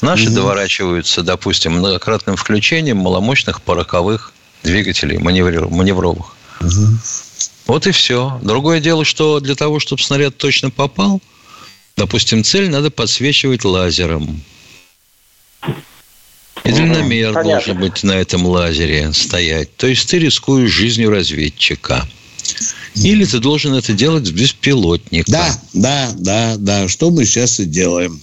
Наши 0.00 0.28
угу. 0.28 0.36
доворачиваются, 0.36 1.22
допустим, 1.22 1.72
многократным 1.72 2.36
включением 2.36 2.96
маломощных 2.98 3.62
пороковых 3.62 4.32
двигателей 4.62 5.18
маневровых. 5.18 6.34
Угу. 6.60 6.98
Вот 7.66 7.86
и 7.86 7.90
все. 7.90 8.40
Другое 8.42 8.80
дело, 8.80 9.04
что 9.04 9.40
для 9.40 9.54
того, 9.54 9.80
чтобы 9.80 10.02
снаряд 10.02 10.36
точно 10.36 10.70
попал, 10.70 11.20
допустим, 11.96 12.42
цель 12.42 12.70
надо 12.70 12.90
подсвечивать 12.90 13.64
лазером. 13.64 14.42
И 16.66 16.72
дальномер 16.72 17.32
Понятно. 17.32 17.52
должен 17.52 17.78
быть 17.78 18.02
на 18.02 18.12
этом 18.12 18.46
лазере 18.46 19.12
стоять. 19.12 19.74
То 19.76 19.86
есть 19.86 20.08
ты 20.10 20.18
рискуешь 20.18 20.70
жизнью 20.70 21.10
разведчика. 21.10 22.06
Или 22.94 23.24
ты 23.24 23.38
должен 23.38 23.74
это 23.74 23.92
делать 23.92 24.26
с 24.26 24.30
беспилотника. 24.30 25.30
Да, 25.30 25.48
да, 25.74 26.10
да, 26.16 26.54
да. 26.58 26.88
Что 26.88 27.10
мы 27.10 27.24
сейчас 27.24 27.60
и 27.60 27.64
делаем. 27.64 28.20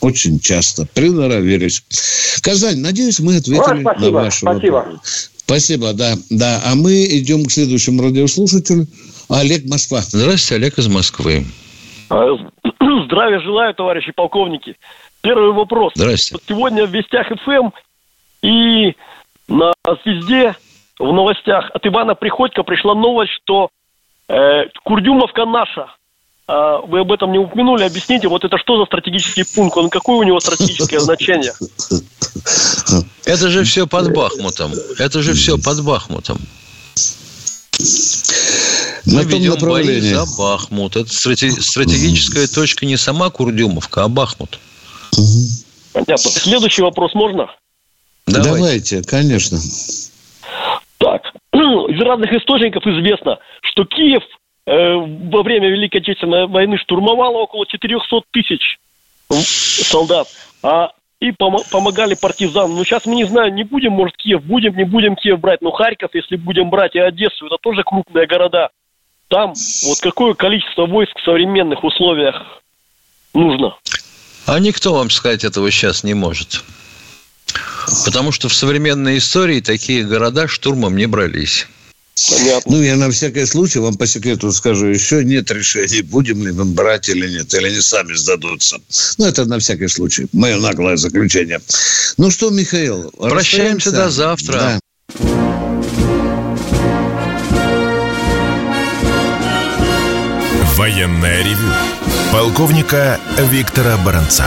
Очень 0.00 0.40
часто. 0.40 0.86
Приноровились. 0.94 1.82
Казань, 2.42 2.78
надеюсь, 2.78 3.20
мы 3.20 3.36
ответили 3.36 3.82
спасибо, 3.82 3.94
на 3.94 4.10
ваш 4.10 4.34
спасибо. 4.38 4.72
вопрос. 4.72 5.30
Спасибо, 5.36 5.92
да, 5.92 6.14
да. 6.30 6.62
А 6.64 6.74
мы 6.74 7.04
идем 7.04 7.44
к 7.44 7.52
следующему 7.52 8.02
радиослушателю. 8.02 8.86
Олег 9.28 9.64
Москва. 9.66 10.00
Здравствуйте, 10.00 10.54
Олег 10.56 10.78
из 10.78 10.88
Москвы. 10.88 11.44
А, 12.10 12.24
здравия 13.06 13.40
желаю, 13.40 13.74
товарищи 13.74 14.12
полковники. 14.12 14.76
Первый 15.22 15.52
вопрос. 15.52 15.92
Здравствуйте. 15.94 16.44
Сегодня 16.48 16.86
в 16.86 16.90
Вестях 16.90 17.26
ФМ 17.28 17.70
и 18.42 18.94
на 19.48 19.72
звезде 20.04 20.56
в 20.98 21.12
новостях 21.12 21.70
от 21.74 21.86
Ивана 21.86 22.14
Приходько 22.14 22.62
пришла 22.62 22.94
новость, 22.94 23.32
что 23.42 23.70
э, 24.28 24.64
Курдюмовка 24.84 25.44
наша. 25.44 25.88
А 26.48 26.78
вы 26.78 27.00
об 27.00 27.10
этом 27.10 27.32
не 27.32 27.38
упомянули. 27.38 27.82
Объясните, 27.82 28.28
вот 28.28 28.44
это 28.44 28.56
что 28.58 28.78
за 28.78 28.86
стратегический 28.86 29.42
пункт? 29.42 29.76
Он 29.76 29.90
какое 29.90 30.16
у 30.18 30.22
него 30.22 30.38
стратегическое 30.38 31.00
значение? 31.00 31.52
Это 33.24 33.48
же 33.48 33.64
все 33.64 33.86
под 33.86 34.14
Бахмутом. 34.14 34.72
Это 34.98 35.22
же 35.22 35.34
все 35.34 35.58
под 35.58 35.82
Бахмутом. 35.84 36.38
Мы 39.06 39.22
на 39.24 39.28
ведем 39.28 39.56
бои 39.60 40.00
за 40.00 40.24
Бахмут. 40.38 40.96
Это 40.96 41.12
стратегическая 41.12 42.46
точка 42.46 42.86
не 42.86 42.96
сама 42.96 43.30
Курдюмовка, 43.30 44.04
а 44.04 44.08
Бахмут. 44.08 44.60
Понятно. 45.92 46.16
Следующий 46.16 46.82
вопрос 46.82 47.14
можно? 47.14 47.48
Давайте, 48.26 48.50
Давайте 48.50 49.02
конечно. 49.02 49.58
Так, 50.98 51.22
из 51.52 52.00
разных 52.00 52.32
источников 52.32 52.86
известно, 52.86 53.38
что 53.62 53.84
Киев 53.84 54.22
э, 54.66 54.94
во 54.94 55.42
время 55.42 55.68
Великой 55.70 55.98
Отечественной 55.98 56.46
войны 56.46 56.78
штурмовало 56.78 57.38
около 57.38 57.66
400 57.66 58.22
тысяч 58.32 58.78
солдат, 59.30 60.28
а 60.62 60.90
и 61.20 61.30
пом- 61.30 61.64
помогали 61.70 62.14
партизанам. 62.14 62.76
Но 62.76 62.84
сейчас 62.84 63.06
мы 63.06 63.14
не 63.14 63.24
знаем, 63.24 63.54
не 63.54 63.64
будем, 63.64 63.92
может, 63.92 64.16
Киев, 64.16 64.42
будем, 64.42 64.76
не 64.76 64.84
будем 64.84 65.16
Киев 65.16 65.40
брать, 65.40 65.62
но 65.62 65.70
Харьков, 65.70 66.14
если 66.14 66.36
будем 66.36 66.70
брать 66.70 66.94
и 66.94 66.98
Одессу, 66.98 67.46
это 67.46 67.56
тоже 67.60 67.82
крупные 67.84 68.26
города. 68.26 68.70
Там 69.28 69.54
вот 69.84 70.00
какое 70.00 70.34
количество 70.34 70.86
войск 70.86 71.18
в 71.18 71.24
современных 71.24 71.82
условиях 71.82 72.42
нужно? 73.34 73.76
А 74.46 74.60
никто 74.60 74.94
вам 74.94 75.10
сказать 75.10 75.42
этого 75.44 75.70
сейчас 75.70 76.04
не 76.04 76.14
может. 76.14 76.62
Потому 78.04 78.32
что 78.32 78.48
в 78.48 78.54
современной 78.54 79.18
истории 79.18 79.60
такие 79.60 80.04
города 80.04 80.48
штурмом 80.48 80.96
не 80.96 81.06
брались. 81.06 81.66
Понятно. 82.30 82.72
Ну, 82.72 82.82
я 82.82 82.96
на 82.96 83.10
всякий 83.10 83.44
случай 83.44 83.78
вам 83.78 83.94
по 83.96 84.06
секрету 84.06 84.50
скажу, 84.50 84.86
еще 84.86 85.22
нет 85.22 85.50
решения, 85.50 86.02
будем 86.02 86.46
ли 86.46 86.52
мы 86.52 86.64
брать 86.64 87.10
или 87.10 87.28
нет, 87.28 87.52
или 87.52 87.66
они 87.66 87.80
сами 87.80 88.14
сдадутся. 88.14 88.78
Ну, 89.18 89.26
это 89.26 89.44
на 89.44 89.58
всякий 89.58 89.88
случай. 89.88 90.26
Мое 90.32 90.56
наглое 90.56 90.96
заключение. 90.96 91.60
Ну 92.16 92.30
что, 92.30 92.48
Михаил, 92.50 93.10
прощаемся 93.18 93.90
до 93.92 94.08
завтра. 94.08 94.52
Да. 94.52 94.80
Военное 100.76 101.42
ревю 101.42 101.72
полковника 102.32 103.20
Виктора 103.50 103.96
Баранца. 103.98 104.46